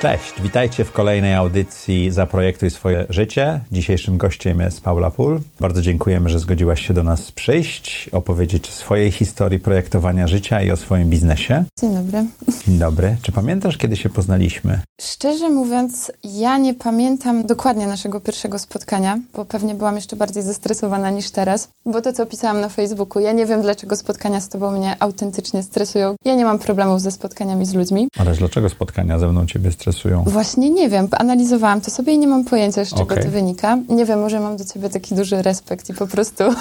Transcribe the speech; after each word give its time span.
Cześć, 0.00 0.42
witajcie 0.42 0.84
w 0.84 0.92
kolejnej 0.92 1.34
audycji 1.34 2.10
Zaprojektuj 2.10 2.70
swoje 2.70 3.06
życie. 3.10 3.60
Dzisiejszym 3.72 4.18
gościem 4.18 4.60
jest 4.60 4.80
Paula 4.80 5.10
Pól. 5.10 5.40
Bardzo 5.60 5.82
dziękujemy, 5.82 6.28
że 6.28 6.38
zgodziłaś 6.38 6.86
się 6.86 6.94
do 6.94 7.02
nas 7.02 7.32
przyjść, 7.32 8.10
opowiedzieć 8.12 8.68
o 8.68 8.72
swojej 8.72 9.10
historii 9.10 9.58
projektowania 9.58 10.28
życia 10.28 10.62
i 10.62 10.70
o 10.70 10.76
swoim 10.76 11.10
biznesie. 11.10 11.64
Dzień 11.80 11.94
dobry. 11.94 12.24
Dzień 12.66 12.78
dobry. 12.78 13.16
Czy 13.22 13.32
pamiętasz, 13.32 13.76
kiedy 13.76 13.96
się 13.96 14.08
poznaliśmy? 14.08 14.80
Szczerze 15.00 15.50
mówiąc, 15.50 16.12
ja 16.24 16.58
nie 16.58 16.74
pamiętam 16.74 17.46
dokładnie 17.46 17.86
naszego 17.86 18.20
pierwszego 18.20 18.58
spotkania, 18.58 19.18
bo 19.34 19.44
pewnie 19.44 19.74
byłam 19.74 19.96
jeszcze 19.96 20.16
bardziej 20.16 20.42
zestresowana 20.42 21.10
niż 21.10 21.30
teraz. 21.30 21.68
Bo 21.86 22.02
to, 22.02 22.12
co 22.12 22.22
opisałam 22.22 22.60
na 22.60 22.68
Facebooku, 22.68 23.22
ja 23.22 23.32
nie 23.32 23.46
wiem, 23.46 23.62
dlaczego 23.62 23.96
spotkania 23.96 24.40
z 24.40 24.48
tobą 24.48 24.70
mnie 24.70 24.96
autentycznie 25.00 25.62
stresują. 25.62 26.14
Ja 26.24 26.34
nie 26.34 26.44
mam 26.44 26.58
problemów 26.58 27.00
ze 27.00 27.10
spotkaniami 27.10 27.66
z 27.66 27.74
ludźmi. 27.74 28.08
Ale 28.18 28.34
dlaczego 28.34 28.68
spotkania 28.68 29.18
ze 29.18 29.28
mną 29.28 29.46
ciebie 29.46 29.72
stresują? 29.72 29.86
Właśnie 30.26 30.70
nie 30.70 30.88
wiem, 30.88 31.08
analizowałam 31.12 31.80
to 31.80 31.90
sobie 31.90 32.12
i 32.12 32.18
nie 32.18 32.26
mam 32.28 32.44
pojęcia, 32.44 32.84
z 32.84 32.90
czego 32.90 33.02
Okej. 33.02 33.24
to 33.24 33.30
wynika. 33.30 33.78
Nie 33.88 34.04
wiem, 34.04 34.20
może 34.20 34.40
mam 34.40 34.56
do 34.56 34.64
ciebie 34.64 34.90
taki 34.90 35.14
duży 35.14 35.42
respekt 35.42 35.90
i 35.90 35.94
po 35.94 36.06
prostu 36.06 36.44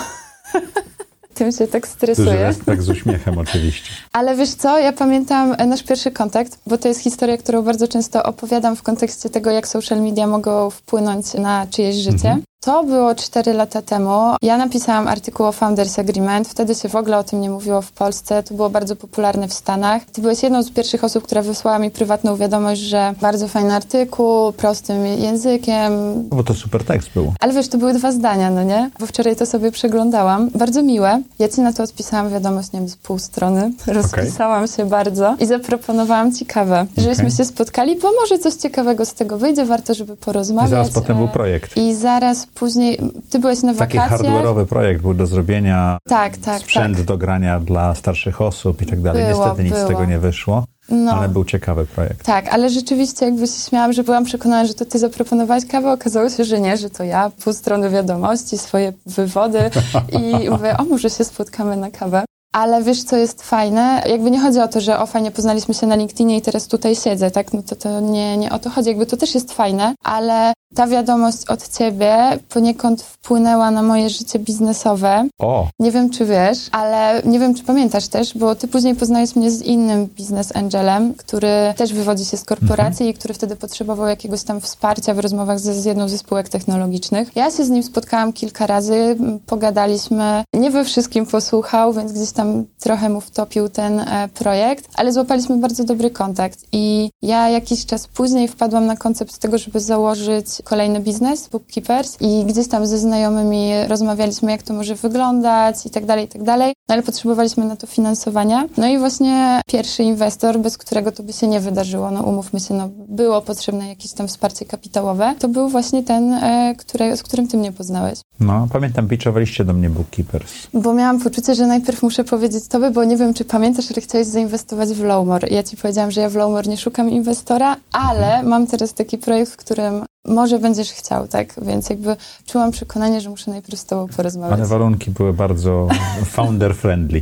tym 1.36 1.52
się 1.52 1.68
tak 1.68 1.82
Duży 1.82 1.94
stresuję. 1.94 2.34
respekt 2.34 2.82
z 2.82 2.90
uśmiechem 2.90 3.38
oczywiście. 3.38 3.90
Ale 4.14 4.36
wiesz 4.36 4.54
co, 4.54 4.80
ja 4.80 4.94
pamiętam 4.94 5.56
e, 5.58 5.66
nasz 5.66 5.84
pierwszy 5.84 6.12
kontakt, 6.12 6.60
bo 6.68 6.78
to 6.78 6.88
jest 6.88 7.02
historia, 7.02 7.38
którą 7.38 7.62
bardzo 7.62 7.88
często 7.88 8.24
opowiadam 8.24 8.76
w 8.76 8.84
kontekście 8.84 9.30
tego, 9.30 9.52
jak 9.52 9.68
social 9.68 10.02
media 10.02 10.28
mogą 10.28 10.70
wpłynąć 10.70 11.34
na 11.34 11.68
czyjeś 11.68 11.96
życie. 11.96 12.38
To 12.66 12.84
było 12.84 13.16
4 13.16 13.54
lata 13.54 13.82
temu. 13.82 14.36
Ja 14.42 14.58
napisałam 14.58 15.08
artykuł 15.08 15.46
o 15.46 15.52
Founders 15.52 16.00
Agreement. 16.00 16.48
Wtedy 16.48 16.76
się 16.76 16.90
w 16.90 16.96
ogóle 16.96 17.18
o 17.18 17.24
tym 17.24 17.42
nie 17.42 17.50
mówiło 17.50 17.82
w 17.82 17.92
Polsce. 17.92 18.44
To 18.44 18.54
było 18.54 18.70
bardzo 18.70 18.96
popularne 18.96 19.48
w 19.48 19.54
Stanach. 19.54 20.06
Ty 20.06 20.22
byłeś 20.22 20.44
jedną 20.44 20.64
z 20.64 20.72
pierwszych 20.72 21.04
osób, 21.04 21.24
która 21.24 21.42
wysłała 21.42 21.80
mi 21.80 21.92
prywatną 21.92 22.36
wiadomość, 22.36 22.82
że 22.82 23.14
bardzo 23.22 23.48
fajny 23.48 23.76
artykuł, 23.76 24.52
prostym 24.54 25.06
językiem, 25.06 25.94
No 26.30 26.36
Bo 26.38 26.44
to 26.44 26.54
super 26.54 26.84
tekst 26.84 27.10
był. 27.14 27.34
ale 27.40 27.54
wiesz, 27.54 27.68
to 27.68 27.78
były 27.78 27.94
dwa 27.94 28.12
zdania, 28.12 28.50
no 28.50 28.64
nie? 28.64 28.90
Bo 29.00 29.06
wczoraj 29.06 29.36
to 29.36 29.46
sobie 29.46 29.72
przeglądałam. 29.72 30.50
Bardzo 30.50 30.84
miłe. 30.84 31.22
Ja 31.40 31.50
ci 31.50 31.62
na 31.62 31.74
to 31.74 31.84
odpisałam 31.84 32.30
wiadomość, 32.30 32.72
nie 32.72 32.80
wiem, 32.80 32.90
z 32.90 32.96
pół 32.96 33.20
strony. 33.20 33.72
Rozpisałam 33.88 34.68
się 34.68 34.86
bardzo 34.86 35.36
i 35.40 35.46
zaproponowałam 35.46 36.34
ci 36.36 36.46
kawę. 36.46 36.86
Żebyśmy 36.98 37.24
Okej. 37.24 37.38
się 37.38 37.46
spotkali, 37.46 37.96
bo 37.96 38.08
może 38.22 38.40
coś 38.40 38.54
ciekawego 38.54 39.06
z 39.06 39.14
tego 39.14 39.38
wyjdzie, 39.38 39.66
warto, 39.66 39.94
żeby 39.94 40.18
porozmawiać. 40.18 40.70
I 40.70 40.72
zaraz 40.72 40.90
potem 40.90 41.18
był 41.18 41.28
projekt. 41.28 41.78
I 41.78 41.94
zaraz 41.96 42.46
później, 42.56 43.00
ty 43.30 43.40
byłeś 43.40 43.62
na 43.64 43.74
Taki 43.74 43.98
wakacjach. 43.98 44.22
hardware'owy 44.22 44.66
projekt 44.66 45.02
był 45.02 45.14
do 45.14 45.28
zrobienia, 45.28 45.98
Tak, 46.08 46.38
tak, 46.38 46.60
sprzęt 46.62 46.98
tak. 46.98 47.06
do 47.06 47.18
grania 47.18 47.60
dla 47.60 47.96
starszych 47.96 48.42
osób 48.42 48.82
i 48.82 48.86
tak 48.86 49.02
dalej. 49.02 49.26
Było, 49.26 49.46
Niestety 49.46 49.64
nic 49.64 49.76
z 49.76 49.88
tego 49.88 50.06
nie 50.06 50.20
wyszło, 50.20 50.64
No. 50.90 51.12
ale 51.12 51.30
był 51.30 51.46
ciekawy 51.46 51.86
projekt. 51.86 52.24
Tak, 52.26 52.48
ale 52.54 52.70
rzeczywiście 52.70 53.26
jakby 53.26 53.48
się 53.48 53.60
śmiałam, 53.70 53.94
że 53.94 54.04
byłam 54.04 54.26
przekonana, 54.26 54.66
że 54.68 54.74
to 54.74 54.86
ty 54.86 55.00
zaproponowałeś 55.00 55.66
kawę, 55.66 55.92
okazało 55.92 56.30
się, 56.30 56.44
że 56.46 56.60
nie, 56.62 56.78
że 56.78 56.90
to 56.90 57.04
ja, 57.04 57.32
pół 57.44 57.54
strony 57.54 57.90
wiadomości, 57.90 58.58
swoje 58.58 58.94
wywody 59.06 59.60
i 60.20 60.50
mówię, 60.50 60.78
o 60.78 60.84
może 60.84 61.10
się 61.10 61.24
spotkamy 61.24 61.78
na 61.78 61.92
kawę. 61.92 62.26
Ale 62.56 62.84
wiesz, 62.84 63.04
co 63.04 63.18
jest 63.18 63.44
fajne? 63.44 64.04
Jakby 64.10 64.32
nie 64.32 64.40
chodzi 64.40 64.60
o 64.60 64.68
to, 64.68 64.82
że 64.82 65.00
o 65.00 65.06
fajnie 65.06 65.32
poznaliśmy 65.32 65.74
się 65.74 65.88
na 65.88 65.96
LinkedInie 65.96 66.38
i 66.38 66.42
teraz 66.42 66.68
tutaj 66.68 66.96
siedzę, 66.96 67.32
tak? 67.32 67.54
No 67.54 67.64
to, 67.64 67.76
to 67.76 68.00
nie, 68.00 68.38
nie 68.38 68.52
o 68.52 68.60
to 68.60 68.70
chodzi. 68.70 68.90
Jakby 68.90 69.06
to 69.06 69.18
też 69.18 69.36
jest 69.36 69.54
fajne, 69.54 69.96
ale 70.04 70.54
ta 70.76 70.88
wiadomość 70.88 71.38
od 71.48 71.78
ciebie 71.78 72.40
poniekąd 72.50 73.02
wpłynęła 73.02 73.72
na 73.72 73.84
moje 73.84 74.10
życie 74.10 74.40
biznesowe. 74.40 75.28
O, 75.40 75.68
Nie 75.80 75.92
wiem, 75.92 76.10
czy 76.10 76.26
wiesz, 76.26 76.58
ale 76.72 77.22
nie 77.26 77.40
wiem, 77.40 77.56
czy 77.56 77.64
pamiętasz 77.64 78.08
też, 78.08 78.38
bo 78.38 78.56
ty 78.56 78.68
później 78.68 78.96
poznałeś 78.96 79.36
mnie 79.36 79.52
z 79.52 79.62
innym 79.62 80.08
biznes 80.08 80.56
angelem, 80.56 81.14
który 81.14 81.74
też 81.78 81.94
wywodzi 81.94 82.26
się 82.26 82.38
z 82.38 82.44
korporacji 82.44 83.10
i 83.10 83.14
który 83.14 83.34
wtedy 83.34 83.56
potrzebował 83.56 84.08
jakiegoś 84.08 84.44
tam 84.44 84.62
wsparcia 84.62 85.14
w 85.14 85.20
rozmowach 85.20 85.60
ze, 85.60 85.74
z 85.74 85.86
jedną 85.86 86.10
ze 86.10 86.18
spółek 86.18 86.50
technologicznych. 86.50 87.32
Ja 87.36 87.52
się 87.52 87.66
z 87.66 87.70
nim 87.70 87.84
spotkałam 87.84 88.34
kilka 88.34 88.68
razy, 88.68 89.18
pogadaliśmy, 89.46 90.44
nie 90.54 90.72
we 90.72 90.86
wszystkim 90.86 91.26
posłuchał, 91.26 91.94
więc 91.94 92.12
gdzieś 92.12 92.32
tam 92.32 92.45
trochę 92.80 93.10
mu 93.10 93.22
wtopił 93.22 93.70
ten 93.70 94.00
e, 94.00 94.30
projekt, 94.34 94.90
ale 94.96 95.14
złapaliśmy 95.14 95.58
bardzo 95.58 95.84
dobry 95.84 96.10
kontakt 96.10 96.60
i 96.72 97.10
ja 97.22 97.50
jakiś 97.50 97.86
czas 97.86 98.08
później 98.08 98.48
wpadłam 98.48 98.86
na 98.86 98.96
koncept 98.96 99.38
tego, 99.38 99.58
żeby 99.58 99.80
założyć 99.80 100.48
kolejny 100.64 101.00
biznes, 101.00 101.50
Bookkeepers 101.50 102.18
i 102.22 102.46
gdzieś 102.46 102.68
tam 102.68 102.88
ze 102.88 102.98
znajomymi 102.98 103.72
rozmawialiśmy, 103.88 104.52
jak 104.52 104.64
to 104.64 104.74
może 104.74 104.96
wyglądać 104.96 105.86
i 105.86 105.90
tak 105.90 106.06
dalej, 106.06 106.26
i 106.26 106.28
tak 106.28 106.44
dalej, 106.44 106.74
no 106.90 106.94
ale 106.94 107.04
potrzebowaliśmy 107.04 107.66
na 107.66 107.76
to 107.76 107.88
finansowania. 107.88 108.68
No 108.78 108.88
i 108.88 108.98
właśnie 108.98 109.62
pierwszy 109.68 110.04
inwestor, 110.04 110.60
bez 110.60 110.78
którego 110.78 111.12
to 111.12 111.24
by 111.24 111.34
się 111.34 111.48
nie 111.48 111.60
wydarzyło, 111.60 112.12
no 112.12 112.24
umówmy 112.24 112.60
się, 112.60 112.74
no 112.74 112.90
było 113.08 113.42
potrzebne 113.42 113.90
jakieś 113.90 114.12
tam 114.12 114.28
wsparcie 114.28 114.66
kapitałowe, 114.66 115.36
to 115.40 115.48
był 115.48 115.70
właśnie 115.70 116.04
ten, 116.04 116.34
e, 116.34 116.76
z 117.16 117.24
którym 117.24 117.48
ty 117.48 117.58
mnie 117.58 117.72
poznałeś. 117.72 118.20
No 118.40 118.68
pamiętam, 118.72 119.08
pitchowaliście 119.08 119.66
do 119.66 119.74
mnie 119.74 119.90
Bookkeepers. 119.90 120.54
Bo 120.74 120.94
miałam 120.94 121.20
poczucie, 121.20 121.56
że 121.56 121.68
najpierw 121.68 122.04
muszę 122.04 122.24
powiedzieć 122.24 122.68
tobie, 122.68 122.92
bo 122.92 123.04
nie 123.04 123.18
wiem, 123.18 123.34
czy 123.34 123.46
pamiętasz, 123.46 123.86
ale 123.92 124.02
chciałeś 124.02 124.28
zainwestować 124.28 124.90
w 124.90 125.04
Lowmore. 125.04 125.48
Ja 125.48 125.64
ci 125.64 125.78
powiedziałam, 125.78 126.12
że 126.12 126.22
ja 126.22 126.30
w 126.30 126.36
Lowmore 126.36 126.70
nie 126.70 126.78
szukam 126.78 127.10
inwestora, 127.10 127.76
ale 127.92 128.44
mam 128.44 128.68
teraz 128.68 128.94
taki 128.94 129.18
projekt, 129.18 129.52
w 129.52 129.58
którym 129.58 130.06
może 130.28 130.60
będziesz 130.60 130.92
chciał, 130.92 131.28
tak? 131.28 131.56
Więc 131.62 131.90
jakby 131.90 132.16
czułam 132.46 132.72
przekonanie, 132.72 133.22
że 133.22 133.30
muszę 133.30 133.52
najpierw 133.52 133.80
z 133.80 133.86
tobą 133.86 134.08
porozmawiać. 134.08 134.60
Ale 134.60 134.68
warunki 134.68 135.12
były 135.12 135.34
bardzo 135.34 135.88
founder-friendly, 136.36 137.22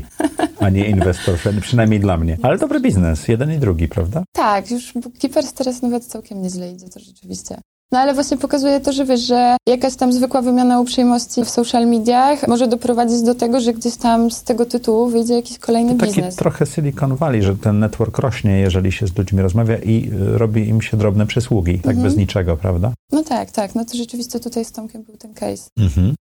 a 0.60 0.70
nie 0.70 0.86
investor-friendly, 0.90 1.62
przynajmniej 1.62 2.00
dla 2.00 2.18
mnie. 2.18 2.38
Ale 2.42 2.58
dobry 2.58 2.80
biznes, 2.80 3.28
jeden 3.28 3.54
i 3.54 3.58
drugi, 3.58 3.88
prawda? 3.88 4.24
Tak, 4.32 4.72
już 4.72 4.94
Bookkeepers 4.94 5.54
teraz 5.54 5.82
nawet 5.82 6.06
całkiem 6.06 6.42
nieźle 6.42 6.72
idzie, 6.72 6.90
to 6.90 7.00
rzeczywiście. 7.00 7.58
No 7.94 8.00
ale 8.00 8.14
właśnie 8.14 8.38
pokazuje 8.38 8.80
to, 8.80 8.94
że 8.94 9.06
wiesz, 9.06 9.22
że 9.22 9.58
jakaś 9.68 9.96
tam 9.96 10.14
zwykła 10.14 10.42
wymiana 10.42 10.80
uprzejmości 10.80 11.44
w 11.46 11.50
social 11.50 11.88
mediach 11.88 12.48
może 12.48 12.68
doprowadzić 12.68 13.22
do 13.22 13.36
tego, 13.36 13.60
że 13.60 13.74
gdzieś 13.74 13.96
tam 13.96 14.32
z 14.32 14.44
tego 14.44 14.66
tytułu 14.66 15.08
wyjdzie 15.10 15.34
jakiś 15.34 15.60
kolejny 15.60 15.96
Taki 15.96 16.14
biznes. 16.14 16.36
trochę 16.36 16.66
Silicon 16.66 17.16
Valley, 17.16 17.42
że 17.44 17.56
ten 17.56 17.80
network 17.80 18.18
rośnie, 18.18 18.60
jeżeli 18.60 18.92
się 18.92 19.08
z 19.08 19.18
ludźmi 19.18 19.42
rozmawia 19.42 19.78
i 19.78 20.12
y, 20.34 20.38
robi 20.38 20.68
im 20.70 20.82
się 20.82 20.98
drobne 20.98 21.26
przysługi, 21.26 21.74
tak 21.80 21.86
Mhm. 21.96 22.04
bez 22.04 22.18
niczego, 22.18 22.58
prawda? 22.58 22.94
No 23.12 23.24
tak, 23.24 23.52
tak, 23.52 23.76
no 23.76 23.86
to 23.86 23.98
rzeczywiście 23.98 24.40
tutaj 24.40 24.66
z 24.66 24.72
Tomkiem 24.72 25.04
był 25.04 25.18
ten 25.18 25.34
case. 25.34 25.70
Mhm. 25.80 26.16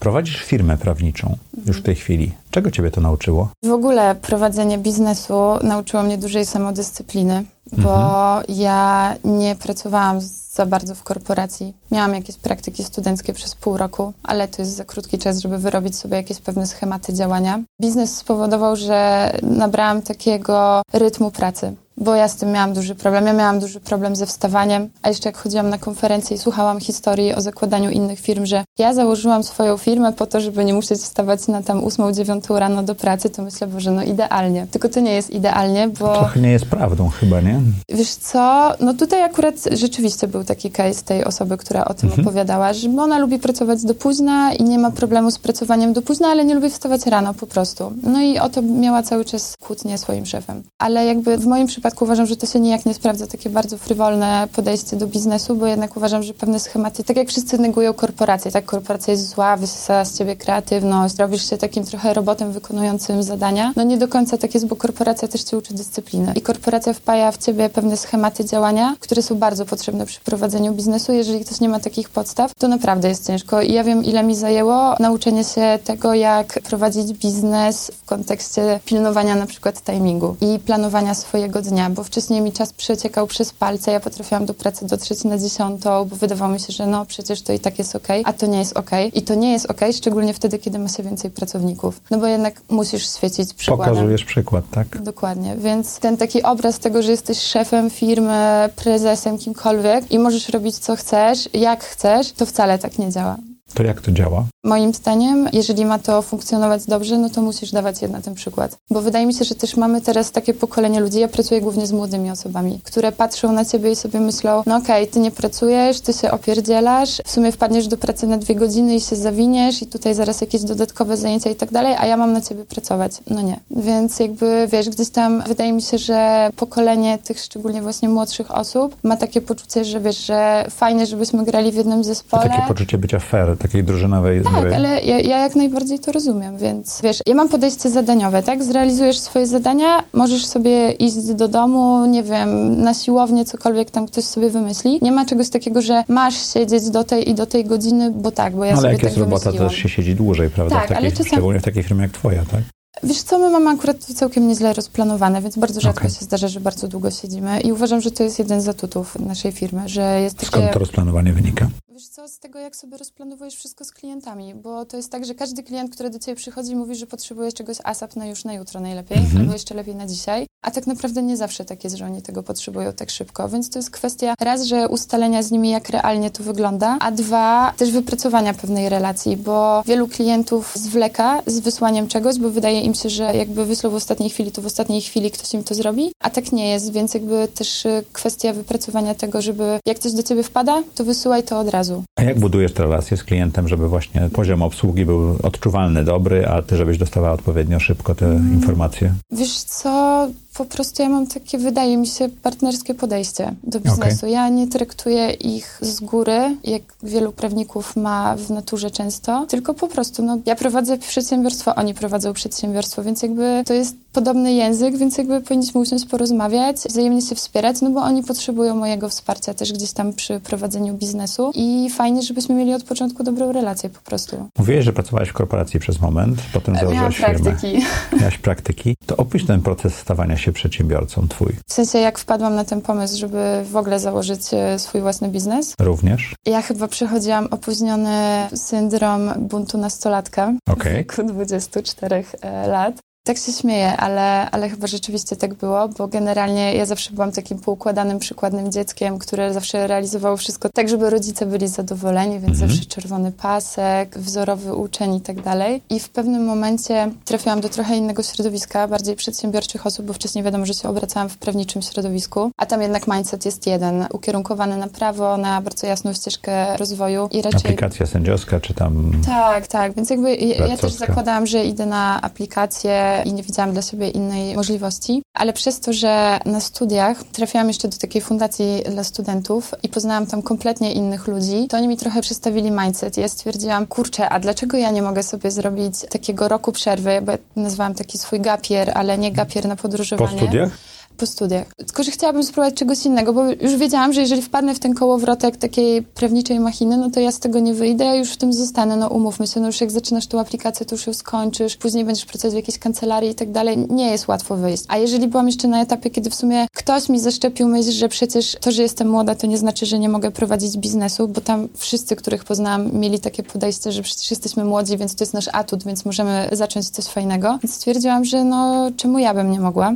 Prowadzisz 0.00 0.42
firmę 0.42 0.76
prawniczą 0.78 1.36
już 1.66 1.78
w 1.78 1.82
tej 1.82 1.94
chwili. 1.94 2.32
Czego 2.50 2.70
ciebie 2.70 2.90
to 2.90 3.00
nauczyło? 3.00 3.48
W 3.64 3.70
ogóle 3.72 4.14
prowadzenie 4.14 4.78
biznesu 4.78 5.34
nauczyło 5.62 6.02
mnie 6.02 6.18
dużej 6.18 6.46
samodyscypliny, 6.46 7.44
bo 7.72 8.40
ja 8.48 9.14
nie 9.24 9.56
pracowałam 9.56 10.20
za 10.52 10.66
bardzo 10.66 10.94
w 10.94 11.02
korporacji. 11.02 11.74
Miałam 11.90 12.14
jakieś 12.14 12.36
praktyki 12.36 12.84
studenckie 12.84 13.32
przez 13.32 13.54
pół 13.54 13.76
roku, 13.76 14.12
ale 14.22 14.48
to 14.48 14.62
jest 14.62 14.76
za 14.76 14.84
krótki 14.84 15.18
czas, 15.18 15.38
żeby 15.38 15.58
wyrobić 15.58 15.96
sobie 15.96 16.16
jakieś 16.16 16.38
pewne 16.38 16.66
schematy 16.66 17.12
działania. 17.12 17.60
Biznes 17.82 18.16
spowodował, 18.16 18.76
że 18.76 19.30
nabrałam 19.42 20.02
takiego 20.02 20.82
rytmu 20.92 21.30
pracy. 21.30 21.74
Bo 22.00 22.14
ja 22.14 22.28
z 22.28 22.36
tym 22.36 22.52
miałam 22.52 22.72
duży 22.72 22.94
problem. 22.94 23.26
Ja 23.26 23.32
miałam 23.32 23.60
duży 23.60 23.80
problem 23.80 24.16
ze 24.16 24.26
wstawaniem, 24.26 24.88
a 25.02 25.08
jeszcze 25.08 25.28
jak 25.28 25.36
chodziłam 25.36 25.70
na 25.70 25.78
konferencje 25.78 26.36
i 26.36 26.38
słuchałam 26.40 26.80
historii 26.80 27.34
o 27.34 27.40
zakładaniu 27.40 27.90
innych 27.90 28.20
firm, 28.20 28.46
że 28.46 28.64
ja 28.78 28.94
założyłam 28.94 29.42
swoją 29.42 29.76
firmę 29.76 30.12
po 30.12 30.26
to, 30.26 30.40
żeby 30.40 30.64
nie 30.64 30.74
musieć 30.74 30.98
wstawać 30.98 31.48
na 31.48 31.62
tam 31.62 31.80
8-9 31.80 32.58
rano 32.58 32.82
do 32.82 32.94
pracy, 32.94 33.30
to 33.30 33.42
myślę, 33.42 33.66
Boże, 33.66 33.90
no 33.90 34.02
idealnie. 34.02 34.66
Tylko 34.70 34.88
to 34.88 35.00
nie 35.00 35.12
jest 35.14 35.30
idealnie, 35.30 35.88
bo 35.88 36.14
Trochę 36.14 36.40
nie 36.40 36.50
jest 36.50 36.66
prawdą 36.66 37.08
chyba, 37.08 37.40
nie? 37.40 37.60
wiesz 37.88 38.14
co, 38.14 38.72
no 38.80 38.94
tutaj 38.94 39.22
akurat 39.22 39.54
rzeczywiście 39.72 40.28
był 40.28 40.44
taki 40.44 40.70
case 40.70 41.02
tej 41.04 41.24
osoby, 41.24 41.56
która 41.56 41.84
o 41.84 41.94
tym 41.94 42.10
opowiadała, 42.20 42.72
że 42.72 42.88
ona 42.98 43.18
lubi 43.18 43.38
pracować 43.38 43.84
do 43.84 43.94
późna 43.94 44.52
i 44.52 44.64
nie 44.64 44.78
ma 44.78 44.90
problemu 44.90 45.30
z 45.30 45.38
pracowaniem 45.38 45.92
do 45.92 46.02
późna, 46.02 46.28
ale 46.28 46.44
nie 46.44 46.54
lubi 46.54 46.70
wstawać 46.70 47.06
rano 47.06 47.34
po 47.34 47.46
prostu. 47.46 47.92
No 48.02 48.22
i 48.22 48.38
o 48.38 48.48
to 48.48 48.62
miała 48.62 49.02
cały 49.02 49.24
czas 49.24 49.54
kłótnię 49.60 49.98
swoim 49.98 50.26
szefem. 50.26 50.62
Ale 50.78 51.04
jakby 51.04 51.38
w 51.38 51.46
moim 51.46 51.66
przypadku 51.66 51.87
przypadku 51.88 52.04
uważam, 52.04 52.26
że 52.26 52.36
to 52.36 52.46
się 52.46 52.60
nijak 52.60 52.86
nie 52.86 52.94
sprawdza, 52.94 53.26
takie 53.26 53.50
bardzo 53.50 53.78
frywolne 53.78 54.48
podejście 54.52 54.96
do 54.96 55.06
biznesu, 55.06 55.56
bo 55.56 55.66
jednak 55.66 55.96
uważam, 55.96 56.22
że 56.22 56.34
pewne 56.34 56.60
schematy, 56.60 57.04
tak 57.04 57.16
jak 57.16 57.28
wszyscy 57.28 57.58
negują 57.58 57.94
korporację, 57.94 58.50
tak, 58.50 58.64
korporacja 58.64 59.10
jest 59.12 59.28
zła, 59.28 59.56
wysysa 59.56 60.04
z 60.04 60.18
ciebie 60.18 60.36
kreatywność, 60.36 61.18
robisz 61.18 61.50
się 61.50 61.56
takim 61.56 61.84
trochę 61.84 62.14
robotem 62.14 62.52
wykonującym 62.52 63.22
zadania. 63.22 63.72
No 63.76 63.82
nie 63.82 63.98
do 63.98 64.08
końca 64.08 64.38
tak 64.38 64.54
jest, 64.54 64.66
bo 64.66 64.76
korporacja 64.76 65.28
też 65.28 65.42
cię 65.42 65.58
uczy 65.58 65.74
dyscypliny. 65.74 66.32
I 66.36 66.40
korporacja 66.40 66.92
wpaja 66.92 67.32
w 67.32 67.38
ciebie 67.38 67.68
pewne 67.68 67.96
schematy 67.96 68.44
działania, 68.44 68.96
które 69.00 69.22
są 69.22 69.34
bardzo 69.34 69.66
potrzebne 69.66 70.06
przy 70.06 70.20
prowadzeniu 70.20 70.72
biznesu. 70.74 71.12
Jeżeli 71.12 71.44
ktoś 71.44 71.60
nie 71.60 71.68
ma 71.68 71.80
takich 71.80 72.08
podstaw, 72.08 72.54
to 72.58 72.68
naprawdę 72.68 73.08
jest 73.08 73.26
ciężko. 73.26 73.62
I 73.62 73.72
ja 73.72 73.84
wiem, 73.84 74.04
ile 74.04 74.22
mi 74.22 74.36
zajęło 74.36 74.94
nauczenie 75.00 75.44
się 75.44 75.78
tego, 75.84 76.14
jak 76.14 76.60
prowadzić 76.62 77.12
biznes 77.12 77.90
w 78.02 78.04
kontekście 78.04 78.80
pilnowania 78.84 79.34
na 79.34 79.46
przykład 79.46 79.82
timingu 79.82 80.36
i 80.40 80.58
planowania 80.58 81.14
swojego 81.14 81.62
dnia, 81.62 81.77
bo 81.90 82.04
wcześniej 82.04 82.40
mi 82.40 82.52
czas 82.52 82.72
przeciekał 82.72 83.26
przez 83.26 83.52
palce, 83.52 83.92
ja 83.92 84.00
potrafiłam 84.00 84.46
do 84.46 84.54
pracy 84.54 84.86
dotrzeć 84.86 85.24
na 85.24 85.38
dziesiątą, 85.38 86.04
bo 86.04 86.16
wydawało 86.16 86.52
mi 86.52 86.60
się, 86.60 86.72
że 86.72 86.86
no 86.86 87.06
przecież 87.06 87.42
to 87.42 87.52
i 87.52 87.58
tak 87.58 87.78
jest 87.78 87.96
ok, 87.96 88.08
a 88.24 88.32
to 88.32 88.46
nie 88.46 88.58
jest 88.58 88.76
ok. 88.76 88.90
I 89.14 89.22
to 89.22 89.34
nie 89.34 89.52
jest 89.52 89.70
ok, 89.70 89.80
szczególnie 89.96 90.34
wtedy, 90.34 90.58
kiedy 90.58 90.78
ma 90.78 90.88
się 90.88 91.02
więcej 91.02 91.30
pracowników. 91.30 92.00
No 92.10 92.18
bo 92.18 92.26
jednak 92.26 92.60
musisz 92.70 93.14
świecić 93.16 93.54
przykładem. 93.54 93.94
Pokazujesz 93.94 94.24
przykład, 94.24 94.64
tak? 94.70 95.02
Dokładnie, 95.02 95.56
więc 95.56 95.98
ten 95.98 96.16
taki 96.16 96.42
obraz 96.42 96.78
tego, 96.78 97.02
że 97.02 97.10
jesteś 97.10 97.38
szefem 97.38 97.90
firmy, 97.90 98.68
prezesem, 98.76 99.38
kimkolwiek 99.38 100.12
i 100.12 100.18
możesz 100.18 100.48
robić 100.48 100.78
co 100.78 100.96
chcesz, 100.96 101.48
jak 101.52 101.84
chcesz, 101.84 102.32
to 102.32 102.46
wcale 102.46 102.78
tak 102.78 102.98
nie 102.98 103.10
działa. 103.10 103.36
To 103.74 103.82
jak 103.82 104.00
to 104.00 104.12
działa? 104.12 104.44
Moim 104.64 104.94
zdaniem, 104.94 105.48
jeżeli 105.52 105.84
ma 105.84 105.98
to 105.98 106.22
funkcjonować 106.22 106.84
dobrze, 106.86 107.18
no 107.18 107.30
to 107.30 107.42
musisz 107.42 107.70
dawać 107.70 108.02
jedna 108.02 108.20
ten 108.20 108.34
przykład. 108.34 108.76
Bo 108.90 109.02
wydaje 109.02 109.26
mi 109.26 109.34
się, 109.34 109.44
że 109.44 109.54
też 109.54 109.76
mamy 109.76 110.00
teraz 110.00 110.30
takie 110.30 110.54
pokolenie 110.54 111.00
ludzi, 111.00 111.20
ja 111.20 111.28
pracuję 111.28 111.60
głównie 111.60 111.86
z 111.86 111.92
młodymi 111.92 112.30
osobami, 112.30 112.80
które 112.84 113.12
patrzą 113.12 113.52
na 113.52 113.64
ciebie 113.64 113.90
i 113.90 113.96
sobie 113.96 114.20
myślą, 114.20 114.62
no 114.66 114.76
okej, 114.76 115.02
okay, 115.02 115.06
ty 115.06 115.20
nie 115.20 115.30
pracujesz, 115.30 116.00
ty 116.00 116.12
się 116.12 116.30
opierdzielasz, 116.30 117.22
w 117.24 117.30
sumie 117.30 117.52
wpadniesz 117.52 117.88
do 117.88 117.96
pracy 117.96 118.26
na 118.26 118.38
dwie 118.38 118.54
godziny 118.54 118.94
i 118.94 119.00
się 119.00 119.16
zawiniesz 119.16 119.82
i 119.82 119.86
tutaj 119.86 120.14
zaraz 120.14 120.40
jakieś 120.40 120.62
dodatkowe 120.62 121.16
zajęcia 121.16 121.50
i 121.50 121.54
tak 121.54 121.72
dalej, 121.72 121.96
a 121.98 122.06
ja 122.06 122.16
mam 122.16 122.32
na 122.32 122.40
ciebie 122.40 122.64
pracować. 122.64 123.12
No 123.30 123.42
nie. 123.42 123.60
Więc 123.70 124.20
jakby, 124.20 124.68
wiesz, 124.72 124.88
gdzieś 124.88 125.10
tam 125.10 125.42
wydaje 125.46 125.72
mi 125.72 125.82
się, 125.82 125.98
że 125.98 126.50
pokolenie 126.56 127.18
tych 127.18 127.40
szczególnie 127.40 127.82
właśnie 127.82 128.08
młodszych 128.08 128.50
osób 128.50 128.96
ma 129.02 129.16
takie 129.16 129.40
poczucie, 129.40 129.84
że 129.84 130.00
wiesz, 130.00 130.26
że 130.26 130.66
fajnie, 130.70 131.06
żebyśmy 131.06 131.44
grali 131.44 131.72
w 131.72 131.74
jednym 131.74 132.04
zespole. 132.04 132.42
Takie 132.42 132.62
poczucie 132.68 132.98
bycia 132.98 133.18
fair, 133.18 133.56
takiej 133.58 133.84
drużynowej 133.84 134.47
tak, 134.52 134.72
ale 134.72 135.00
ja, 135.00 135.20
ja, 135.20 135.38
jak 135.38 135.56
najbardziej 135.56 135.98
to 135.98 136.12
rozumiem, 136.12 136.58
więc 136.58 137.00
wiesz, 137.02 137.18
ja 137.26 137.34
mam 137.34 137.48
podejście 137.48 137.90
zadaniowe, 137.90 138.42
tak? 138.42 138.64
Zrealizujesz 138.64 139.18
swoje 139.18 139.46
zadania, 139.46 140.04
możesz 140.12 140.46
sobie 140.46 140.92
iść 140.92 141.34
do 141.34 141.48
domu, 141.48 142.06
nie 142.06 142.22
wiem, 142.22 142.82
na 142.82 142.94
siłownię, 142.94 143.44
cokolwiek 143.44 143.90
tam 143.90 144.06
ktoś 144.06 144.24
sobie 144.24 144.50
wymyśli. 144.50 144.98
Nie 145.02 145.12
ma 145.12 145.26
czegoś 145.26 145.48
takiego, 145.48 145.82
że 145.82 146.04
masz 146.08 146.52
siedzieć 146.52 146.90
do 146.90 147.04
tej 147.04 147.30
i 147.30 147.34
do 147.34 147.46
tej 147.46 147.64
godziny, 147.64 148.10
bo 148.10 148.30
tak, 148.30 148.56
bo 148.56 148.64
ja 148.64 148.72
ale 148.72 148.80
sobie 148.80 148.92
jak 148.92 149.00
tak 149.00 149.10
jest 149.10 149.18
robota, 149.18 149.52
to 149.52 149.58
też 149.58 149.76
się 149.76 149.88
siedzi 149.88 150.14
dłużej, 150.14 150.50
prawda? 150.50 150.76
Tak, 150.76 150.84
w 150.84 150.88
takiej, 150.88 151.06
ale 151.06 151.10
czasem... 151.10 151.26
Szczególnie 151.26 151.60
w 151.60 151.64
takiej 151.64 151.82
firmie 151.82 152.02
jak 152.02 152.12
twoja, 152.12 152.44
tak? 152.50 152.60
Wiesz 153.02 153.22
co, 153.22 153.38
my 153.38 153.50
mamy 153.50 153.70
akurat 153.70 154.06
to 154.06 154.14
całkiem 154.14 154.48
nieźle 154.48 154.72
rozplanowane, 154.72 155.42
więc 155.42 155.58
bardzo 155.58 155.80
rzadko 155.80 156.00
Okej. 156.00 156.14
się 156.14 156.24
zdarza, 156.24 156.48
że 156.48 156.60
bardzo 156.60 156.88
długo 156.88 157.10
siedzimy 157.10 157.60
i 157.60 157.72
uważam, 157.72 158.00
że 158.00 158.10
to 158.10 158.22
jest 158.22 158.38
jeden 158.38 158.60
z 158.60 158.68
atutów 158.68 159.18
naszej 159.18 159.52
firmy, 159.52 159.88
że 159.88 160.20
jest 160.20 160.36
takie... 160.36 160.46
Skąd 160.46 160.72
to 160.72 160.78
rozplanowanie 160.78 161.32
wynika? 161.32 161.68
Wiesz 161.98 162.08
co, 162.08 162.28
z 162.28 162.38
tego 162.38 162.58
jak 162.58 162.76
sobie 162.76 162.96
rozplanowujesz 162.96 163.54
wszystko 163.54 163.84
z 163.84 163.92
klientami, 163.92 164.54
bo 164.54 164.84
to 164.84 164.96
jest 164.96 165.12
tak, 165.12 165.24
że 165.24 165.34
każdy 165.34 165.62
klient, 165.62 165.94
który 165.94 166.10
do 166.10 166.18
Ciebie 166.18 166.36
przychodzi 166.36 166.76
mówi, 166.76 166.94
że 166.94 167.06
potrzebuje 167.06 167.52
czegoś 167.52 167.76
ASAP 167.84 168.16
na 168.16 168.26
już 168.26 168.44
na 168.44 168.54
jutro 168.54 168.80
najlepiej, 168.80 169.18
Mhm. 169.18 169.40
albo 169.40 169.52
jeszcze 169.52 169.74
lepiej 169.74 169.94
na 169.96 170.06
dzisiaj, 170.06 170.46
a 170.62 170.70
tak 170.70 170.86
naprawdę 170.86 171.22
nie 171.22 171.36
zawsze 171.36 171.64
tak 171.64 171.84
jest, 171.84 171.96
że 171.96 172.04
oni 172.04 172.22
tego 172.22 172.42
potrzebują 172.42 172.92
tak 172.92 173.10
szybko, 173.10 173.48
więc 173.48 173.70
to 173.70 173.78
jest 173.78 173.90
kwestia 173.90 174.34
raz, 174.40 174.62
że 174.62 174.88
ustalenia 174.88 175.42
z 175.42 175.50
nimi, 175.50 175.70
jak 175.70 175.88
realnie 175.88 176.30
to 176.30 176.42
wygląda, 176.42 176.96
a 177.00 177.10
dwa, 177.10 177.72
też 177.76 177.90
wypracowania 177.90 178.54
pewnej 178.54 178.88
relacji, 178.88 179.36
bo 179.36 179.82
wielu 179.86 180.08
klientów 180.08 180.72
zwleka 180.76 181.42
z 181.46 181.60
wysłaniem 181.60 182.08
czegoś, 182.08 182.38
bo 182.38 182.50
wydaje 182.50 182.80
im 182.80 182.94
się, 182.94 183.10
że 183.10 183.36
jakby 183.36 183.64
wysłał 183.66 183.92
w 183.92 183.96
ostatniej 183.96 184.30
chwili, 184.30 184.52
to 184.52 184.62
w 184.62 184.66
ostatniej 184.66 185.00
chwili 185.00 185.30
ktoś 185.30 185.54
im 185.54 185.64
to 185.64 185.74
zrobi, 185.74 186.12
a 186.22 186.30
tak 186.30 186.52
nie 186.52 186.68
jest, 186.70 186.92
więc 186.92 187.14
jakby 187.14 187.48
też 187.54 187.86
y, 187.86 188.04
kwestia 188.12 188.52
wypracowania 188.52 189.14
tego, 189.14 189.42
żeby 189.42 189.80
jak 189.86 189.98
coś 189.98 190.12
do 190.12 190.22
Ciebie 190.22 190.42
wpada, 190.42 190.82
to 190.94 191.04
wysyłaj 191.04 191.42
to 191.42 191.58
od 191.58 191.68
razu. 191.68 191.87
A 192.18 192.22
jak 192.22 192.38
budujesz 192.38 192.72
te 192.72 192.82
relacje 192.82 193.16
z 193.16 193.24
klientem, 193.24 193.68
żeby 193.68 193.88
właśnie 193.88 194.28
poziom 194.32 194.62
obsługi 194.62 195.04
był 195.04 195.36
odczuwalny, 195.42 196.04
dobry, 196.04 196.46
a 196.48 196.62
ty 196.62 196.76
żebyś 196.76 196.98
dostawała 196.98 197.32
odpowiednio 197.32 197.80
szybko 197.80 198.14
te 198.14 198.26
Mm. 198.26 198.52
informacje? 198.54 199.14
Wiesz 199.32 199.58
co, 199.62 200.28
po 200.58 200.64
prostu 200.64 201.02
ja 201.02 201.08
mam 201.08 201.26
takie, 201.26 201.58
wydaje 201.58 201.96
mi 201.96 202.06
się, 202.06 202.28
partnerskie 202.28 202.94
podejście 202.94 203.54
do 203.64 203.80
biznesu. 203.80 204.26
Ja 204.26 204.48
nie 204.48 204.66
traktuję 204.68 205.30
ich 205.30 205.78
z 205.82 206.00
góry, 206.00 206.56
jak 206.64 206.82
wielu 207.02 207.32
prawników 207.32 207.96
ma 207.96 208.36
w 208.36 208.50
naturze 208.50 208.90
często, 208.90 209.46
tylko 209.48 209.74
po 209.74 209.88
prostu, 209.88 210.22
no, 210.22 210.38
ja 210.46 210.56
prowadzę 210.56 210.98
przedsiębiorstwo, 210.98 211.74
oni 211.74 211.94
prowadzą 211.94 212.32
przedsiębiorstwo, 212.32 213.02
więc 213.02 213.22
jakby 213.22 213.62
to 213.66 213.74
jest 213.74 213.96
podobny 214.12 214.52
język, 214.52 214.96
więc 214.96 215.18
jakby 215.18 215.40
powinniśmy 215.40 215.80
usiąść 215.80 216.04
porozmawiać, 216.06 216.76
wzajemnie 216.76 217.22
się 217.22 217.34
wspierać, 217.34 217.80
no 217.82 217.90
bo 217.90 218.00
oni 218.00 218.22
potrzebują 218.22 218.76
mojego 218.76 219.08
wsparcia 219.08 219.54
też 219.54 219.72
gdzieś 219.72 219.92
tam 219.92 220.12
przy 220.12 220.40
prowadzeniu 220.40 220.94
biznesu 220.94 221.50
i 221.54 221.90
fajnie, 221.90 222.22
żebyśmy 222.22 222.54
mieli 222.54 222.74
od 222.74 222.82
początku 222.84 223.24
dobrą 223.24 223.52
relację 223.52 223.90
po 223.90 224.00
prostu. 224.00 224.48
Mówiłeś, 224.58 224.84
że 224.84 224.92
pracowałaś 224.92 225.28
w 225.28 225.32
korporacji 225.32 225.80
przez 225.80 226.00
moment, 226.00 226.38
potem 226.52 226.74
Miałam 226.74 226.94
założyłaś 226.94 227.16
firmę. 227.16 227.40
praktyki. 227.40 227.84
Miałaś 228.20 228.38
praktyki. 228.38 228.96
To 229.06 229.16
opisz 229.16 229.46
ten 229.46 229.60
proces 229.62 229.94
stawania 229.94 230.36
się 230.36 230.47
przedsiębiorcą 230.52 231.28
twój 231.28 231.52
W 231.68 231.72
sensie, 231.72 231.98
jak 231.98 232.18
wpadłam 232.18 232.54
na 232.54 232.64
ten 232.64 232.80
pomysł, 232.80 233.18
żeby 233.18 233.64
w 233.70 233.76
ogóle 233.76 234.00
założyć 234.00 234.40
e, 234.52 234.78
swój 234.78 235.00
własny 235.00 235.28
biznes, 235.28 235.74
również. 235.80 236.34
Ja 236.46 236.62
chyba 236.62 236.88
przechodziłam 236.88 237.48
opóźniony 237.50 238.48
syndrom 238.54 239.30
buntu 239.38 239.78
nastolatka 239.78 240.52
Okej. 240.70 240.92
w 240.92 240.96
wieku 240.96 241.22
24 241.22 242.24
e, 242.42 242.66
lat. 242.68 243.07
Tak 243.28 243.38
się 243.38 243.52
śmieję, 243.52 243.96
ale, 243.96 244.50
ale 244.50 244.68
chyba 244.68 244.86
rzeczywiście 244.86 245.36
tak 245.36 245.54
było, 245.54 245.88
bo 245.88 246.08
generalnie 246.08 246.74
ja 246.74 246.86
zawsze 246.86 247.10
byłam 247.12 247.32
takim 247.32 247.58
poukładanym, 247.58 248.18
przykładnym 248.18 248.72
dzieckiem, 248.72 249.18
które 249.18 249.54
zawsze 249.54 249.86
realizowało 249.86 250.36
wszystko 250.36 250.68
tak, 250.74 250.88
żeby 250.88 251.10
rodzice 251.10 251.46
byli 251.46 251.68
zadowoleni, 251.68 252.40
więc 252.40 252.52
Mhm. 252.52 252.70
zawsze 252.70 252.84
czerwony 252.84 253.32
pasek, 253.32 254.18
wzorowy 254.18 254.74
uczeń 254.74 255.14
i 255.14 255.20
tak 255.20 255.42
dalej. 255.42 255.82
I 255.90 256.00
w 256.00 256.08
pewnym 256.08 256.44
momencie 256.44 257.10
trafiłam 257.24 257.60
do 257.60 257.68
trochę 257.68 257.96
innego 257.96 258.22
środowiska, 258.22 258.88
bardziej 258.88 259.16
przedsiębiorczych 259.16 259.86
osób, 259.86 260.06
bo 260.06 260.12
wcześniej 260.12 260.44
wiadomo, 260.44 260.66
że 260.66 260.74
się 260.74 260.88
obracałam 260.88 261.28
w 261.28 261.36
prawniczym 261.38 261.82
środowisku, 261.82 262.50
a 262.56 262.66
tam 262.66 262.82
jednak 262.82 263.08
mindset 263.08 263.44
jest 263.44 263.66
jeden, 263.66 264.06
ukierunkowany 264.12 264.76
na 264.76 264.88
prawo, 264.88 265.36
na 265.36 265.62
bardzo 265.62 265.86
jasną 265.86 266.12
ścieżkę 266.12 266.76
rozwoju 266.76 267.28
i 267.32 267.42
raczej... 267.42 267.60
Aplikacja 267.60 268.06
sędziowska, 268.06 268.60
czy 268.60 268.74
tam... 268.74 269.12
Tak, 269.26 269.66
tak, 269.66 269.94
więc 269.94 270.10
jakby 270.10 270.36
ja, 270.36 270.66
ja 270.66 270.76
też 270.76 270.92
zakładałam, 270.92 271.46
że 271.46 271.64
idę 271.64 271.86
na 271.86 272.20
aplikację 272.22 273.17
i 273.22 273.32
nie 273.32 273.42
widziałam 273.42 273.72
dla 273.72 273.82
siebie 273.82 274.10
innej 274.10 274.56
możliwości, 274.56 275.22
ale 275.34 275.52
przez 275.52 275.80
to, 275.80 275.92
że 275.92 276.40
na 276.44 276.60
studiach 276.60 277.24
trafiłam 277.24 277.68
jeszcze 277.68 277.88
do 277.88 277.98
takiej 277.98 278.22
fundacji 278.22 278.82
dla 278.90 279.04
studentów 279.04 279.74
i 279.82 279.88
poznałam 279.88 280.26
tam 280.26 280.42
kompletnie 280.42 280.92
innych 280.92 281.26
ludzi, 281.26 281.66
to 281.68 281.76
oni 281.76 281.88
mi 281.88 281.96
trochę 281.96 282.22
przestawili 282.22 282.70
mindset. 282.70 283.16
Ja 283.16 283.28
stwierdziłam, 283.28 283.86
kurczę, 283.86 284.28
a 284.28 284.40
dlaczego 284.40 284.76
ja 284.76 284.90
nie 284.90 285.02
mogę 285.02 285.22
sobie 285.22 285.50
zrobić 285.50 285.94
takiego 286.10 286.48
roku 286.48 286.72
przerwy, 286.72 287.22
bo 287.22 287.32
ja 287.32 287.38
nazwałam 287.56 287.94
taki 287.94 288.18
swój 288.18 288.40
gapier, 288.40 288.92
ale 288.94 289.18
nie 289.18 289.32
gapier 289.32 289.66
na 289.66 289.76
Po 289.76 289.82
podróżowanie 289.82 290.38
studiach? 290.38 290.70
Po 291.18 291.26
studiach. 291.26 291.74
Tylko, 291.76 292.02
że 292.02 292.10
chciałabym 292.10 292.42
spróbować 292.42 292.74
czegoś 292.74 293.06
innego, 293.06 293.32
bo 293.32 293.44
już 293.44 293.76
wiedziałam, 293.76 294.12
że 294.12 294.20
jeżeli 294.20 294.42
wpadnę 294.42 294.74
w 294.74 294.78
ten 294.78 294.94
kołowrotek 294.94 295.56
takiej 295.56 296.02
prawniczej 296.02 296.60
machiny, 296.60 296.96
no 296.96 297.10
to 297.10 297.20
ja 297.20 297.32
z 297.32 297.38
tego 297.38 297.58
nie 297.58 297.74
wyjdę, 297.74 298.04
ja 298.04 298.14
już 298.14 298.30
w 298.30 298.36
tym 298.36 298.52
zostanę, 298.52 298.96
no 298.96 299.08
umówmy 299.08 299.46
się, 299.46 299.60
no 299.60 299.66
już 299.66 299.80
jak 299.80 299.90
zaczynasz 299.90 300.26
tą 300.26 300.40
aplikację, 300.40 300.86
to 300.86 300.94
już 300.94 301.06
ją 301.06 301.14
skończysz, 301.14 301.76
później 301.76 302.04
będziesz 302.04 302.26
pracować 302.26 302.52
w 302.52 302.56
jakiejś 302.56 302.78
kancelarii 302.78 303.30
i 303.30 303.34
tak 303.34 303.52
dalej, 303.52 303.78
nie 303.90 304.10
jest 304.10 304.28
łatwo 304.28 304.56
wyjść. 304.56 304.84
A 304.88 304.98
jeżeli 304.98 305.28
byłam 305.28 305.46
jeszcze 305.46 305.68
na 305.68 305.80
etapie, 305.80 306.10
kiedy 306.10 306.30
w 306.30 306.34
sumie 306.34 306.66
ktoś 306.72 307.08
mi 307.08 307.20
zaszczepił 307.20 307.68
myśl, 307.68 307.90
że 307.90 308.08
przecież 308.08 308.56
to, 308.60 308.72
że 308.72 308.82
jestem 308.82 309.08
młoda, 309.08 309.34
to 309.34 309.46
nie 309.46 309.58
znaczy, 309.58 309.86
że 309.86 309.98
nie 309.98 310.08
mogę 310.08 310.30
prowadzić 310.30 310.76
biznesu, 310.76 311.28
bo 311.28 311.40
tam 311.40 311.68
wszyscy, 311.74 312.16
których 312.16 312.44
poznałam, 312.44 312.92
mieli 312.92 313.20
takie 313.20 313.42
podejście, 313.42 313.92
że 313.92 314.02
przecież 314.02 314.30
jesteśmy 314.30 314.64
młodzi, 314.64 314.98
więc 314.98 315.14
to 315.14 315.24
jest 315.24 315.34
nasz 315.34 315.48
atut, 315.52 315.84
więc 315.84 316.04
możemy 316.04 316.48
zacząć 316.52 316.90
coś 316.90 317.04
fajnego. 317.04 317.58
Więc 317.62 317.74
stwierdziłam, 317.74 318.24
że 318.24 318.44
no 318.44 318.90
czemu 318.96 319.18
ja 319.18 319.34
bym 319.34 319.50
nie 319.50 319.60
mogła? 319.60 319.94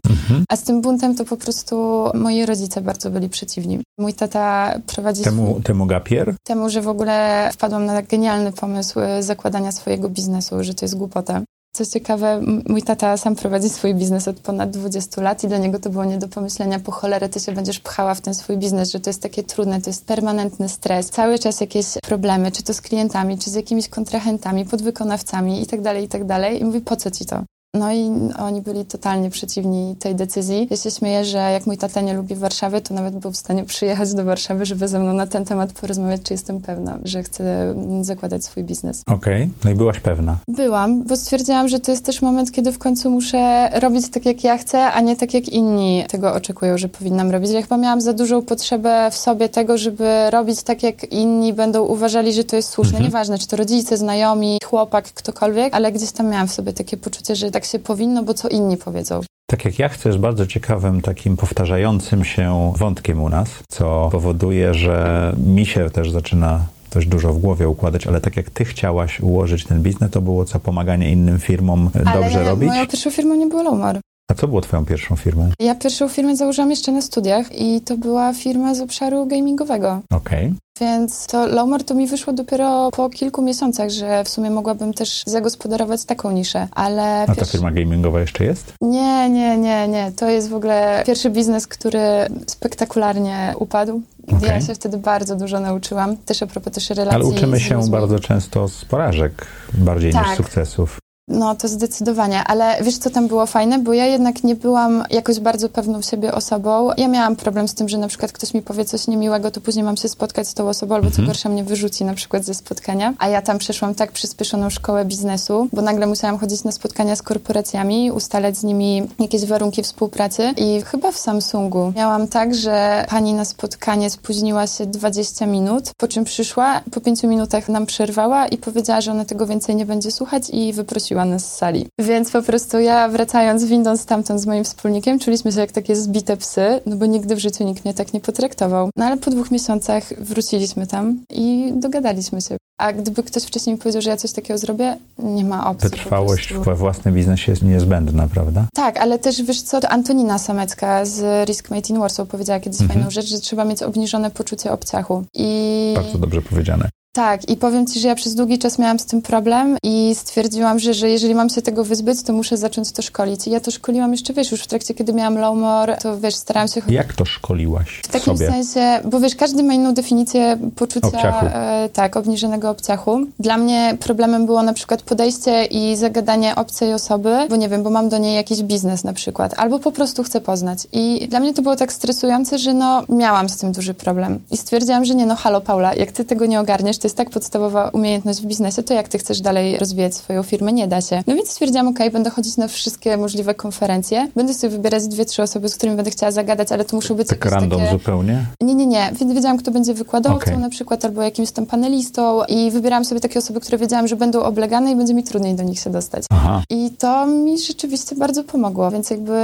A 0.48 0.56
z 0.56 0.62
tym 0.62 0.80
buntem 0.80 1.11
to 1.14 1.24
po 1.24 1.36
prostu 1.36 2.04
moi 2.14 2.46
rodzice 2.46 2.80
bardzo 2.80 3.10
byli 3.10 3.28
przeciwni. 3.28 3.80
Mój 3.98 4.14
tata 4.14 4.74
prowadzi 4.86 5.22
Temu, 5.22 5.60
temu 5.60 5.86
gapier? 5.86 6.34
temu, 6.44 6.70
że 6.70 6.82
w 6.82 6.88
ogóle 6.88 7.50
wpadłam 7.52 7.86
na 7.86 8.02
genialny 8.02 8.52
pomysł 8.52 9.00
e, 9.00 9.22
zakładania 9.22 9.72
swojego 9.72 10.08
biznesu, 10.08 10.64
że 10.64 10.74
to 10.74 10.84
jest 10.84 10.96
głupota. 10.96 11.42
Co 11.74 11.86
ciekawe, 11.86 12.40
mój 12.68 12.82
tata 12.82 13.16
sam 13.16 13.36
prowadzi 13.36 13.68
swój 13.68 13.94
biznes 13.94 14.28
od 14.28 14.40
ponad 14.40 14.70
20 14.70 15.22
lat 15.22 15.44
i 15.44 15.48
dla 15.48 15.58
niego 15.58 15.78
to 15.78 15.90
było 15.90 16.04
nie 16.04 16.18
do 16.18 16.28
pomyślenia, 16.28 16.78
po 16.80 16.92
cholerę 16.92 17.28
ty 17.28 17.40
się 17.40 17.52
będziesz 17.52 17.80
pchała 17.80 18.14
w 18.14 18.20
ten 18.20 18.34
swój 18.34 18.56
biznes, 18.56 18.92
że 18.92 19.00
to 19.00 19.10
jest 19.10 19.22
takie 19.22 19.42
trudne, 19.42 19.80
to 19.80 19.90
jest 19.90 20.06
permanentny 20.06 20.68
stres, 20.68 21.10
cały 21.10 21.38
czas 21.38 21.60
jakieś 21.60 21.86
problemy, 22.02 22.52
czy 22.52 22.62
to 22.62 22.74
z 22.74 22.80
klientami, 22.80 23.38
czy 23.38 23.50
z 23.50 23.54
jakimiś 23.54 23.88
kontrahentami, 23.88 24.64
podwykonawcami 24.64 25.62
i 25.62 25.66
tak 25.66 25.80
dalej, 25.80 26.04
i 26.04 26.08
tak 26.08 26.24
dalej. 26.24 26.60
I 26.60 26.64
mówi, 26.64 26.80
po 26.80 26.96
co 26.96 27.10
ci 27.10 27.26
to? 27.26 27.42
No 27.76 27.92
i 27.92 28.10
oni 28.38 28.62
byli 28.62 28.84
totalnie 28.84 29.30
przeciwni 29.30 29.96
tej 29.98 30.14
decyzji. 30.14 30.68
Ja 30.70 30.76
się 30.76 30.90
śmieję, 30.90 31.24
że 31.24 31.38
jak 31.38 31.66
mój 31.66 31.78
tata 31.78 32.00
nie 32.00 32.14
lubi 32.14 32.34
Warszawy, 32.34 32.80
to 32.80 32.94
nawet 32.94 33.16
był 33.16 33.30
w 33.30 33.36
stanie 33.36 33.64
przyjechać 33.64 34.14
do 34.14 34.24
Warszawy, 34.24 34.66
żeby 34.66 34.88
ze 34.88 34.98
mną 34.98 35.12
na 35.12 35.26
ten 35.26 35.44
temat 35.44 35.72
porozmawiać, 35.72 36.22
czy 36.22 36.34
jestem 36.34 36.60
pewna, 36.60 36.98
że 37.04 37.22
chcę 37.22 37.74
zakładać 38.00 38.44
swój 38.44 38.64
biznes. 38.64 39.02
Okej, 39.06 39.42
okay. 39.42 39.48
no 39.64 39.70
i 39.70 39.74
byłaś 39.74 40.00
pewna. 40.00 40.36
Byłam, 40.48 41.02
bo 41.02 41.16
stwierdziłam, 41.16 41.68
że 41.68 41.80
to 41.80 41.90
jest 41.90 42.04
też 42.04 42.22
moment, 42.22 42.52
kiedy 42.52 42.72
w 42.72 42.78
końcu 42.78 43.10
muszę 43.10 43.70
robić 43.80 44.10
tak, 44.10 44.26
jak 44.26 44.44
ja 44.44 44.58
chcę, 44.58 44.84
a 44.84 45.00
nie 45.00 45.16
tak, 45.16 45.34
jak 45.34 45.48
inni 45.48 46.04
tego 46.08 46.34
oczekują, 46.34 46.78
że 46.78 46.88
powinnam 46.88 47.30
robić. 47.30 47.50
Ja 47.50 47.62
chyba 47.62 47.76
miałam 47.76 48.00
za 48.00 48.12
dużą 48.12 48.42
potrzebę 48.42 49.10
w 49.10 49.16
sobie 49.16 49.48
tego, 49.48 49.78
żeby 49.78 50.30
robić 50.30 50.62
tak, 50.62 50.82
jak 50.82 51.12
inni 51.12 51.52
będą 51.52 51.82
uważali, 51.82 52.32
że 52.32 52.44
to 52.44 52.56
jest 52.56 52.68
słuszne. 52.68 52.90
Mhm. 52.90 53.04
Nieważne, 53.04 53.38
czy 53.38 53.46
to 53.46 53.56
rodzice, 53.56 53.96
znajomi, 53.96 54.58
chłopak, 54.64 55.04
ktokolwiek, 55.04 55.74
ale 55.74 55.92
gdzieś 55.92 56.12
tam 56.12 56.28
miałam 56.28 56.48
w 56.48 56.52
sobie 56.52 56.72
takie 56.72 56.96
poczucie, 56.96 57.36
że 57.36 57.50
tak 57.50 57.61
się 57.66 57.78
powinno, 57.78 58.22
bo 58.22 58.34
co 58.34 58.48
inni 58.48 58.76
powiedzą. 58.76 59.20
Tak 59.46 59.64
jak 59.64 59.78
ja 59.78 59.88
chcę, 59.88 60.08
jest 60.08 60.18
bardzo 60.18 60.46
ciekawym, 60.46 61.00
takim 61.00 61.36
powtarzającym 61.36 62.24
się 62.24 62.72
wątkiem 62.76 63.22
u 63.22 63.28
nas, 63.28 63.48
co 63.68 64.08
powoduje, 64.12 64.74
że 64.74 65.32
mi 65.46 65.66
się 65.66 65.90
też 65.90 66.10
zaczyna 66.10 66.66
dość 66.90 67.06
dużo 67.06 67.32
w 67.32 67.38
głowie 67.38 67.68
układać, 67.68 68.06
ale 68.06 68.20
tak 68.20 68.36
jak 68.36 68.50
ty 68.50 68.64
chciałaś 68.64 69.20
ułożyć 69.20 69.64
ten 69.64 69.82
biznes, 69.82 70.10
to 70.10 70.20
było 70.20 70.44
co 70.44 70.60
pomaganie 70.60 71.12
innym 71.12 71.38
firmom 71.38 71.90
ale 71.94 72.20
dobrze 72.20 72.44
robić? 72.44 72.68
moją 72.68 72.86
pierwszą 72.86 73.10
firmą 73.10 73.34
nie 73.34 73.46
było 73.46 73.62
Lomar. 73.62 74.00
A 74.30 74.34
co 74.34 74.48
było 74.48 74.60
twoją 74.60 74.84
pierwszą 74.84 75.16
firmą? 75.16 75.50
Ja 75.58 75.74
pierwszą 75.74 76.08
firmę 76.08 76.36
założyłam 76.36 76.70
jeszcze 76.70 76.92
na 76.92 77.02
studiach 77.02 77.60
i 77.60 77.80
to 77.80 77.96
była 77.96 78.34
firma 78.34 78.74
z 78.74 78.80
obszaru 78.80 79.26
gamingowego. 79.26 80.00
Okej. 80.10 80.46
Okay. 80.46 80.56
Więc 80.80 81.26
to 81.26 81.46
Lowmore 81.46 81.84
to 81.84 81.94
mi 81.94 82.06
wyszło 82.06 82.32
dopiero 82.32 82.90
po 82.90 83.10
kilku 83.10 83.42
miesiącach, 83.42 83.90
że 83.90 84.24
w 84.24 84.28
sumie 84.28 84.50
mogłabym 84.50 84.94
też 84.94 85.22
zagospodarować 85.26 86.04
taką 86.04 86.30
niszę, 86.30 86.68
ale... 86.70 87.22
A 87.22 87.34
ta 87.34 87.44
firma 87.44 87.70
gamingowa 87.70 88.20
jeszcze 88.20 88.44
jest? 88.44 88.72
Nie, 88.80 89.30
nie, 89.30 89.58
nie, 89.58 89.88
nie. 89.88 90.12
To 90.16 90.30
jest 90.30 90.48
w 90.48 90.54
ogóle 90.54 91.02
pierwszy 91.06 91.30
biznes, 91.30 91.66
który 91.66 92.00
spektakularnie 92.46 93.54
upadł. 93.58 94.02
Okay. 94.28 94.48
Ja 94.48 94.60
się 94.60 94.74
wtedy 94.74 94.98
bardzo 94.98 95.36
dużo 95.36 95.60
nauczyłam, 95.60 96.16
też 96.16 96.42
a 96.42 96.46
propos 96.46 96.72
też 96.72 96.90
relacji. 96.90 97.14
Ale 97.14 97.24
uczymy 97.24 97.60
się 97.60 97.90
bardzo 97.90 98.18
często 98.18 98.68
z 98.68 98.84
porażek, 98.84 99.46
bardziej 99.74 100.12
tak. 100.12 100.26
niż 100.26 100.36
sukcesów. 100.36 101.01
No, 101.28 101.54
to 101.54 101.68
zdecydowanie, 101.68 102.44
ale 102.44 102.82
wiesz, 102.82 102.98
co 102.98 103.10
tam 103.10 103.28
było 103.28 103.46
fajne? 103.46 103.78
Bo 103.78 103.92
ja 103.92 104.06
jednak 104.06 104.44
nie 104.44 104.54
byłam 104.54 105.04
jakoś 105.10 105.40
bardzo 105.40 105.68
pewną 105.68 106.02
siebie 106.02 106.34
osobą. 106.34 106.90
Ja 106.96 107.08
miałam 107.08 107.36
problem 107.36 107.68
z 107.68 107.74
tym, 107.74 107.88
że 107.88 107.98
na 107.98 108.08
przykład 108.08 108.32
ktoś 108.32 108.54
mi 108.54 108.62
powie 108.62 108.84
coś 108.84 109.06
niemiłego, 109.06 109.50
to 109.50 109.60
później 109.60 109.84
mam 109.84 109.96
się 109.96 110.08
spotkać 110.08 110.48
z 110.48 110.54
tą 110.54 110.68
osobą, 110.68 110.94
albo 110.94 111.06
co 111.06 111.10
mhm. 111.10 111.28
gorsza 111.28 111.48
mnie 111.48 111.64
wyrzuci 111.64 112.04
na 112.04 112.14
przykład 112.14 112.44
ze 112.44 112.54
spotkania. 112.54 113.14
A 113.18 113.28
ja 113.28 113.42
tam 113.42 113.58
przeszłam 113.58 113.94
tak 113.94 114.12
przyspieszoną 114.12 114.70
szkołę 114.70 115.04
biznesu, 115.04 115.68
bo 115.72 115.82
nagle 115.82 116.06
musiałam 116.06 116.38
chodzić 116.38 116.64
na 116.64 116.72
spotkania 116.72 117.16
z 117.16 117.22
korporacjami, 117.22 118.12
ustalać 118.12 118.56
z 118.56 118.64
nimi 118.64 119.08
jakieś 119.18 119.44
warunki 119.44 119.82
współpracy 119.82 120.54
i 120.56 120.82
chyba 120.82 121.12
w 121.12 121.18
Samsungu 121.18 121.92
miałam 121.96 122.28
tak, 122.28 122.54
że 122.54 123.04
pani 123.08 123.34
na 123.34 123.44
spotkanie 123.44 124.10
spóźniła 124.10 124.66
się 124.66 124.86
20 124.86 125.46
minut, 125.46 125.90
po 125.96 126.08
czym 126.08 126.24
przyszła, 126.24 126.80
po 126.90 127.00
5 127.00 127.22
minutach 127.22 127.68
nam 127.68 127.86
przerwała 127.86 128.46
i 128.48 128.58
powiedziała, 128.58 129.00
że 129.00 129.10
ona 129.10 129.24
tego 129.24 129.46
więcej 129.46 129.76
nie 129.76 129.86
będzie 129.86 130.10
słuchać 130.10 130.50
i 130.50 130.72
wyprosiła 130.72 131.11
nas 131.14 131.52
z 131.52 131.56
sali. 131.56 131.86
Więc 131.98 132.30
po 132.30 132.42
prostu 132.42 132.78
ja 132.78 133.08
wracając 133.08 133.64
windą 133.64 133.96
stamtąd 133.96 134.40
z 134.40 134.46
moim 134.46 134.64
wspólnikiem, 134.64 135.18
czuliśmy 135.18 135.52
się 135.52 135.60
jak 135.60 135.72
takie 135.72 135.96
zbite 135.96 136.36
psy, 136.36 136.80
no 136.86 136.96
bo 136.96 137.06
nigdy 137.06 137.36
w 137.36 137.38
życiu 137.38 137.64
nikt 137.64 137.84
mnie 137.84 137.94
tak 137.94 138.12
nie 138.12 138.20
potraktował. 138.20 138.90
No 138.96 139.04
ale 139.04 139.16
po 139.16 139.30
dwóch 139.30 139.50
miesiącach 139.50 140.04
wróciliśmy 140.18 140.86
tam 140.86 141.24
i 141.30 141.72
dogadaliśmy 141.76 142.40
się. 142.40 142.56
A 142.78 142.92
gdyby 142.92 143.22
ktoś 143.22 143.42
wcześniej 143.42 143.74
mi 143.74 143.78
powiedział, 143.78 144.02
że 144.02 144.10
ja 144.10 144.16
coś 144.16 144.32
takiego 144.32 144.58
zrobię, 144.58 144.96
nie 145.18 145.44
ma 145.44 145.70
opcji. 145.70 145.90
Wytrwałość 145.90 146.54
we 146.54 146.74
własnym 146.74 147.14
biznesie 147.14 147.52
jest 147.52 147.62
niezbędna, 147.62 148.28
prawda? 148.28 148.66
Tak, 148.74 148.96
ale 148.96 149.18
też 149.18 149.42
wiesz 149.42 149.62
co, 149.62 149.88
Antonina 149.88 150.38
Samecka 150.38 151.04
z 151.04 151.48
Risk 151.48 151.70
Made 151.70 151.88
in 151.88 151.98
Warsaw 151.98 152.28
powiedziała 152.28 152.60
kiedyś 152.60 152.80
mhm. 152.80 152.98
fajną 152.98 153.10
rzecz, 153.10 153.26
że 153.26 153.40
trzeba 153.40 153.64
mieć 153.64 153.82
obniżone 153.82 154.30
poczucie 154.30 154.72
obciachu. 154.72 155.24
I... 155.34 155.92
Bardzo 155.96 156.18
dobrze 156.18 156.42
powiedziane. 156.42 156.88
Tak, 157.14 157.48
i 157.48 157.56
powiem 157.56 157.86
Ci, 157.86 158.00
że 158.00 158.08
ja 158.08 158.14
przez 158.14 158.34
długi 158.34 158.58
czas 158.58 158.78
miałam 158.78 158.98
z 158.98 159.06
tym 159.06 159.22
problem 159.22 159.76
i 159.82 160.14
stwierdziłam, 160.14 160.78
że, 160.78 160.94
że 160.94 161.10
jeżeli 161.10 161.34
mam 161.34 161.48
się 161.48 161.62
tego 161.62 161.84
wyzbyć, 161.84 162.22
to 162.22 162.32
muszę 162.32 162.56
zacząć 162.56 162.92
to 162.92 163.02
szkolić. 163.02 163.46
I 163.46 163.50
ja 163.50 163.60
to 163.60 163.70
szkoliłam 163.70 164.12
jeszcze, 164.12 164.32
wiesz, 164.32 164.52
już 164.52 164.62
w 164.62 164.66
trakcie, 164.66 164.94
kiedy 164.94 165.12
miałam 165.12 165.38
low 165.38 165.56
more, 165.56 165.96
to 165.96 166.20
wiesz, 166.20 166.34
starałam 166.34 166.68
się... 166.68 166.82
Jak 166.88 167.12
to 167.12 167.24
szkoliłaś 167.24 168.00
W 168.04 168.08
takim 168.08 168.36
sobie? 168.36 168.50
sensie, 168.50 169.00
bo 169.04 169.20
wiesz, 169.20 169.34
każdy 169.34 169.62
ma 169.62 169.74
inną 169.74 169.94
definicję 169.94 170.58
poczucia... 170.76 171.06
Obciachu. 171.06 171.46
E, 171.46 171.88
tak, 171.92 172.16
obniżonego 172.16 172.70
obciachu. 172.70 173.26
Dla 173.38 173.56
mnie 173.58 173.96
problemem 174.00 174.46
było 174.46 174.62
na 174.62 174.72
przykład 174.72 175.02
podejście 175.02 175.64
i 175.64 175.96
zagadanie 175.96 176.56
obcej 176.56 176.94
osoby, 176.94 177.36
bo 177.50 177.56
nie 177.56 177.68
wiem, 177.68 177.82
bo 177.82 177.90
mam 177.90 178.08
do 178.08 178.18
niej 178.18 178.36
jakiś 178.36 178.62
biznes 178.62 179.04
na 179.04 179.12
przykład, 179.12 179.54
albo 179.56 179.78
po 179.78 179.92
prostu 179.92 180.22
chcę 180.22 180.40
poznać. 180.40 180.78
I 180.92 181.28
dla 181.28 181.40
mnie 181.40 181.54
to 181.54 181.62
było 181.62 181.76
tak 181.76 181.92
stresujące, 181.92 182.58
że 182.58 182.74
no, 182.74 183.02
miałam 183.08 183.48
z 183.48 183.56
tym 183.56 183.72
duży 183.72 183.94
problem. 183.94 184.38
I 184.50 184.56
stwierdziłam, 184.56 185.04
że 185.04 185.14
nie, 185.14 185.26
no 185.26 185.36
halo 185.36 185.60
Paula, 185.60 185.94
jak 185.94 186.12
Ty 186.12 186.24
tego 186.24 186.46
nie 186.46 186.60
ogarniesz, 186.60 187.01
to 187.02 187.06
jest 187.06 187.16
tak 187.16 187.30
podstawowa 187.30 187.88
umiejętność 187.88 188.40
w 188.40 188.46
biznesie, 188.46 188.82
to 188.82 188.94
jak 188.94 189.08
ty 189.08 189.18
chcesz 189.18 189.40
dalej 189.40 189.78
rozwijać 189.78 190.14
swoją 190.14 190.42
firmę? 190.42 190.72
Nie 190.72 190.88
da 190.88 191.00
się. 191.00 191.22
No 191.26 191.34
więc 191.34 191.50
stwierdziłam, 191.50 191.88
ok, 191.88 191.98
będę 192.12 192.30
chodzić 192.30 192.56
na 192.56 192.68
wszystkie 192.68 193.16
możliwe 193.16 193.54
konferencje, 193.54 194.28
będę 194.36 194.54
sobie 194.54 194.70
wybierać 194.70 195.08
dwie, 195.08 195.24
trzy 195.24 195.42
osoby, 195.42 195.68
z 195.68 195.76
którymi 195.76 195.96
będę 195.96 196.10
chciała 196.10 196.32
zagadać, 196.32 196.72
ale 196.72 196.84
to 196.84 196.96
muszą 196.96 197.14
być 197.14 197.28
tak 197.28 197.44
random 197.44 197.80
takie... 197.80 197.92
zupełnie? 197.92 198.46
Nie, 198.60 198.74
nie, 198.74 198.86
nie. 198.86 199.12
Wiedziałam, 199.34 199.58
kto 199.58 199.70
będzie 199.70 199.94
wykładowcą 199.94 200.50
okay. 200.50 200.58
na 200.58 200.68
przykład, 200.68 201.04
albo 201.04 201.22
jakimś 201.22 201.50
tam 201.50 201.66
panelistą 201.66 202.44
i 202.44 202.70
wybierałam 202.70 203.04
sobie 203.04 203.20
takie 203.20 203.38
osoby, 203.38 203.60
które 203.60 203.78
wiedziałam, 203.78 204.08
że 204.08 204.16
będą 204.16 204.42
oblegane 204.42 204.92
i 204.92 204.96
będzie 204.96 205.14
mi 205.14 205.24
trudniej 205.24 205.54
do 205.54 205.62
nich 205.62 205.78
się 205.78 205.90
dostać. 205.90 206.24
Aha. 206.30 206.62
I 206.70 206.90
to 206.98 207.26
mi 207.26 207.58
rzeczywiście 207.58 208.16
bardzo 208.16 208.44
pomogło, 208.44 208.90
więc 208.90 209.10
jakby 209.10 209.38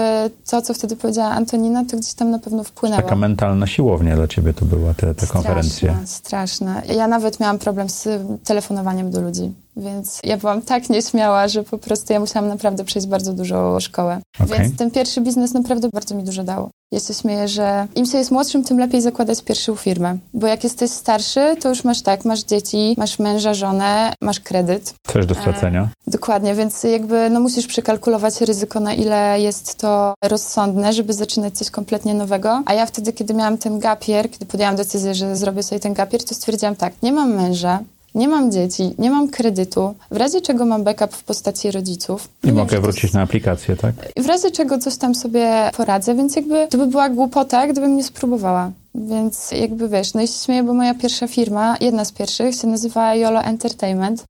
to, 0.51 0.63
co 0.63 0.75
wtedy 0.75 0.97
powiedziała 0.97 1.31
Antonina, 1.31 1.85
to 1.85 1.97
gdzieś 1.97 2.15
tam 2.15 2.31
na 2.31 2.39
pewno 2.39 2.65
wpłynęło. 2.65 3.03
Taka 3.03 3.17
mentalna 3.17 3.67
siłownia 3.67 4.17
dla 4.17 4.29
ciebie 4.29 4.55
to 4.55 4.65
była, 4.65 4.95
te, 4.95 5.15
te 5.15 5.27
konferencje. 5.27 5.97
Straszne. 6.05 6.83
Ja 6.97 7.09
nawet 7.09 7.41
miałam 7.41 7.48
problem 7.55 7.89
z 7.89 8.09
telefonowaniem 8.45 9.11
do 9.11 9.21
ludzi. 9.21 9.53
Więc 9.79 10.21
ja 10.25 10.37
byłam 10.37 10.63
tak 10.63 10.91
nieśmiała, 10.91 11.49
że 11.49 11.63
po 11.63 11.79
prostu 11.79 12.13
ja 12.13 12.21
musiałam 12.21 12.49
naprawdę 12.49 12.85
przejść 12.85 13.09
bardzo 13.09 13.33
dużą 13.33 13.81
szkołę. 13.81 14.21
Okay. 14.45 14.59
Więc 14.59 14.77
ten 14.77 14.91
pierwszy 14.91 15.21
biznes 15.21 15.53
naprawdę 15.55 15.89
bardzo 15.93 16.15
mi 16.15 16.23
dużo 16.23 16.45
dał. 16.45 16.71
Ja 16.93 17.01
się 17.01 17.15
śmieję, 17.15 17.49
że 17.49 17.87
im 17.95 18.07
się 18.07 18.19
jest 18.19 18.31
młodszym, 18.31 18.65
tym 18.65 18.79
lepiej 18.79 19.03
zakładać 19.03 19.43
pierwszą 19.43 19.77
firmę. 19.77 20.19
Bo 20.35 20.47
jak 20.47 20.65
jesteś 20.65 20.91
starszy, 20.91 21.57
to 21.61 21.69
już 21.69 21.85
masz 21.85 22.03
tak, 22.03 22.25
masz 22.25 22.45
dzieci, 22.45 22.95
masz 22.99 23.19
męża, 23.19 23.55
żonę, 23.55 24.13
masz 24.23 24.41
kredyt. 24.41 24.95
Coś 25.13 25.27
do 25.27 25.35
stracenia. 25.35 25.83
E, 25.83 26.11
dokładnie, 26.11 26.55
więc 26.55 26.85
jakby 26.85 27.31
no 27.31 27.41
musisz 27.41 27.67
przekalkulować 27.67 28.41
ryzyko, 28.41 28.81
na 28.81 28.95
ile 28.95 29.41
jest 29.41 29.75
to 29.75 30.15
rozsądne, 30.25 30.93
żeby 30.93 31.13
zaczynać 31.13 31.59
coś 31.59 31.71
kompletnie 31.71 32.15
nowego. 32.15 32.63
A 32.67 32.75
ja 32.75 32.87
wtedy, 32.87 33.13
kiedy 33.13 33.35
miałam 33.35 33.59
ten 33.59 33.79
gapier, 33.79 34.31
kiedy 34.31 34.47
podjęłam 34.47 34.77
decyzję, 34.77 35.15
że 35.15 35.37
zrobię 35.37 35.63
sobie 35.63 35.81
ten 35.81 35.95
gapier, 35.95 36.25
to 36.25 36.35
stwierdziłam 36.35 36.77
tak, 36.77 36.93
nie 37.03 37.13
mam 37.13 37.35
męża, 37.35 37.81
nie 38.15 38.29
mam 38.29 38.53
dzieci, 38.53 38.95
nie 38.99 39.11
mam 39.11 39.29
kredytu, 39.29 39.95
w 40.11 40.17
razie 40.17 40.41
czego 40.41 40.67
mam 40.67 40.85
backup 40.85 41.13
w 41.13 41.25
postaci 41.25 41.71
rodziców. 41.71 42.29
I 42.45 42.53
mogę 42.53 42.73
wiem, 42.73 42.83
wrócić 42.83 43.13
na 43.13 43.23
aplikację, 43.23 43.77
tak? 43.77 43.95
W 44.17 44.27
razie 44.27 44.51
czego 44.51 44.79
coś 44.79 44.97
tam 44.97 45.15
sobie 45.15 45.71
poradzę, 45.77 46.15
więc 46.15 46.37
jakby 46.37 46.69
to 46.69 46.79
by 46.79 46.87
była 46.87 47.09
głupota, 47.09 47.67
gdybym 47.67 47.97
nie 47.97 48.05
spróbowała. 48.05 48.71
Więc 48.95 49.51
jakby 49.51 49.89
wiesz, 49.89 50.15
no 50.15 50.23
i 50.23 50.29
się 50.29 50.45
śmieję, 50.45 50.63
bo 50.63 50.75
moja 50.75 50.95
pierwsza 50.95 51.29
firma, 51.29 51.77
jedna 51.81 52.05
z 52.05 52.13
pierwszych, 52.13 52.55
się 52.55 52.67
nazywa 52.67 53.15
YOLO 53.15 53.41
Entertainment. 53.41 54.25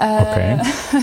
E, 0.00 0.18
okay. 0.18 0.58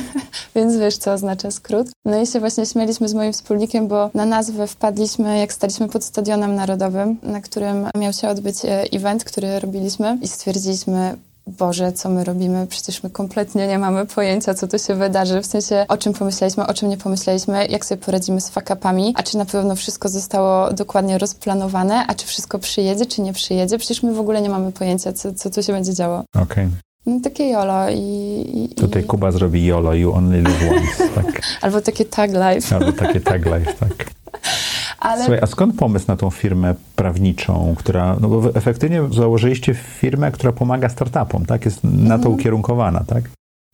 więc 0.56 0.78
wiesz, 0.78 0.98
co 0.98 1.14
oznacza 1.14 1.52
skrót. 1.52 1.88
No 2.06 2.22
i 2.22 2.28
się 2.28 2.40
właśnie 2.40 2.66
śmieliśmy 2.66 3.10
z 3.10 3.14
moim 3.14 3.34
wspólnikiem, 3.34 3.88
bo 3.88 4.10
na 4.14 4.26
nazwę 4.26 4.68
wpadliśmy, 4.68 5.40
jak 5.40 5.54
staliśmy 5.54 5.90
pod 5.90 6.04
Stadionem 6.04 6.56
Narodowym, 6.56 7.18
na 7.24 7.42
którym 7.42 7.88
miał 7.98 8.14
się 8.14 8.30
odbyć 8.30 8.66
e, 8.66 8.84
event, 8.92 9.24
który 9.24 9.60
robiliśmy 9.60 10.18
i 10.22 10.28
stwierdziliśmy, 10.28 11.16
Boże, 11.48 11.92
co 11.92 12.10
my 12.10 12.24
robimy? 12.24 12.68
Przecież 12.68 13.04
my 13.04 13.10
kompletnie 13.10 13.68
nie 13.68 13.80
mamy 13.80 14.06
pojęcia, 14.06 14.54
co 14.54 14.68
tu 14.68 14.80
się 14.80 14.96
wydarzy. 14.96 15.42
W 15.42 15.46
sensie, 15.46 15.86
o 15.88 15.98
czym 15.98 16.13
pomyśleliśmy, 16.13 16.68
o 16.68 16.74
czym 16.74 16.89
nie 16.89 16.98
pomyśleliśmy, 16.98 17.66
jak 17.66 17.86
sobie 17.86 18.01
poradzimy 18.01 18.42
z 18.42 18.50
fakapami, 18.50 19.13
a 19.18 19.24
czy 19.24 19.38
na 19.38 19.46
pewno 19.46 19.75
wszystko 19.75 20.10
zostało 20.10 20.74
dokładnie 20.74 21.18
rozplanowane, 21.18 22.06
a 22.08 22.16
czy 22.16 22.27
wszystko 22.27 22.60
przyjedzie, 22.60 23.06
czy 23.06 23.22
nie 23.22 23.34
przyjedzie. 23.34 23.77
Przecież 23.77 24.04
my 24.04 24.13
w 24.13 24.20
ogóle 24.20 24.42
nie 24.42 24.50
mamy 24.50 24.72
pojęcia, 24.72 25.13
co, 25.13 25.34
co 25.34 25.50
tu 25.50 25.63
się 25.63 25.74
będzie 25.74 25.94
działo. 25.94 26.24
Okej. 26.36 26.44
Okay. 26.44 26.70
No 27.06 27.20
takie 27.24 27.50
YOLO 27.50 27.89
i, 27.89 28.70
i, 28.72 28.75
Tutaj 28.75 29.04
Kuba 29.04 29.32
zrobi 29.32 29.66
YOLO, 29.66 29.94
you 29.94 30.13
only 30.13 30.42
live 30.42 30.72
once, 30.72 31.10
tak. 31.16 31.42
Albo 31.62 31.82
takie 31.82 32.06
tag 32.06 32.32
life. 32.32 32.75
Albo 32.75 32.92
takie 32.92 33.22
tag 33.22 33.46
life, 33.46 33.74
tak. 33.80 34.12
Ale... 35.08 35.24
Słuchaj, 35.24 35.40
a 35.42 35.46
skąd 35.46 35.76
pomysł 35.76 36.06
na 36.08 36.16
tą 36.16 36.30
firmę 36.30 36.76
prawniczą, 36.96 37.76
która, 37.78 38.18
no 38.22 38.28
bo 38.28 38.56
efektywnie 38.56 39.02
założyliście 39.12 39.74
firmę, 39.74 40.32
która 40.32 40.54
pomaga 40.54 40.90
startupom, 40.90 41.46
tak? 41.46 41.66
Jest 41.66 41.84
na 41.84 42.10
to 42.10 42.16
mhm. 42.16 42.36
ukierunkowana, 42.36 43.04
tak? 43.08 43.24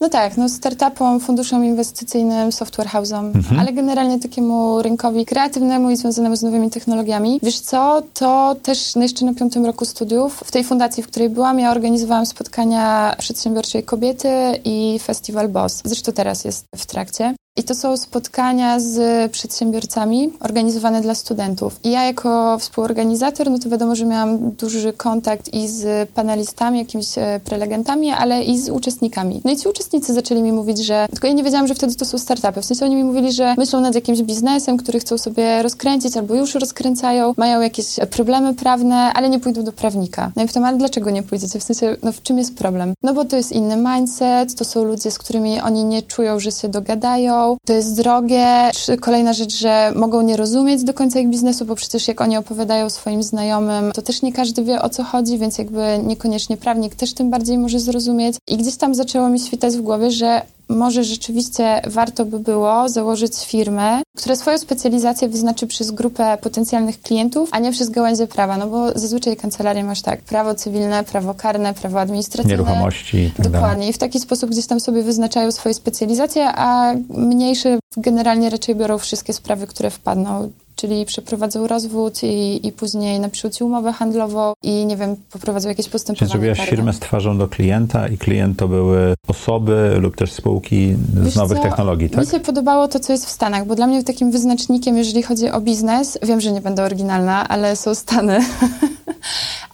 No 0.01 0.09
tak, 0.09 0.37
no 0.37 0.49
startupom, 0.49 1.19
funduszom 1.19 1.65
inwestycyjnym, 1.65 2.51
software 2.51 2.87
house'om, 2.87 3.35
mhm. 3.35 3.59
ale 3.59 3.73
generalnie 3.73 4.19
takiemu 4.19 4.81
rynkowi 4.81 5.25
kreatywnemu 5.25 5.91
i 5.91 5.97
związanemu 5.97 6.35
z 6.35 6.43
nowymi 6.43 6.69
technologiami. 6.69 7.39
Wiesz 7.43 7.59
co, 7.59 8.01
to 8.13 8.55
też 8.63 8.95
jeszcze 8.95 9.25
na 9.25 9.33
piątym 9.33 9.65
roku 9.65 9.85
studiów 9.85 10.43
w 10.45 10.51
tej 10.51 10.63
fundacji, 10.63 11.03
w 11.03 11.07
której 11.07 11.29
byłam, 11.29 11.59
ja 11.59 11.71
organizowałam 11.71 12.25
spotkania 12.25 13.15
przedsiębiorczej 13.19 13.83
kobiety 13.83 14.29
i 14.65 14.99
festiwal 15.03 15.49
BOSS. 15.49 15.81
Zresztą 15.85 16.11
teraz 16.11 16.45
jest 16.45 16.65
w 16.75 16.85
trakcie. 16.85 17.35
I 17.57 17.63
to 17.63 17.75
są 17.75 17.97
spotkania 17.97 18.79
z 18.79 19.31
przedsiębiorcami 19.31 20.33
organizowane 20.39 21.01
dla 21.01 21.15
studentów. 21.15 21.79
I 21.83 21.91
ja 21.91 22.03
jako 22.03 22.57
współorganizator, 22.59 23.51
no 23.51 23.59
to 23.59 23.69
wiadomo, 23.69 23.95
że 23.95 24.05
miałam 24.05 24.51
duży 24.51 24.93
kontakt 24.93 25.53
i 25.53 25.67
z 25.67 26.09
panelistami, 26.09 26.79
jakimiś 26.79 27.17
e, 27.17 27.39
prelegentami, 27.43 28.11
ale 28.11 28.43
i 28.43 28.59
z 28.59 28.69
uczestnikami. 28.69 29.41
No 29.45 29.51
i 29.51 29.57
ci 29.57 29.67
uczestnicy 29.69 30.13
zaczęli 30.13 30.41
mi 30.41 30.51
mówić, 30.51 30.77
że... 30.77 31.07
Tylko 31.11 31.27
ja 31.27 31.33
nie 31.33 31.43
wiedziałam, 31.43 31.67
że 31.67 31.75
wtedy 31.75 31.95
to 31.95 32.05
są 32.05 32.17
startupy. 32.17 32.61
W 32.61 32.65
sensie 32.65 32.85
oni 32.85 32.95
mi 32.95 33.03
mówili, 33.03 33.31
że 33.31 33.55
myślą 33.57 33.81
nad 33.81 33.95
jakimś 33.95 34.21
biznesem, 34.21 34.77
który 34.77 34.99
chcą 34.99 35.17
sobie 35.17 35.63
rozkręcić 35.63 36.17
albo 36.17 36.35
już 36.35 36.55
rozkręcają, 36.55 37.33
mają 37.37 37.61
jakieś 37.61 37.85
problemy 38.11 38.53
prawne, 38.53 38.95
ale 38.95 39.29
nie 39.29 39.39
pójdą 39.39 39.63
do 39.63 39.71
prawnika. 39.71 40.31
No 40.35 40.43
i 40.43 40.47
pytam, 40.47 40.63
ale 40.63 40.77
dlaczego 40.77 41.09
nie 41.09 41.23
pójdziecie? 41.23 41.59
W 41.59 41.63
sensie, 41.63 41.97
no 42.03 42.11
w 42.11 42.21
czym 42.21 42.37
jest 42.37 42.55
problem? 42.55 42.93
No 43.03 43.13
bo 43.13 43.25
to 43.25 43.35
jest 43.35 43.51
inny 43.51 43.77
mindset, 43.77 44.55
to 44.55 44.65
są 44.65 44.83
ludzie, 44.83 45.11
z 45.11 45.17
którymi 45.17 45.61
oni 45.61 45.85
nie 45.85 46.01
czują, 46.01 46.39
że 46.39 46.51
się 46.51 46.69
dogadają, 46.69 47.42
to 47.65 47.73
jest 47.73 47.95
drogie. 47.95 48.71
Kolejna 49.01 49.33
rzecz, 49.33 49.55
że 49.57 49.93
mogą 49.95 50.21
nie 50.21 50.37
rozumieć 50.37 50.83
do 50.83 50.93
końca 50.93 51.19
ich 51.19 51.29
biznesu, 51.29 51.65
bo 51.65 51.75
przecież 51.75 52.07
jak 52.07 52.21
oni 52.21 52.37
opowiadają 52.37 52.89
swoim 52.89 53.23
znajomym, 53.23 53.91
to 53.91 54.01
też 54.01 54.21
nie 54.21 54.33
każdy 54.33 54.63
wie 54.63 54.81
o 54.81 54.89
co 54.89 55.03
chodzi, 55.03 55.37
więc 55.37 55.57
jakby 55.57 55.99
niekoniecznie 56.03 56.57
prawnik 56.57 56.95
też 56.95 57.13
tym 57.13 57.29
bardziej 57.29 57.57
może 57.57 57.79
zrozumieć. 57.79 58.35
I 58.47 58.57
gdzieś 58.57 58.75
tam 58.75 58.95
zaczęło 58.95 59.29
mi 59.29 59.39
świtać 59.39 59.73
w 59.73 59.81
głowie, 59.81 60.11
że 60.11 60.41
może 60.69 61.03
rzeczywiście 61.03 61.81
warto 61.87 62.25
by 62.25 62.39
było 62.39 62.89
założyć 62.89 63.45
firmę, 63.45 64.01
która 64.17 64.35
swoją 64.35 64.57
specjalizację 64.57 65.29
wyznaczy 65.29 65.67
przez 65.67 65.91
grupę 65.91 66.37
potencjalnych 66.41 67.01
klientów, 67.01 67.49
a 67.51 67.59
nie 67.59 67.71
przez 67.71 67.89
gałęzie 67.89 68.27
prawa, 68.27 68.57
no 68.57 68.67
bo 68.67 68.99
zazwyczaj 68.99 69.37
kancelarie 69.37 69.83
masz 69.83 70.01
tak, 70.01 70.21
prawo 70.21 70.55
cywilne, 70.55 71.03
prawo 71.03 71.33
karne, 71.33 71.73
prawo 71.73 71.99
administracyjne. 71.99 72.57
Nieruchomości. 72.57 73.31
Tak 73.37 73.49
Dokładnie. 73.49 73.89
I 73.89 73.93
w 73.93 73.97
taki 73.97 74.19
sposób 74.19 74.49
gdzieś 74.49 74.67
tam 74.67 74.79
sobie 74.79 75.03
wyznaczają 75.03 75.51
swoje 75.51 75.75
specjalizacje, 75.75 76.47
a 76.47 76.93
mniejsze 77.09 77.79
generalnie 77.97 78.49
raczej 78.49 78.75
biorą 78.75 78.97
wszystkie 78.97 79.33
sprawy, 79.33 79.67
które 79.67 79.89
wpadną 79.89 80.51
czyli 80.87 81.05
przeprowadzą 81.05 81.67
rozwód 81.67 82.23
i, 82.23 82.67
i 82.67 82.71
później 82.71 83.21
ci 83.51 83.63
umowę 83.63 83.93
handlową 83.93 84.53
i 84.63 84.85
nie 84.85 84.97
wiem, 84.97 85.15
poprowadzą 85.31 85.69
jakieś 85.69 85.89
postępowanie. 85.89 86.31
Czyli 86.31 86.31
zrobiłaś 86.31 86.69
firmę 86.69 86.93
z 86.93 86.99
twarzą 86.99 87.37
do 87.37 87.47
klienta 87.47 88.07
i 88.07 88.17
klient 88.17 88.59
to 88.59 88.67
były 88.67 89.13
osoby 89.27 89.95
lub 89.99 90.15
też 90.15 90.31
spółki 90.31 90.95
z 91.13 91.25
Wiesz 91.25 91.35
nowych 91.35 91.57
co? 91.57 91.63
technologii, 91.63 92.09
tak? 92.09 92.25
Mi 92.25 92.31
się 92.31 92.39
podobało 92.39 92.87
to, 92.87 92.99
co 92.99 93.13
jest 93.13 93.25
w 93.25 93.29
Stanach, 93.29 93.67
bo 93.67 93.75
dla 93.75 93.87
mnie 93.87 94.03
takim 94.03 94.31
wyznacznikiem, 94.31 94.97
jeżeli 94.97 95.23
chodzi 95.23 95.49
o 95.49 95.61
biznes, 95.61 96.19
wiem, 96.23 96.41
że 96.41 96.51
nie 96.51 96.61
będę 96.61 96.83
oryginalna, 96.83 97.47
ale 97.47 97.75
są 97.75 97.95
Stany. 97.95 98.39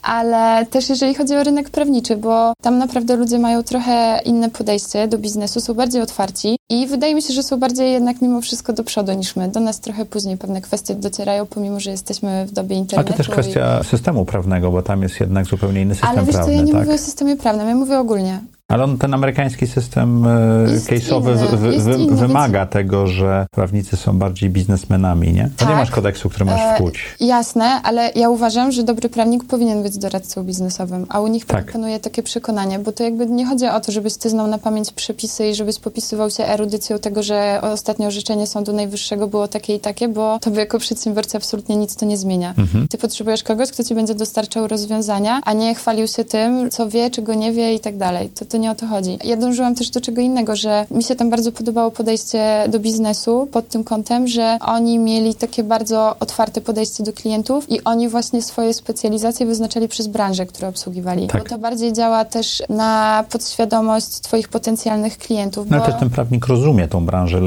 ale 0.09 0.65
też 0.65 0.89
jeżeli 0.89 1.15
chodzi 1.15 1.35
o 1.35 1.43
rynek 1.43 1.69
prawniczy, 1.69 2.17
bo 2.17 2.53
tam 2.61 2.77
naprawdę 2.77 3.15
ludzie 3.15 3.39
mają 3.39 3.63
trochę 3.63 4.19
inne 4.25 4.49
podejście 4.49 5.07
do 5.07 5.17
biznesu, 5.17 5.61
są 5.61 5.73
bardziej 5.73 6.01
otwarci 6.01 6.57
i 6.69 6.87
wydaje 6.87 7.15
mi 7.15 7.21
się, 7.21 7.33
że 7.33 7.43
są 7.43 7.59
bardziej 7.59 7.91
jednak 7.91 8.21
mimo 8.21 8.41
wszystko 8.41 8.73
do 8.73 8.83
przodu 8.83 9.13
niż 9.13 9.35
my. 9.35 9.47
Do 9.47 9.59
nas 9.59 9.79
trochę 9.79 10.05
później 10.05 10.37
pewne 10.37 10.61
kwestie 10.61 10.95
docierają, 10.95 11.45
pomimo, 11.45 11.79
że 11.79 11.91
jesteśmy 11.91 12.45
w 12.45 12.51
dobie 12.51 12.75
internetu. 12.75 13.09
A 13.09 13.11
to 13.11 13.17
też 13.17 13.29
kwestia 13.29 13.79
i... 13.81 13.85
systemu 13.85 14.25
prawnego, 14.25 14.71
bo 14.71 14.81
tam 14.81 15.01
jest 15.01 15.19
jednak 15.19 15.45
zupełnie 15.45 15.81
inny 15.81 15.95
system 15.95 16.13
prawny. 16.13 16.33
Ale 16.33 16.37
wiesz 16.37 16.45
co, 16.45 16.51
ja 16.51 16.61
nie 16.61 16.71
tak? 16.73 16.81
mówię 16.81 16.95
o 16.95 16.97
systemie 16.97 17.37
prawnym, 17.37 17.67
ja 17.67 17.75
mówię 17.75 17.99
ogólnie. 17.99 18.39
Ale 18.69 18.83
on, 18.83 18.97
ten 18.97 19.13
amerykański 19.13 19.67
system 19.67 20.25
e, 20.25 20.29
case'owy 20.67 21.35
wy, 21.57 22.15
wymaga 22.15 22.65
tego, 22.65 23.07
że 23.07 23.45
prawnicy 23.51 23.97
są 23.97 24.19
bardziej 24.19 24.49
biznesmenami, 24.49 25.33
nie? 25.33 25.43
To 25.43 25.65
tak. 25.65 25.69
nie 25.69 25.75
masz 25.75 25.91
kodeksu, 25.91 26.29
który 26.29 26.45
masz 26.45 26.75
wkuć. 26.75 27.15
E, 27.21 27.25
jasne, 27.25 27.81
ale 27.83 28.11
ja 28.15 28.29
uważam, 28.29 28.71
że 28.71 28.83
dobry 28.83 29.09
prawnik 29.09 29.43
powinien 29.43 29.83
być 29.83 29.97
doradcą 29.97 30.43
biznesowym, 30.43 31.05
a 31.09 31.19
u 31.19 31.27
nich 31.27 31.45
tak. 31.45 31.71
panuje 31.71 31.99
takie 31.99 32.23
przekonanie, 32.23 32.79
bo 32.79 32.91
to 32.91 33.03
jakby 33.03 33.25
nie 33.25 33.45
chodzi 33.45 33.67
o 33.67 33.79
to, 33.79 33.91
żebyś 33.91 34.15
ty 34.15 34.29
znał 34.29 34.47
na 34.47 34.57
pamięć 34.57 34.91
przepisy 34.91 35.47
i 35.47 35.55
żebyś 35.55 35.79
popisywał 35.79 36.29
się 36.29 36.45
erudycją 36.45 36.99
tego, 36.99 37.23
że 37.23 37.59
ostatnie 37.61 38.07
orzeczenie 38.07 38.47
Sądu 38.47 38.73
Najwyższego 38.73 39.27
było 39.27 39.47
takie 39.47 39.75
i 39.75 39.79
takie, 39.79 40.07
bo 40.07 40.39
tobie 40.39 40.59
jako 40.59 40.79
przedsiębiorca 40.79 41.37
absolutnie 41.37 41.75
nic 41.75 41.95
to 41.95 42.05
nie 42.05 42.17
zmienia. 42.17 42.53
Mhm. 42.57 42.87
Ty 42.87 42.97
potrzebujesz 42.97 43.43
kogoś, 43.43 43.71
kto 43.71 43.83
ci 43.83 43.95
będzie 43.95 44.15
dostarczał 44.15 44.67
rozwiązania, 44.67 45.41
a 45.45 45.53
nie 45.53 45.75
chwalił 45.75 46.07
się 46.07 46.25
tym, 46.25 46.69
co 46.69 46.89
wie, 46.89 47.09
czego 47.09 47.33
nie 47.33 47.51
wie 47.51 47.73
i 47.73 47.79
tak 47.79 47.97
dalej. 47.97 48.29
To, 48.29 48.45
to 48.45 48.58
nie 48.59 48.71
o 48.71 48.75
to 48.75 48.87
chodzi. 48.87 49.17
Ja 49.23 49.37
dążyłam 49.37 49.75
też 49.75 49.89
do 49.89 50.01
czego 50.01 50.21
innego, 50.21 50.55
że 50.55 50.85
mi 50.91 51.03
się 51.03 51.15
tam 51.15 51.29
bardzo 51.29 51.51
podobało 51.51 51.91
podejście 51.91 52.65
do 52.69 52.79
biznesu 52.79 53.47
pod 53.51 53.67
tym 53.67 53.83
kątem, 53.83 54.27
że 54.27 54.57
oni 54.61 54.99
mieli 54.99 55.35
takie 55.35 55.63
bardzo 55.63 56.15
otwarte 56.19 56.61
podejście 56.61 57.03
do 57.03 57.13
klientów 57.13 57.71
i 57.71 57.83
oni 57.83 58.09
właśnie 58.09 58.41
swoje 58.41 58.73
specjalizacje 58.73 59.45
wyznaczali 59.45 59.87
przez 59.87 60.07
branżę, 60.07 60.45
które 60.45 60.67
obsługiwali. 60.67 61.27
Tak. 61.27 61.43
Bo 61.43 61.49
to 61.49 61.57
bardziej 61.57 61.93
działa 61.93 62.25
też 62.25 62.63
na 62.69 63.23
podświadomość 63.29 64.07
twoich 64.07 64.49
potencjalnych 64.49 65.17
klientów. 65.17 65.69
No 65.69 65.77
bo... 65.77 65.83
ale 65.83 65.91
też 65.91 65.99
ten 65.99 66.09
prawnik 66.09 66.47
rozumie 66.47 66.87
tą 66.87 67.05
branżę, 67.05 67.41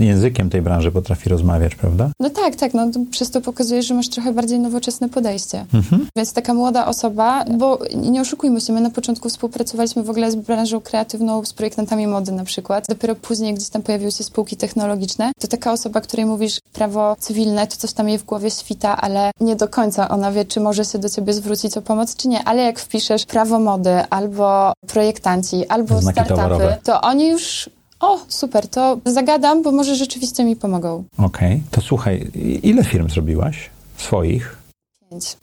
językiem 0.00 0.50
tej 0.50 0.62
branży 0.62 0.92
potrafi 0.92 1.28
rozmawiać, 1.28 1.74
prawda? 1.74 2.10
No 2.20 2.30
tak, 2.30 2.56
tak. 2.56 2.74
No, 2.74 2.90
to 2.90 3.00
przez 3.10 3.30
to 3.30 3.40
pokazujesz, 3.40 3.86
że 3.86 3.94
masz 3.94 4.08
trochę 4.08 4.32
bardziej 4.32 4.58
nowoczesne 4.58 5.08
podejście. 5.08 5.66
Mhm. 5.74 6.06
Więc 6.16 6.32
taka 6.32 6.54
młoda 6.54 6.86
osoba, 6.86 7.44
bo 7.58 7.78
nie 7.96 8.20
oszukujmy 8.20 8.60
się, 8.60 8.72
my 8.72 8.80
na 8.80 8.90
początku 8.90 9.28
współpracowaliśmy 9.28 10.02
w 10.02 10.10
ogóle 10.10 10.30
z 10.30 10.36
branżą 10.38 10.80
kreatywną, 10.80 11.44
z 11.44 11.52
projektantami 11.52 12.06
mody 12.06 12.32
na 12.32 12.44
przykład. 12.44 12.84
Dopiero 12.88 13.14
później 13.14 13.54
gdzieś 13.54 13.68
tam 13.68 13.82
pojawiły 13.82 14.12
się 14.12 14.24
spółki 14.24 14.56
technologiczne. 14.56 15.32
To 15.40 15.48
taka 15.48 15.72
osoba, 15.72 16.00
której 16.00 16.26
mówisz 16.26 16.60
prawo 16.72 17.16
cywilne, 17.20 17.66
to 17.66 17.76
coś 17.76 17.92
tam 17.92 18.08
jej 18.08 18.18
w 18.18 18.24
głowie 18.24 18.50
świta, 18.50 18.96
ale 18.96 19.30
nie 19.40 19.56
do 19.56 19.68
końca 19.68 20.08
ona 20.08 20.32
wie, 20.32 20.44
czy 20.44 20.60
może 20.60 20.84
się 20.84 20.98
do 20.98 21.08
ciebie 21.08 21.32
zwrócić 21.32 21.76
o 21.76 21.82
pomoc, 21.82 22.16
czy 22.16 22.28
nie. 22.28 22.44
Ale 22.44 22.62
jak 22.62 22.78
wpiszesz 22.78 23.26
prawo 23.26 23.58
mody, 23.58 24.02
albo 24.10 24.72
projektanci, 24.86 25.66
albo 25.66 26.00
Znaki 26.00 26.14
startupy, 26.14 26.42
towarowe. 26.42 26.78
to 26.82 27.00
oni 27.00 27.28
już 27.28 27.70
o, 28.00 28.18
super, 28.28 28.68
to 28.68 28.98
zagadam, 29.04 29.62
bo 29.62 29.72
może 29.72 29.96
rzeczywiście 29.96 30.44
mi 30.44 30.56
pomogą. 30.56 31.04
Okej, 31.18 31.26
okay. 31.26 31.60
to 31.70 31.80
słuchaj, 31.80 32.30
ile 32.62 32.84
firm 32.84 33.08
zrobiłaś? 33.08 33.70
Swoich? 33.96 34.57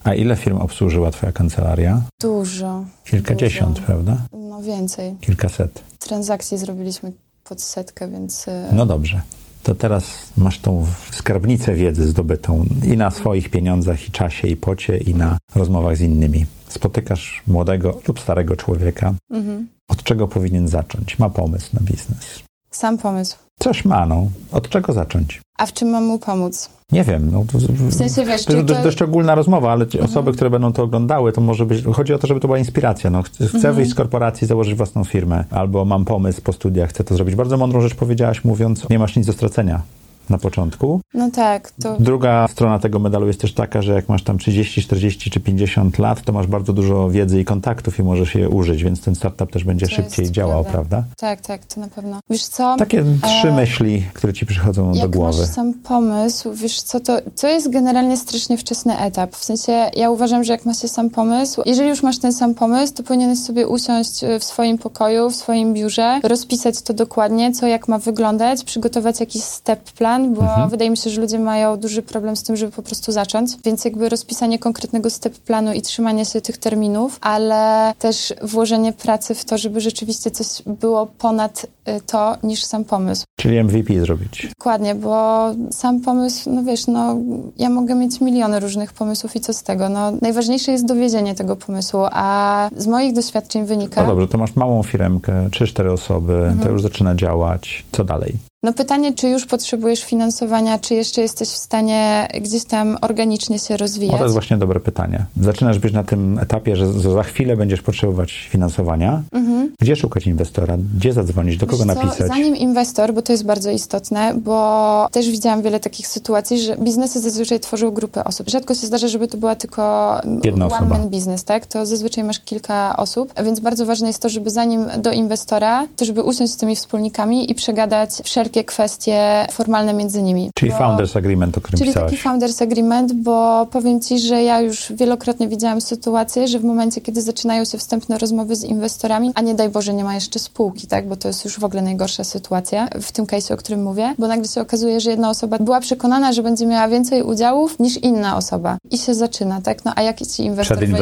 A 0.03 0.13
ile 0.13 0.35
firm 0.35 0.57
obsłużyła 0.57 1.11
twoja 1.11 1.31
kancelaria? 1.31 2.01
Dużo. 2.21 2.85
Kilkadziesiąt, 3.03 3.75
dużo. 3.75 3.85
prawda? 3.85 4.17
No 4.33 4.61
więcej. 4.61 5.15
Kilkaset. 5.21 5.83
Transakcji 5.99 6.57
zrobiliśmy 6.57 7.11
pod 7.43 7.61
setkę, 7.61 8.11
więc... 8.11 8.47
E, 8.47 8.69
no 8.73 8.85
dobrze. 8.85 9.21
To 9.63 9.75
teraz 9.75 10.03
masz 10.37 10.59
tą 10.59 10.85
skarbnicę 11.11 11.73
wiedzy 11.73 12.07
zdobytą 12.07 12.65
i 12.83 12.97
na 12.97 13.11
swoich 13.11 13.49
pieniądzach, 13.49 14.07
i 14.07 14.11
czasie, 14.11 14.47
i 14.47 14.55
pocie, 14.55 14.97
i 14.97 15.15
na 15.15 15.37
rozmowach 15.55 15.97
z 15.97 16.01
innymi. 16.01 16.45
Spotykasz 16.67 17.43
młodego 17.47 18.01
lub 18.07 18.19
starego 18.19 18.55
człowieka. 18.55 19.13
Mhm. 19.31 19.67
Od 19.87 20.03
czego 20.03 20.27
powinien 20.27 20.67
zacząć? 20.67 21.19
Ma 21.19 21.29
pomysł 21.29 21.69
na 21.73 21.79
biznes. 21.81 22.43
Sam 22.75 22.97
pomysł. 22.97 23.37
Coś 23.59 23.85
ma, 23.85 24.05
no. 24.05 24.27
Od 24.51 24.69
czego 24.69 24.93
zacząć? 24.93 25.41
A 25.57 25.65
w 25.65 25.73
czym 25.73 25.89
mam 25.89 26.03
mu 26.03 26.19
pomóc? 26.19 26.69
Nie 26.91 27.03
wiem. 27.03 27.31
No, 27.31 27.45
to, 27.51 27.57
w 27.69 27.93
sensie, 27.93 28.25
wiesz, 28.25 28.45
to 28.45 28.53
jest 28.53 28.67
to... 28.67 28.83
dość 28.83 29.01
ogólna 29.01 29.35
rozmowa, 29.35 29.71
ale 29.71 29.85
mhm. 29.85 30.05
osoby, 30.05 30.33
które 30.33 30.49
będą 30.49 30.73
to 30.73 30.83
oglądały, 30.83 31.31
to 31.31 31.41
może 31.41 31.65
być... 31.65 31.83
Chodzi 31.93 32.13
o 32.13 32.17
to, 32.17 32.27
żeby 32.27 32.39
to 32.39 32.47
była 32.47 32.57
inspiracja. 32.57 33.09
No, 33.09 33.23
chcę 33.23 33.45
mhm. 33.45 33.75
wyjść 33.75 33.91
z 33.91 33.95
korporacji, 33.95 34.47
założyć 34.47 34.75
własną 34.75 35.03
firmę, 35.03 35.43
albo 35.51 35.85
mam 35.85 36.05
pomysł 36.05 36.41
po 36.41 36.53
studiach, 36.53 36.89
chcę 36.89 37.03
to 37.03 37.15
zrobić. 37.15 37.35
Bardzo 37.35 37.57
mądrą 37.57 37.81
rzecz 37.81 37.95
powiedziałaś, 37.95 38.43
mówiąc, 38.43 38.89
nie 38.89 38.99
masz 38.99 39.15
nic 39.15 39.25
do 39.25 39.33
stracenia 39.33 39.81
na 40.29 40.37
początku. 40.37 41.01
No 41.13 41.31
tak. 41.31 41.71
To... 41.71 41.97
Druga 41.99 42.47
strona 42.47 42.79
tego 42.79 42.99
medalu 42.99 43.27
jest 43.27 43.41
też 43.41 43.53
taka, 43.53 43.81
że 43.81 43.93
jak 43.93 44.09
masz 44.09 44.23
tam 44.23 44.37
30, 44.37 44.81
40 44.81 45.31
czy 45.31 45.39
50 45.39 45.99
lat, 45.99 46.21
to 46.21 46.33
masz 46.33 46.47
bardzo 46.47 46.73
dużo 46.73 47.09
wiedzy 47.09 47.39
i 47.39 47.45
kontaktów 47.45 47.99
i 47.99 48.03
możesz 48.03 48.35
je 48.35 48.49
użyć, 48.49 48.83
więc 48.83 49.01
ten 49.01 49.15
startup 49.15 49.51
też 49.51 49.63
będzie 49.63 49.87
to 49.87 49.91
szybciej 49.91 50.31
działał, 50.31 50.63
prawda. 50.63 50.89
prawda. 50.89 51.15
Tak, 51.17 51.41
tak, 51.41 51.65
to 51.65 51.81
na 51.81 51.87
pewno. 51.87 52.19
Wiesz 52.29 52.45
co? 52.45 52.75
Takie 52.79 53.03
trzy 53.21 53.47
e... 53.47 53.55
myśli, 53.55 54.03
które 54.13 54.33
ci 54.33 54.45
przychodzą 54.45 54.93
jak 54.93 55.11
do 55.11 55.17
głowy. 55.19 55.41
masz 55.41 55.49
sam 55.49 55.73
pomysł, 55.73 56.53
wiesz 56.53 56.81
co, 56.81 56.99
to, 56.99 57.17
to 57.41 57.47
jest 57.47 57.71
generalnie 57.71 58.17
strasznie 58.17 58.57
wczesny 58.57 58.99
etap. 58.99 59.35
W 59.35 59.43
sensie 59.43 59.71
ja 59.95 60.09
uważam, 60.09 60.43
że 60.43 60.53
jak 60.53 60.65
masz 60.65 60.77
sam 60.77 61.09
pomysł, 61.09 61.61
jeżeli 61.65 61.89
już 61.89 62.03
masz 62.03 62.19
ten 62.19 62.33
sam 62.33 62.55
pomysł, 62.55 62.93
to 62.93 63.03
powinieneś 63.03 63.39
sobie 63.39 63.67
usiąść 63.67 64.21
w 64.39 64.43
swoim 64.43 64.77
pokoju, 64.77 65.29
w 65.29 65.35
swoim 65.35 65.73
biurze, 65.73 66.19
rozpisać 66.23 66.81
to 66.81 66.93
dokładnie, 66.93 67.51
co 67.51 67.67
jak 67.67 67.87
ma 67.87 67.99
wyglądać, 67.99 68.63
przygotować 68.63 69.19
jakiś 69.19 69.43
step 69.43 69.91
plan, 69.91 70.14
plan, 70.15 70.33
bo 70.33 70.41
mhm. 70.41 70.69
wydaje 70.69 70.89
mi 70.89 70.97
się, 70.97 71.09
że 71.09 71.21
ludzie 71.21 71.39
mają 71.39 71.77
duży 71.77 72.01
problem 72.01 72.35
z 72.35 72.43
tym, 72.43 72.55
żeby 72.55 72.71
po 72.71 72.81
prostu 72.81 73.11
zacząć, 73.11 73.51
więc 73.65 73.85
jakby 73.85 74.09
rozpisanie 74.09 74.59
konkretnego 74.59 75.09
step 75.09 75.37
planu 75.37 75.73
i 75.73 75.81
trzymanie 75.81 76.25
się 76.25 76.41
tych 76.41 76.57
terminów, 76.57 77.17
ale 77.21 77.93
też 77.99 78.33
włożenie 78.41 78.93
pracy 78.93 79.35
w 79.35 79.45
to, 79.45 79.57
żeby 79.57 79.81
rzeczywiście 79.81 80.31
coś 80.31 80.47
było 80.65 81.05
ponad 81.05 81.65
y, 81.65 82.01
to 82.05 82.37
niż 82.43 82.63
sam 82.63 82.83
pomysł. 82.83 83.23
Czyli 83.39 83.63
MVP 83.63 83.99
zrobić. 83.99 84.47
Dokładnie, 84.59 84.95
bo 84.95 85.45
sam 85.71 86.01
pomysł, 86.01 86.49
no 86.49 86.63
wiesz, 86.63 86.87
no 86.87 87.15
ja 87.57 87.69
mogę 87.69 87.95
mieć 87.95 88.21
miliony 88.21 88.59
różnych 88.59 88.93
pomysłów 88.93 89.35
i 89.35 89.39
co 89.39 89.53
z 89.53 89.63
tego? 89.63 89.89
No 89.89 90.11
najważniejsze 90.21 90.71
jest 90.71 90.85
dowiedzienie 90.85 91.35
tego 91.35 91.55
pomysłu, 91.55 91.99
a 92.11 92.69
z 92.77 92.87
moich 92.87 93.13
doświadczeń 93.13 93.65
wynika... 93.65 94.01
No 94.01 94.07
dobrze, 94.07 94.27
to 94.27 94.37
masz 94.37 94.55
małą 94.55 94.83
firmkę, 94.83 95.49
3-4 95.49 95.91
osoby, 95.91 96.33
mhm. 96.33 96.59
to 96.59 96.69
już 96.69 96.81
zaczyna 96.81 97.15
działać. 97.15 97.85
Co 97.91 98.03
dalej? 98.03 98.33
No 98.65 98.73
pytanie, 98.73 99.13
czy 99.13 99.29
już 99.29 99.45
potrzebujesz 99.45 100.03
finansowania, 100.03 100.79
czy 100.79 100.95
jeszcze 100.95 101.21
jesteś 101.21 101.49
w 101.49 101.57
stanie 101.57 102.27
gdzieś 102.41 102.65
tam 102.65 102.97
organicznie 103.01 103.59
się 103.59 103.77
rozwijać? 103.77 104.11
No 104.11 104.17
to 104.17 104.23
jest 104.23 104.33
właśnie 104.33 104.57
dobre 104.57 104.79
pytanie. 104.79 105.25
Zaczynasz 105.41 105.79
być 105.79 105.93
na 105.93 106.03
tym 106.03 106.39
etapie, 106.39 106.75
że 106.75 106.93
za 106.93 107.23
chwilę 107.23 107.57
będziesz 107.57 107.81
potrzebować 107.81 108.47
finansowania. 108.51 109.23
Mhm. 109.31 109.71
Gdzie 109.79 109.95
szukać 109.95 110.27
inwestora? 110.27 110.77
Gdzie 110.97 111.13
zadzwonić? 111.13 111.57
Do 111.57 111.65
kogo 111.67 111.85
Wiesz 111.85 111.95
co, 111.95 112.03
napisać? 112.03 112.27
Zanim 112.27 112.55
inwestor, 112.55 113.13
bo 113.13 113.21
to 113.21 113.31
jest 113.31 113.45
bardzo 113.45 113.71
istotne, 113.71 114.33
bo 114.33 115.07
też 115.11 115.29
widziałam 115.29 115.61
wiele 115.61 115.79
takich 115.79 116.07
sytuacji, 116.07 116.61
że 116.61 116.77
biznesy 116.77 117.19
zazwyczaj 117.19 117.59
tworzą 117.59 117.91
grupy 117.91 118.23
osób. 118.23 118.49
Rzadko 118.49 118.75
się 118.75 118.87
zdarza, 118.87 119.07
żeby 119.07 119.27
to 119.27 119.37
była 119.37 119.55
tylko 119.55 120.15
Jedna 120.43 120.65
one 120.65 120.75
osoba. 120.75 120.97
man 120.97 121.09
business, 121.09 121.43
tak? 121.43 121.65
To 121.65 121.85
zazwyczaj 121.85 122.23
masz 122.23 122.39
kilka 122.39 122.97
osób, 122.97 123.33
więc 123.43 123.59
bardzo 123.59 123.85
ważne 123.85 124.07
jest 124.07 124.21
to, 124.21 124.29
żeby 124.29 124.49
zanim 124.49 124.85
do 124.97 125.11
inwestora, 125.11 125.87
to 125.95 126.05
żeby 126.05 126.23
usiąść 126.23 126.53
z 126.53 126.57
tymi 126.57 126.75
wspólnikami 126.75 127.51
i 127.51 127.55
przegadać 127.55 128.09
wszelkie 128.23 128.54
kwestie 128.63 129.47
formalne 129.51 129.93
między 129.93 130.21
nimi. 130.21 130.51
Czyli 130.55 130.71
Bo- 130.71 130.77
Founders 130.77 131.15
Agreement, 131.15 131.57
o 131.57 131.61
którym 131.61 131.77
Czyli 131.77 131.89
pisałaś. 131.89 132.11
taki 132.11 132.21
founders 132.23 132.61
agreement, 132.61 133.13
bo 133.13 133.65
powiem 133.71 134.01
Ci, 134.01 134.19
że 134.19 134.43
ja 134.43 134.61
już 134.61 134.93
wielokrotnie 134.95 135.47
widziałam 135.47 135.81
sytuację, 135.81 136.47
że 136.47 136.59
w 136.59 136.63
momencie, 136.63 137.01
kiedy 137.01 137.21
zaczynają 137.21 137.65
się 137.65 137.77
wstępne 137.77 138.17
rozmowy 138.17 138.55
z 138.55 138.63
inwestorami, 138.63 139.31
a 139.35 139.41
nie 139.41 139.55
daj 139.55 139.69
Boże, 139.69 139.93
nie 139.93 140.03
ma 140.03 140.15
jeszcze 140.15 140.39
spółki, 140.39 140.87
tak, 140.87 141.07
bo 141.07 141.15
to 141.15 141.27
jest 141.27 141.45
już 141.45 141.59
w 141.59 141.63
ogóle 141.63 141.81
najgorsza 141.81 142.23
sytuacja 142.23 142.87
w 143.01 143.11
tym 143.11 143.25
case'ie, 143.25 143.53
o 143.53 143.57
którym 143.57 143.83
mówię, 143.83 144.15
bo 144.19 144.27
nagle 144.27 144.47
się 144.47 144.61
okazuje, 144.61 144.99
że 144.99 145.09
jedna 145.09 145.29
osoba 145.29 145.57
była 145.59 145.79
przekonana, 145.79 146.33
że 146.33 146.43
będzie 146.43 146.65
miała 146.65 146.87
więcej 146.87 147.23
udziałów 147.23 147.79
niż 147.79 147.97
inna 147.97 148.37
osoba 148.37 148.77
i 148.91 148.97
się 148.97 149.13
zaczyna, 149.13 149.61
tak, 149.61 149.85
no 149.85 149.91
a 149.95 150.01
jak 150.01 150.17
ci 150.27 150.43
inwestor 150.43 150.77
wejdzie 150.79 150.93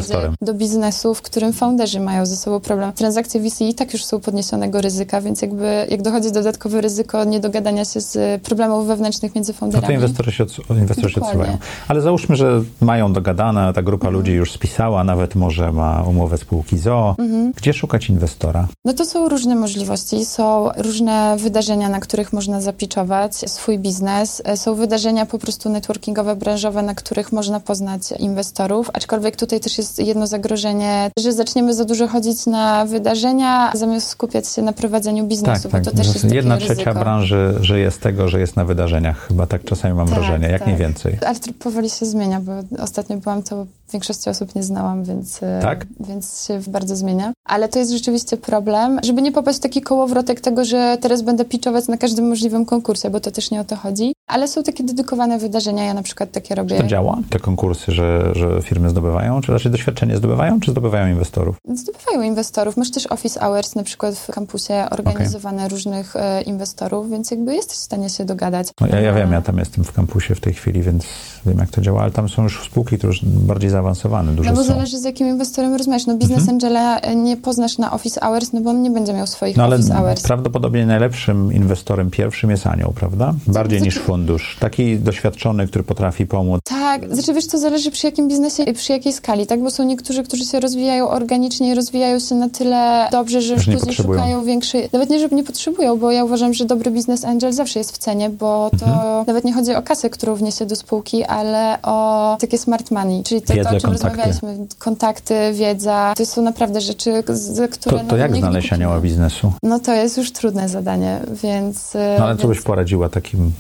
do 0.42 0.54
biznesu, 0.54 1.14
w 1.14 1.22
którym 1.22 1.54
founderzy 1.54 2.00
mają 2.00 2.26
ze 2.26 2.36
sobą 2.36 2.60
problem. 2.60 2.94
Transakcje 2.94 3.42
VC 3.42 3.62
i 3.62 3.74
tak 3.74 3.94
już 3.94 4.06
są 4.06 4.20
podniesionego 4.20 4.82
ryzyka, 4.82 5.22
więc 5.22 5.42
jakby 5.42 5.88
jak 5.90 6.02
dochodzi 6.02 6.32
dodatkowe 6.32 6.82
ryzyko 6.82 7.24
niedogadania 7.48 7.86
się 7.86 8.02
z 8.02 8.42
problemów 8.44 8.88
wewnętrznych 8.88 9.36
między 9.36 9.52
No 9.54 9.58
founderami. 9.60 9.88
to 9.88 9.94
inwestorzy 9.94 10.32
się, 10.32 10.46
odsu- 10.46 10.78
inwestorzy 10.80 11.14
się 11.16 11.22
odsuwają. 11.22 11.58
Ale 11.88 12.02
załóżmy, 12.02 12.36
że 12.36 12.62
mają 12.82 13.14
dogadane, 13.14 13.74
ta 13.74 13.82
grupa 13.82 14.08
Mhm. 14.08 14.14
ludzi 14.14 14.32
już 14.32 14.52
spisała, 14.52 15.04
nawet 15.04 15.36
może 15.36 15.72
ma 15.72 16.04
umowę 16.04 16.38
spółki 16.38 16.78
ZO. 16.78 17.16
Mhm. 17.20 17.52
Gdzie 17.56 17.74
szukać 17.74 18.10
inwestora? 18.10 18.68
No 18.86 18.94
to 18.94 19.06
są 19.06 19.30
różne 19.30 19.56
możliwości, 19.56 20.26
są 20.26 20.70
różne 20.78 21.36
wydarzenia, 21.40 21.90
na 21.90 22.00
których 22.00 22.34
można 22.34 22.62
zapiczować 22.62 23.36
swój 23.36 23.80
biznes. 23.80 24.42
Są 24.56 24.76
wydarzenia 24.76 25.26
po 25.26 25.40
prostu 25.40 25.70
networkingowe, 25.70 26.36
branżowe, 26.36 26.82
na 26.82 26.96
których 26.96 27.32
można 27.32 27.60
poznać 27.60 28.02
inwestorów, 28.20 28.90
aczkolwiek 28.94 29.36
tutaj 29.36 29.60
też 29.60 29.78
jest 29.78 30.00
jedno 30.00 30.28
zagrożenie, 30.28 31.12
że 31.20 31.34
zaczniemy 31.34 31.74
za 31.74 31.86
dużo 31.86 32.08
chodzić 32.08 32.46
na 32.46 32.86
wydarzenia, 32.86 33.72
zamiast 33.76 34.08
skupiać 34.08 34.48
się 34.48 34.62
na 34.62 34.74
prowadzeniu 34.74 35.24
biznesu, 35.28 35.70
bo 35.70 35.80
to 35.82 35.92
też 35.92 36.08
jest 36.08 36.32
Jedna 36.34 36.58
trzecia 36.58 36.94
branży 36.94 37.33
żyje 37.62 37.92
z 37.92 37.98
tego, 37.98 38.28
że 38.30 38.40
jest 38.40 38.56
na 38.56 38.66
wydarzeniach. 38.66 39.28
Chyba 39.28 39.48
tak 39.48 39.64
czasami 39.64 39.94
mam 39.94 40.08
Tak, 40.08 40.16
wrażenie, 40.20 40.48
jak 40.48 40.60
tak. 40.60 40.68
nie 40.68 40.76
więcej. 40.76 41.18
Ale 41.26 41.40
to 41.40 41.52
powoli 41.60 41.90
się 41.90 42.06
zmienia, 42.06 42.42
bo 42.42 42.52
ostatnio 42.84 43.18
byłam, 43.18 43.44
to 43.44 43.66
większości 43.94 44.30
osób 44.30 44.56
nie 44.56 44.64
znałam, 44.64 45.04
więc, 45.04 45.44
e, 45.44 45.60
Tak? 45.62 45.86
więc 46.00 46.48
się 46.48 46.60
bardzo 46.68 46.96
zmienia. 46.96 47.34
Ale 47.48 47.70
to 47.70 47.80
jest 47.80 47.92
rzeczywiście 47.92 48.38
problem, 48.38 49.00
żeby 49.04 49.22
nie 49.22 49.32
popaść 49.32 49.60
w 49.60 49.62
taki 49.62 49.82
kołowrotek 49.82 50.42
tego, 50.42 50.66
że 50.66 50.98
teraz 51.02 51.22
będę 51.22 51.46
pitchować 51.46 51.88
na 51.88 51.98
każdym 51.98 52.28
możliwym 52.28 52.66
konkursie, 52.66 53.10
bo 53.10 53.20
to 53.20 53.32
też 53.32 53.52
nie 53.52 53.62
o 53.62 53.64
to 53.64 53.76
chodzi. 53.76 54.14
Ale 54.28 54.48
są 54.48 54.64
takie 54.64 54.84
dedykowane 54.84 55.38
wydarzenia, 55.40 55.84
ja 55.84 55.94
na 55.94 56.04
przykład 56.04 56.32
takie 56.32 56.56
robię. 56.56 56.76
Czy 56.76 56.82
to 56.82 56.88
działa? 56.88 57.18
Te 57.30 57.40
konkursy, 57.40 57.92
że, 57.92 58.32
że 58.36 58.62
firmy 58.62 58.90
zdobywają? 58.90 59.42
Czy 59.42 59.52
raczej 59.52 59.72
doświadczenie 59.72 60.18
zdobywają, 60.18 60.60
czy 60.60 60.72
zdobywają 60.72 61.08
inwestorów? 61.14 61.56
Zdobywają 61.76 62.22
inwestorów. 62.22 62.78
Masz 62.78 62.92
też 62.92 63.08
office 63.08 63.40
hours 63.40 63.76
na 63.76 63.84
przykład 63.84 64.16
w 64.16 64.32
kampusie 64.32 64.74
organizowane 64.92 65.68
różnych 65.70 66.16
e, 66.16 66.42
inwestorów, 66.42 67.10
więc 67.10 67.32
jakby 67.32 67.56
jesteś 67.56 67.78
w 67.78 67.82
stanie 67.82 68.10
się 68.10 68.26
dogadać. 68.26 68.68
No, 68.82 68.88
ja, 68.88 69.00
ja 69.00 69.14
wiem, 69.14 69.32
ja 69.32 69.42
tam 69.42 69.58
jestem 69.58 69.84
w 69.84 69.92
kampusie 69.92 70.36
w 70.36 70.40
tej 70.40 70.54
chwili, 70.54 70.82
więc 70.82 71.04
wiem, 71.46 71.58
jak 71.58 71.70
to 71.70 71.82
działa, 71.82 72.02
ale 72.02 72.12
tam 72.12 72.30
są 72.30 72.44
już 72.44 72.66
spółki, 72.66 72.98
które 72.98 73.14
już 73.14 73.26
bardziej 73.26 73.70
zaawansowane, 73.70 74.32
duże 74.32 74.50
No 74.50 74.56
bo 74.56 74.62
są. 74.62 74.68
Mhm. 74.68 74.80
zależy 74.80 74.98
z 74.98 75.04
jakim 75.04 75.28
inwestorem 75.28 75.76
rozmawiasz. 75.76 76.06
No 76.06 76.18
biznes 76.18 76.50
angela 76.50 77.00
e, 77.00 77.16
nie 77.16 77.38
poznasz 77.38 77.78
na 77.78 77.92
office 77.92 78.20
hours, 78.22 78.54
no 78.54 78.62
bo 78.62 78.70
on 78.70 78.82
nie 78.82 78.92
będzie 78.92 79.14
miał 79.14 79.28
swoich 79.28 79.58
No 79.58 79.64
ale 79.64 79.76
office 79.76 79.94
hours. 79.94 80.22
prawdopodobnie 80.24 80.86
najlepszym 80.86 81.54
inwestorem 81.54 82.10
pierwszym 82.12 82.50
jest 82.52 82.68
anioł, 82.68 82.92
prawda? 82.92 83.34
Bardziej 83.48 83.80
Znaczy- 83.80 83.96
niż 83.98 84.06
fundusz. 84.18 84.58
Taki 84.60 84.98
doświadczony, 85.00 85.68
który 85.68 85.84
potrafi 85.84 86.26
pomóc. 86.26 86.62
Tak, 86.64 87.14
znaczy 87.14 87.34
wiesz, 87.34 87.48
to 87.48 87.58
zależy 87.58 87.92
przy 87.92 88.08
jakim 88.08 88.28
biznesie 88.28 88.64
i 88.64 88.74
przy 88.74 88.92
jakiej 88.94 89.14
skali, 89.14 89.48
tak? 89.48 89.62
Bo 89.64 89.72
są 89.72 89.84
niektórzy, 89.84 90.24
którzy 90.24 90.46
się 90.46 90.60
rozwijają 90.60 91.10
organicznie 91.10 91.72
i 91.72 91.76
rozwijają 91.76 92.20
się 92.20 92.36
na 92.36 92.50
tyle 92.50 93.08
dobrze, 93.12 93.42
że 93.42 93.54
już 93.54 93.66
później 93.66 93.94
szukają 93.96 94.44
większej... 94.44 94.90
Nawet 94.94 95.10
nie, 95.10 95.20
żeby 95.20 95.36
nie 95.36 95.44
potrzebują, 95.44 95.98
bo 96.00 96.12
ja 96.12 96.24
uważam, 96.24 96.54
że 96.54 96.66
dobry 96.66 96.92
biznes 96.92 97.26
angel 97.26 97.54
zawsze 97.54 97.80
jest 97.80 97.92
w 97.92 97.98
cenie, 97.98 98.30
bo 98.30 98.70
to 98.80 98.86
Mhm. 98.86 99.24
nawet 99.28 99.44
nie 99.46 99.54
chodzi 99.54 99.76
o 99.76 99.82
kasę, 99.82 100.10
którą 100.10 100.36
wniesie 100.36 100.66
do 100.66 100.76
spółki, 100.76 101.24
ale 101.24 101.78
o 101.82 102.38
takie 102.40 102.58
smart 102.58 102.92
money, 102.92 103.24
czyli 103.24 103.42
to, 103.42 103.54
Wiedzę, 103.54 103.70
to 103.70 103.76
o 103.78 103.80
czym 103.80 103.90
kontakty. 103.90 104.18
rozmawialiśmy. 104.18 104.58
Kontakty, 104.80 105.36
wiedza, 105.54 106.14
to 106.18 106.26
są 106.26 106.42
naprawdę 106.42 106.82
rzeczy, 106.82 107.24
z, 107.28 107.72
które... 107.72 107.98
To, 107.98 108.04
to 108.04 108.12
no, 108.12 108.18
jak 108.18 108.36
znaleźć 108.36 108.74
anioła 108.74 109.00
biznesu? 109.00 109.54
No 109.64 109.80
to 109.80 109.94
jest 109.94 110.18
już 110.18 110.32
trudne 110.32 110.70
zadanie, 110.70 111.20
więc... 111.44 111.94
No 112.20 112.26
ale 112.26 112.38
co 112.38 112.48
byś 112.48 112.62
poradziła 112.62 113.10
takim 113.10 113.52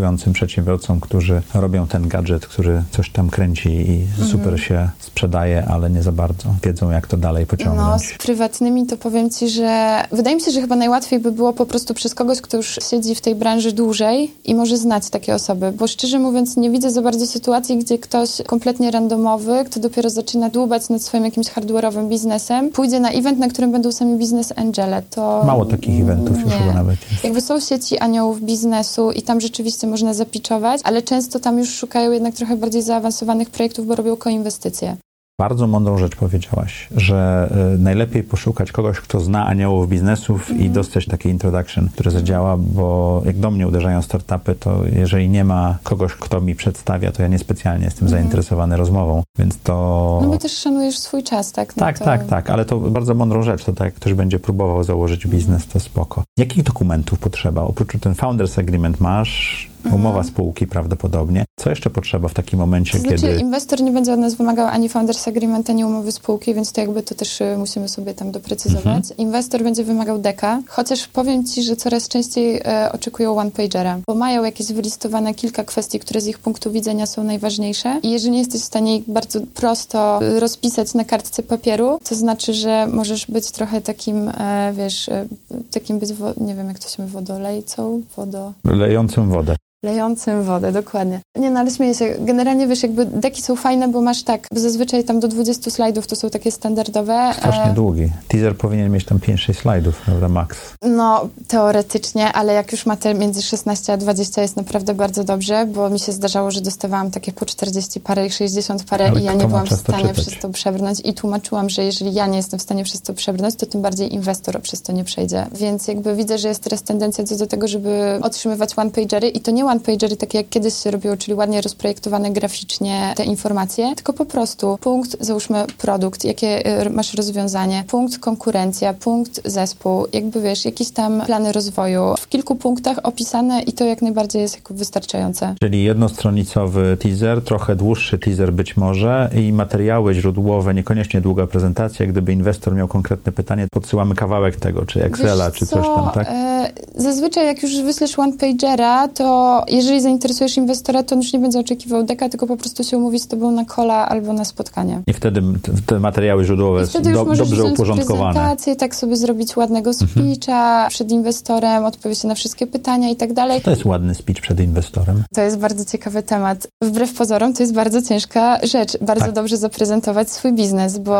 początkującym 0.00 0.32
przedsiębiorcom, 0.32 1.00
którzy 1.00 1.42
robią 1.54 1.86
ten 1.86 2.08
gadżet, 2.08 2.46
który 2.46 2.82
coś 2.90 3.10
tam 3.10 3.30
kręci 3.30 3.68
i 3.68 4.02
Mhm. 4.02 4.28
super 4.28 4.60
się 4.60 4.88
sprzedaje, 5.00 5.64
ale 5.68 5.90
nie 5.90 6.02
za 6.02 6.12
bardzo 6.12 6.54
wiedzą, 6.64 6.90
jak 6.90 7.06
to 7.06 7.16
dalej 7.16 7.42
No, 7.44 7.56
pociągnąć? 7.56 8.02
z 8.02 8.18
prywatnymi 8.18 8.86
to 8.86 8.96
powiem 8.96 9.30
ci, 9.30 9.48
że 9.48 10.00
wydaje 10.12 10.36
mi 10.36 10.42
się, 10.42 10.50
że 10.50 10.60
chyba 10.60 10.76
najłatwiej 10.76 11.18
by 11.20 11.32
było 11.32 11.52
po 11.52 11.66
prostu 11.66 11.94
przez 11.94 12.14
kogoś, 12.14 12.40
kto 12.40 12.56
już 12.56 12.78
siedzi 12.90 13.14
w 13.14 13.20
tej 13.20 13.34
branży 13.34 13.72
dłużej 13.72 14.32
i 14.44 14.54
może 14.54 14.76
znać 14.76 15.10
takie 15.10 15.34
osoby, 15.34 15.72
bo 15.72 15.86
szczerze 15.86 16.18
mówiąc 16.18 16.56
nie 16.56 16.70
widzę 16.70 16.90
za 16.90 17.02
bardzo 17.02 17.26
sytuacji, 17.26 17.78
gdzie 17.78 17.98
ktoś 17.98 18.30
kompletnie 18.46 18.90
randomowy, 18.90 19.64
kto 19.66 19.80
dopiero 19.80 20.10
zaczyna 20.10 20.48
dłubać 20.50 20.88
nad 20.88 21.02
swoim 21.02 21.24
jakimś 21.24 21.46
hardware'owym 21.46 22.08
biznesem, 22.08 22.70
pójdzie 22.70 23.00
na 23.00 23.10
event, 23.10 23.38
na 23.38 23.48
którym 23.48 23.72
będą 23.72 23.92
sami 23.92 24.18
biznes 24.18 24.52
angele. 24.56 25.02
To 25.10 25.42
Mało 25.46 25.64
takich 25.64 26.00
eventów 26.02 26.40
już 26.40 26.52
chyba 26.52 26.72
nawet 26.72 26.96
jest. 27.10 27.24
Jakby 27.24 27.40
są 27.40 27.60
sieci 27.60 27.98
aniołów 27.98 28.42
biznesu 28.42 29.10
i 29.12 29.22
tam 29.22 29.40
rzeczywiście 29.40 29.85
można 29.86 30.14
zapiczować, 30.14 30.80
ale 30.84 31.02
często 31.02 31.40
tam 31.40 31.58
już 31.58 31.70
szukają 31.70 32.12
jednak 32.12 32.34
trochę 32.34 32.56
bardziej 32.56 32.82
zaawansowanych 32.82 33.50
projektów, 33.50 33.86
bo 33.86 33.94
robią 33.94 34.16
koinwestycje. 34.16 34.96
Bardzo 35.40 35.66
mądrą 35.66 35.98
rzecz 35.98 36.16
powiedziałaś, 36.16 36.88
że 36.96 37.48
y, 37.74 37.78
najlepiej 37.78 38.22
poszukać 38.22 38.72
kogoś, 38.72 39.00
kto 39.00 39.20
zna 39.20 39.46
aniołów 39.46 39.88
biznesów 39.88 40.40
Mhm. 40.50 40.60
i 40.60 40.70
dostać 40.70 41.06
taki 41.06 41.28
introduction, 41.28 41.88
który 41.88 42.10
zadziała, 42.10 42.56
bo 42.56 43.22
jak 43.26 43.38
do 43.38 43.50
mnie 43.50 43.68
uderzają 43.68 44.02
startupy, 44.02 44.54
to 44.54 44.80
jeżeli 44.92 45.28
nie 45.28 45.44
ma 45.44 45.78
kogoś, 45.82 46.12
kto 46.12 46.40
mi 46.40 46.54
przedstawia, 46.54 47.12
to 47.12 47.22
ja 47.22 47.28
niespecjalnie 47.28 47.84
jestem 47.84 48.08
zainteresowany 48.08 48.76
rozmową, 48.76 49.22
więc 49.38 49.58
to... 49.58 50.10
Mhm. 50.12 50.24
No 50.30 50.36
bo 50.36 50.42
też 50.42 50.52
szanujesz 50.58 50.98
swój 50.98 51.22
czas, 51.22 51.52
tak? 51.52 51.76
No 51.76 51.80
Tak, 51.80 51.98
to... 51.98 52.04
tak, 52.04 52.26
tak, 52.26 52.50
ale 52.50 52.64
to 52.64 52.78
bardzo 52.78 53.14
mądrą 53.14 53.42
rzecz, 53.42 53.64
to 53.64 53.72
tak 53.72 53.84
jak 53.84 53.94
ktoś 53.94 54.14
będzie 54.14 54.38
próbował 54.38 54.84
założyć 54.84 55.26
biznes, 55.26 55.66
to 55.66 55.80
spoko. 55.80 56.22
Jakich 56.38 56.62
dokumentów 56.62 57.18
potrzeba? 57.18 57.62
Oprócz 57.62 57.92
ten 58.00 58.14
Founders 58.14 58.58
Agreement 58.58 59.00
masz, 59.00 59.68
umowa 59.92 60.22
spółki 60.22 60.66
prawdopodobnie. 60.66 61.44
Co 61.56 61.70
jeszcze 61.70 61.90
potrzeba 61.90 62.28
w 62.28 62.34
takim 62.34 62.58
momencie, 62.58 62.96
Mhm. 62.96 63.14
To 63.14 63.18
znaczy, 63.18 63.32
kiedy... 63.32 63.46
inwestor 63.46 63.82
nie 63.82 63.90
będzie 63.90 64.12
od 64.12 64.20
nas 64.20 64.34
wymagał 64.34 64.66
ani 64.66 64.88
founders 64.88 65.28
agreement, 65.28 65.70
ani 65.70 65.84
umowy 65.84 66.12
spółki, 66.12 66.54
więc 66.54 66.72
to 66.72 66.80
jakby 66.80 67.02
to 67.02 67.14
też 67.14 67.40
y, 67.40 67.56
musimy 67.58 67.88
sobie 67.88 68.14
tam 68.14 68.32
doprecyzować. 68.32 69.04
Inwestor 69.18 69.62
będzie 69.62 69.84
wymagał 69.84 70.18
deka, 70.18 70.62
chociaż 70.68 71.08
powiem 71.08 71.44
Ci, 71.44 71.62
że 71.62 71.76
coraz 71.76 72.08
częściej 72.08 72.60
e, 72.64 72.92
oczekują 72.92 73.36
one-pagera, 73.38 73.98
bo 74.06 74.14
mają 74.14 74.44
jakieś 74.44 74.72
wylistowane 74.72 75.34
kilka 75.34 75.64
kwestii, 75.64 75.98
które 75.98 76.20
z 76.20 76.26
ich 76.26 76.38
punktu 76.38 76.72
widzenia 76.72 77.06
są 77.06 77.24
najważniejsze 77.24 78.00
i 78.02 78.10
jeżeli 78.10 78.32
nie 78.32 78.38
jesteś 78.38 78.60
w 78.60 78.64
stanie 78.64 78.96
ich 78.96 79.10
bardzo 79.10 79.40
prosto 79.54 80.20
y, 80.22 80.40
rozpisać 80.40 80.94
na 80.94 81.04
kartce 81.04 81.42
papieru, 81.42 81.98
to 82.08 82.14
znaczy, 82.14 82.54
że 82.54 82.86
możesz 82.86 83.26
być 83.26 83.50
trochę 83.50 83.80
takim, 83.80 84.28
e, 84.28 84.72
wiesz, 84.76 85.08
e, 85.08 85.26
takim 85.70 85.98
być, 85.98 86.10
nie 86.40 86.54
wiem 86.54 86.68
jak 86.68 86.78
to 86.78 86.88
się 86.88 87.06
wodolejcą, 87.06 88.02
wodo... 88.16 88.52
Lejącym 88.64 89.28
wodę. 89.28 89.56
Lejącym 89.86 90.42
wodę, 90.42 90.72
dokładnie. 90.72 91.20
Nie, 91.36 91.50
no 91.50 91.60
ale 91.60 91.70
śmieję 91.70 91.94
się. 91.94 92.14
Generalnie 92.20 92.66
wiesz, 92.66 92.82
jakby 92.82 93.06
deki 93.06 93.42
są 93.42 93.56
fajne, 93.56 93.88
bo 93.88 94.00
masz 94.00 94.22
tak, 94.22 94.46
bo 94.54 94.60
zazwyczaj 94.60 95.04
tam 95.04 95.20
do 95.20 95.28
20 95.28 95.70
slajdów 95.70 96.06
to 96.06 96.16
są 96.16 96.30
takie 96.30 96.52
standardowe. 96.52 97.30
Strasznie 97.38 97.70
e, 97.70 97.74
długi. 97.74 98.08
Teaser 98.28 98.56
powinien 98.56 98.92
mieć 98.92 99.04
tam 99.04 99.18
5-6 99.18 99.54
slajdów, 99.54 99.96
prawda, 100.04 100.28
max. 100.28 100.58
No, 100.82 101.28
teoretycznie, 101.48 102.32
ale 102.32 102.52
jak 102.52 102.72
już 102.72 102.86
ma 102.86 102.96
te 102.96 103.14
między 103.14 103.42
16 103.42 103.92
a 103.92 103.96
20 103.96 104.42
jest 104.42 104.56
naprawdę 104.56 104.94
bardzo 104.94 105.24
dobrze, 105.24 105.66
bo 105.66 105.90
mi 105.90 106.00
się 106.00 106.12
zdarzało, 106.12 106.50
że 106.50 106.60
dostawałam 106.60 107.10
takie 107.10 107.32
po 107.32 107.46
40 107.46 108.00
parę 108.00 108.26
i 108.26 108.30
60 108.30 108.84
parę 108.84 109.08
Ale 109.10 109.20
i 109.20 109.24
ja 109.24 109.34
nie 109.34 109.46
byłam 109.46 109.66
w 109.66 109.72
stanie 109.72 110.08
czytać? 110.08 110.26
przez 110.26 110.38
to 110.42 110.48
przebrnąć 110.48 111.00
i 111.04 111.14
tłumaczyłam, 111.14 111.70
że 111.70 111.84
jeżeli 111.84 112.14
ja 112.14 112.26
nie 112.26 112.36
jestem 112.36 112.58
w 112.58 112.62
stanie 112.62 112.84
przez 112.84 113.00
to 113.00 113.14
przebrnąć, 113.14 113.54
to 113.54 113.66
tym 113.66 113.82
bardziej 113.82 114.14
inwestor 114.14 114.60
przez 114.62 114.82
to 114.82 114.92
nie 114.92 115.04
przejdzie. 115.04 115.46
Więc 115.52 115.88
jakby 115.88 116.16
widzę, 116.16 116.38
że 116.38 116.48
jest 116.48 116.62
teraz 116.62 116.82
tendencja 116.82 117.24
co 117.24 117.36
do 117.36 117.46
tego, 117.46 117.68
żeby 117.68 118.18
otrzymywać 118.22 118.78
one-pagery 118.78 119.28
i 119.28 119.40
to 119.40 119.50
nie 119.50 119.64
one-pagery, 119.76 120.16
takie 120.16 120.38
jak 120.38 120.48
kiedyś 120.48 120.74
się 120.74 120.90
robiło, 120.90 121.16
czyli 121.16 121.34
ładnie 121.34 121.60
rozprojektowane 121.60 122.30
graficznie 122.30 123.14
te 123.16 123.24
informacje, 123.24 123.94
tylko 123.94 124.12
po 124.12 124.24
prostu 124.24 124.78
punkt, 124.80 125.16
załóżmy 125.20 125.64
produkt, 125.78 126.24
jakie 126.24 126.80
y, 126.86 126.90
masz 126.90 127.14
rozwiązanie, 127.14 127.84
punkt 127.88 128.18
konkurencja, 128.18 128.94
punkt 128.94 129.40
zespół, 129.44 130.06
jakby 130.12 130.40
wiesz, 130.40 130.64
jakieś 130.64 130.90
tam 130.90 131.22
plany 131.26 131.52
rozwoju 131.52 132.14
w 132.18 132.28
kilku 132.28 132.56
punktach 132.56 132.98
opisane 133.02 133.62
i 133.62 133.72
to 133.72 133.84
jak 133.84 134.02
najbardziej 134.02 134.42
jest 134.42 134.54
jako 134.54 134.74
wystarczające. 134.74 135.54
Czyli 135.60 135.84
jednostronicowy 135.84 136.96
teaser, 137.00 137.44
trochę 137.44 137.76
dłuższy 137.76 138.18
teaser 138.18 138.52
być 138.52 138.76
może 138.76 139.30
i 139.34 139.52
materiały 139.52 140.14
źródłowe, 140.14 140.74
niekoniecznie 140.74 141.20
długa 141.20 141.46
prezentacja. 141.46 142.06
Gdyby 142.06 142.32
inwestor 142.32 142.74
miał 142.74 142.88
konkretne 142.88 143.32
pytanie, 143.32 143.66
podsyłamy 143.70 144.14
kawałek 144.14 144.56
tego, 144.56 144.86
czy 144.86 145.04
Excela, 145.04 145.50
Wiesz 145.50 145.58
czy 145.58 145.66
coś 145.66 145.86
tam, 145.86 146.10
tak? 146.14 146.28
E, 146.30 146.72
zazwyczaj 146.94 147.46
jak 147.46 147.62
już 147.62 147.82
wyślesz 147.82 148.18
one-pagera, 148.18 149.08
to 149.08 149.64
jeżeli 149.68 150.00
zainteresujesz 150.00 150.56
inwestora, 150.56 151.02
to 151.02 151.14
on 151.14 151.22
już 151.22 151.32
nie 151.32 151.38
będzie 151.38 151.58
oczekiwał 151.58 152.02
deka, 152.02 152.28
tylko 152.28 152.46
po 152.46 152.56
prostu 152.56 152.84
się 152.84 152.96
umówi 152.98 153.18
z 153.20 153.26
tobą 153.26 153.50
na 153.50 153.64
kola 153.64 154.08
albo 154.08 154.32
na 154.32 154.44
spotkanie. 154.44 155.02
I 155.06 155.12
wtedy 155.12 155.42
te, 155.62 155.72
te 155.86 156.00
materiały 156.00 156.44
źródłowe 156.44 156.86
są 156.86 157.02
do, 157.02 157.24
dobrze 157.24 157.64
uporządkowane. 157.64 158.32
prezentację, 158.34 158.76
tak 158.76 158.94
sobie 158.94 159.16
zrobić 159.16 159.56
ładnego 159.56 159.92
speecha 159.94 160.86
przed 160.88 161.10
inwestorem, 161.10 161.84
odpowiedzieć 161.84 162.24
na 162.24 162.34
wszystkie 162.34 162.66
pytania 162.66 163.10
i 163.10 163.16
tak 163.16 163.32
dalej. 163.32 163.60
To 163.60 163.70
jest 163.70 163.84
ładny 163.84 164.14
speech 164.14 164.40
przed 164.40 164.60
inwestorem. 164.60 165.24
To 165.34 165.40
jest 165.40 165.58
bardzo 165.58 165.84
ciekawy 165.84 166.22
temat. 166.22 166.68
Wbrew 166.82 167.14
pozorom 167.14 167.52
to 167.54 167.62
jest 167.62 167.74
bardzo 167.74 168.02
ciężka 168.02 168.58
rzecz, 168.62 168.98
bardzo 169.00 169.24
Tak. 169.24 169.34
dobrze 169.34 169.56
zaprezentować 169.56 170.30
swój 170.30 170.52
biznes, 170.52 170.98
bo 170.98 171.12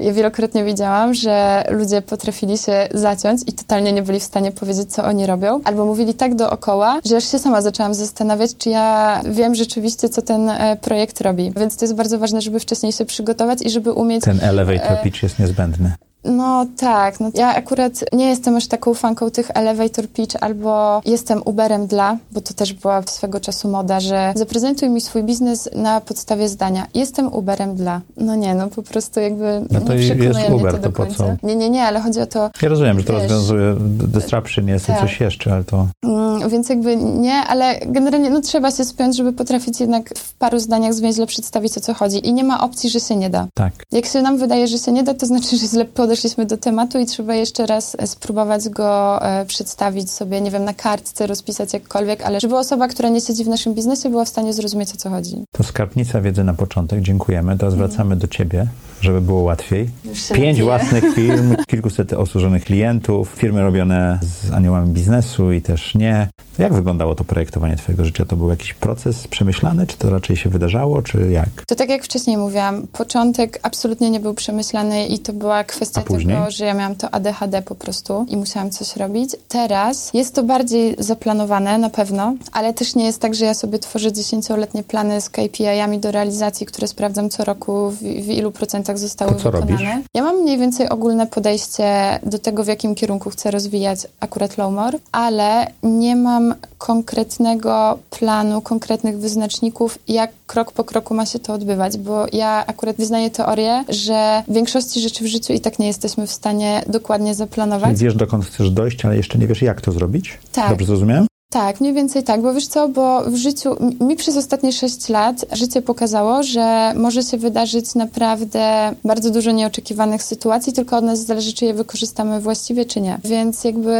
ja 0.00 0.12
wielokrotnie 0.12 0.64
widziałam, 0.64 1.14
że 1.14 1.64
ludzie 1.70 2.02
potrafili 2.02 2.58
się 2.58 2.88
zaciąć 2.94 3.40
i 3.46 3.52
totalnie 3.52 3.92
nie 3.92 4.02
byli 4.02 4.20
w 4.20 4.24
stanie 4.24 4.52
powiedzieć, 4.52 4.92
co 4.92 5.04
oni 5.04 5.26
robią, 5.26 5.60
albo 5.64 5.86
mówili 5.86 6.14
tak 6.14 6.34
dookoła, 6.34 7.00
że 7.04 7.16
aż 7.16 7.24
się 7.32 7.38
sama 7.38 7.62
zaczęłam 7.80 7.94
zastanawiać, 7.94 8.56
czy 8.58 8.70
ja 8.70 9.20
wiem 9.30 9.54
rzeczywiście, 9.54 10.08
co 10.08 10.22
ten 10.22 10.48
e, 10.48 10.76
projekt 10.76 11.20
robi. 11.20 11.52
Więc 11.56 11.76
to 11.76 11.84
jest 11.84 11.94
bardzo 11.94 12.18
ważne, 12.18 12.40
żeby 12.40 12.60
wcześniej 12.60 12.92
się 12.92 13.04
przygotować 13.04 13.62
i 13.62 13.70
żeby 13.70 13.92
umieć 13.92 14.24
Ten 14.24 14.40
elevator 14.42 14.92
E, 14.92 15.02
pitch 15.02 15.22
jest 15.22 15.38
niezbędny. 15.38 15.92
No 16.24 16.66
tak, 16.76 17.20
no 17.20 17.30
ja 17.34 17.54
akurat 17.54 17.92
nie 18.12 18.28
jestem 18.28 18.56
aż 18.56 18.66
taką 18.66 18.94
fanką 18.94 19.30
tych 19.30 19.50
elevator 19.54 20.08
pitch 20.08 20.36
albo 20.40 21.00
jestem 21.04 21.42
Uberem 21.44 21.86
dla, 21.86 22.16
bo 22.32 22.40
to 22.40 22.54
też 22.54 22.72
była 22.72 23.02
swego 23.02 23.40
czasu 23.40 23.68
moda, 23.68 24.00
że 24.00 24.32
zaprezentuj 24.36 24.90
mi 24.90 25.00
swój 25.00 25.22
biznes 25.22 25.68
na 25.74 26.00
podstawie 26.00 26.48
zdania. 26.48 26.86
Jestem 26.94 27.32
Uberem 27.34 27.74
dla. 27.74 28.00
No 28.16 28.34
nie, 28.36 28.54
no 28.54 28.68
po 28.68 28.82
prostu 28.82 29.20
jakby 29.20 29.62
No 29.70 29.80
to 29.80 29.94
nie 29.94 30.00
jest 30.00 30.10
przekonuje 30.38 30.54
Uber, 30.56 30.72
to 30.72 30.78
do 30.78 30.92
końca. 30.92 31.16
co? 31.16 31.46
Nie, 31.46 31.56
nie, 31.56 31.70
nie, 31.70 31.82
ale 31.84 32.00
chodzi 32.00 32.20
o 32.20 32.26
to, 32.26 32.50
Ja 32.62 32.68
rozumiem, 32.68 32.98
że 33.00 33.04
to 33.04 33.12
Wiesz. 33.12 33.22
rozwiązuje 33.22 33.76
disruption, 34.08 34.68
jest 34.68 34.86
Tak. 34.86 35.00
coś 35.00 35.20
jeszcze, 35.20 35.52
ale 35.52 35.64
to... 35.64 35.86
mm, 36.04 36.48
więc 36.50 36.68
jakby 36.68 36.96
nie, 36.96 37.34
ale 37.34 37.80
generalnie 37.86 38.30
no 38.30 38.40
trzeba 38.40 38.70
się 38.70 38.84
spiąć, 38.84 39.16
żeby 39.16 39.32
potrafić 39.32 39.80
jednak 39.80 40.14
w 40.18 40.34
paru 40.34 40.58
zdaniach 40.58 40.94
zwięźle 40.94 41.26
przedstawić 41.26 41.78
o 41.78 41.80
co 41.80 41.94
chodzi 41.94 42.28
i 42.28 42.32
nie 42.32 42.44
ma 42.44 42.64
opcji, 42.64 42.90
że 42.90 43.00
się 43.00 43.16
nie 43.16 43.30
da. 43.30 43.46
Tak. 43.54 43.72
Jak 43.92 44.06
się 44.06 44.22
nam 44.22 44.38
wydaje, 44.38 44.68
że 44.68 44.78
się 44.78 44.92
nie 44.92 45.02
da, 45.02 45.14
to 45.14 45.26
znaczy, 45.26 45.56
że 45.56 45.66
źle 45.66 45.84
podeszliśmy 46.10 46.46
do 46.46 46.56
tematu 46.56 46.98
i 46.98 47.06
trzeba 47.06 47.34
jeszcze 47.34 47.66
raz 47.66 47.96
e, 47.98 48.06
spróbować 48.06 48.68
go 48.68 49.22
e, 49.22 49.46
przedstawić 49.46 50.10
sobie, 50.10 50.40
nie 50.40 50.50
wiem, 50.50 50.64
na 50.64 50.74
kartce, 50.74 51.26
rozpisać 51.26 51.72
jakkolwiek, 51.72 52.22
ale 52.22 52.40
żeby 52.40 52.58
osoba, 52.58 52.88
która 52.88 53.08
nie 53.08 53.20
siedzi 53.20 53.44
w 53.44 53.48
naszym 53.48 53.74
biznesie, 53.74 54.10
była 54.10 54.24
w 54.24 54.28
stanie 54.28 54.52
zrozumieć, 54.52 54.92
o 54.94 54.96
co 54.96 55.10
chodzi. 55.10 55.44
To 55.52 55.64
skarbnica 55.64 56.20
wiedzy 56.20 56.44
na 56.44 56.54
początek. 56.54 57.00
Dziękujemy. 57.00 57.58
Teraz 57.58 57.74
wracamy 57.74 58.16
do 58.16 58.28
ciebie, 58.28 58.66
żeby 59.00 59.20
było 59.20 59.42
łatwiej. 59.42 59.90
Pięć 60.34 60.62
własnych 60.62 61.04
firm, 61.14 61.56
kilkuset 61.66 62.12
obsłużonych 62.12 62.64
klientów, 62.64 63.28
firmy 63.36 63.62
robione 63.62 64.18
z 64.22 64.52
aniołami 64.52 64.90
biznesu 64.90 65.52
i 65.52 65.62
też 65.62 65.94
nie. 65.94 66.28
Jak 66.58 66.72
wyglądało 66.72 67.14
to 67.14 67.24
projektowanie 67.24 67.76
twojego 67.76 68.04
życia? 68.04 68.24
To 68.24 68.36
był 68.36 68.50
jakiś 68.50 68.74
proces 68.74 69.28
przemyślany, 69.28 69.86
czy 69.86 69.96
to 69.96 70.10
raczej 70.10 70.36
się 70.36 70.50
wydarzało, 70.50 71.02
czy 71.02 71.30
jak? 71.30 71.48
To 71.66 71.74
tak 71.74 71.88
jak 71.88 72.04
wcześniej 72.04 72.36
mówiłam, 72.36 72.86
początek 72.92 73.60
absolutnie 73.62 74.10
nie 74.10 74.20
był 74.20 74.34
przemyślany 74.34 75.06
i 75.06 75.18
to 75.18 75.32
była 75.32 75.64
kwestia 75.64 75.99
A 76.00 76.04
później? 76.06 76.36
tego, 76.36 76.50
że 76.50 76.64
ja 76.64 76.74
miałam 76.74 76.96
to 76.96 77.10
ADHD 77.10 77.62
po 77.62 77.74
prostu 77.74 78.26
i 78.28 78.36
musiałam 78.36 78.70
coś 78.70 78.96
robić. 78.96 79.30
Teraz 79.48 80.10
jest 80.14 80.34
to 80.34 80.42
bardziej 80.42 80.96
zaplanowane 80.98 81.78
na 81.78 81.90
pewno, 81.90 82.34
ale 82.52 82.74
też 82.74 82.94
nie 82.94 83.04
jest 83.04 83.20
tak, 83.20 83.34
że 83.34 83.44
ja 83.44 83.54
sobie 83.54 83.78
tworzę 83.78 84.12
dziesięcioletnie 84.12 84.82
plany 84.82 85.20
z 85.20 85.30
KPI-ami 85.30 85.98
do 85.98 86.10
realizacji, 86.10 86.66
które 86.66 86.88
sprawdzam 86.88 87.30
co 87.30 87.44
roku, 87.44 87.90
w, 87.90 87.98
w 87.98 88.28
ilu 88.28 88.50
procentach 88.52 88.98
zostały 88.98 89.32
To 89.32 89.38
co 89.38 89.50
wykonane. 89.50 89.72
robisz? 89.72 89.88
Ja 90.14 90.22
mam 90.22 90.36
mniej 90.42 90.58
więcej 90.58 90.88
ogólne 90.88 91.26
podejście 91.26 92.18
do 92.22 92.38
tego, 92.38 92.64
w 92.64 92.66
jakim 92.66 92.94
kierunku 92.94 93.30
chcę 93.30 93.50
rozwijać 93.50 93.98
akurat 94.20 94.58
Lowmore, 94.58 94.98
ale 95.12 95.66
nie 95.82 96.16
mam 96.16 96.54
konkretnego 96.78 97.98
planu, 98.10 98.60
konkretnych 98.60 99.18
wyznaczników, 99.18 99.98
jak 100.08 100.30
krok 100.46 100.72
po 100.72 100.84
kroku 100.84 101.14
ma 101.14 101.26
się 101.26 101.38
to 101.38 101.52
odbywać, 101.52 101.98
bo 101.98 102.26
ja 102.32 102.64
akurat 102.66 102.96
wyznaję 102.96 103.30
teorię, 103.30 103.84
że 103.88 104.42
większości 104.48 105.00
rzeczy 105.00 105.24
w 105.24 105.26
życiu 105.26 105.52
i 105.52 105.60
tak 105.60 105.78
nie 105.78 105.86
jesteśmy 105.90 106.26
w 106.26 106.30
stanie 106.30 106.82
dokładnie 106.86 107.34
zaplanować. 107.34 107.90
Czyli 107.90 108.04
wiesz, 108.04 108.14
dokąd 108.14 108.46
chcesz 108.46 108.70
dojść, 108.70 109.04
ale 109.04 109.16
jeszcze 109.16 109.38
nie 109.38 109.46
wiesz, 109.46 109.62
jak 109.62 109.80
to 109.80 109.92
zrobić? 109.92 110.38
Tak. 110.52 110.68
Dobrze 110.70 110.86
zrozumiałem? 110.86 111.26
Tak, 111.52 111.80
mniej 111.80 111.92
więcej 111.94 112.22
tak, 112.22 112.42
bo 112.42 112.54
wiesz 112.54 112.66
co, 112.66 112.88
bo 112.88 113.22
w 113.30 113.36
życiu, 113.36 113.76
mi- 114.00 114.16
przez 114.16 114.36
ostatnie 114.36 114.72
6 114.72 115.08
lat 115.08 115.44
życie 115.52 115.82
pokazało, 115.82 116.42
że 116.42 116.92
może 116.96 117.22
się 117.22 117.38
wydarzyć 117.38 117.94
naprawdę 117.94 118.94
bardzo 119.04 119.30
dużo 119.30 119.50
nieoczekiwanych 119.50 120.22
sytuacji, 120.22 120.72
tylko 120.72 120.96
od 120.96 121.04
nas 121.04 121.18
zależy, 121.26 121.52
czy 121.52 121.64
je 121.64 121.74
wykorzystamy 121.74 122.40
właściwie, 122.40 122.84
czy 122.84 123.00
nie. 123.00 123.18
Więc 123.24 123.64
jakby 123.64 123.96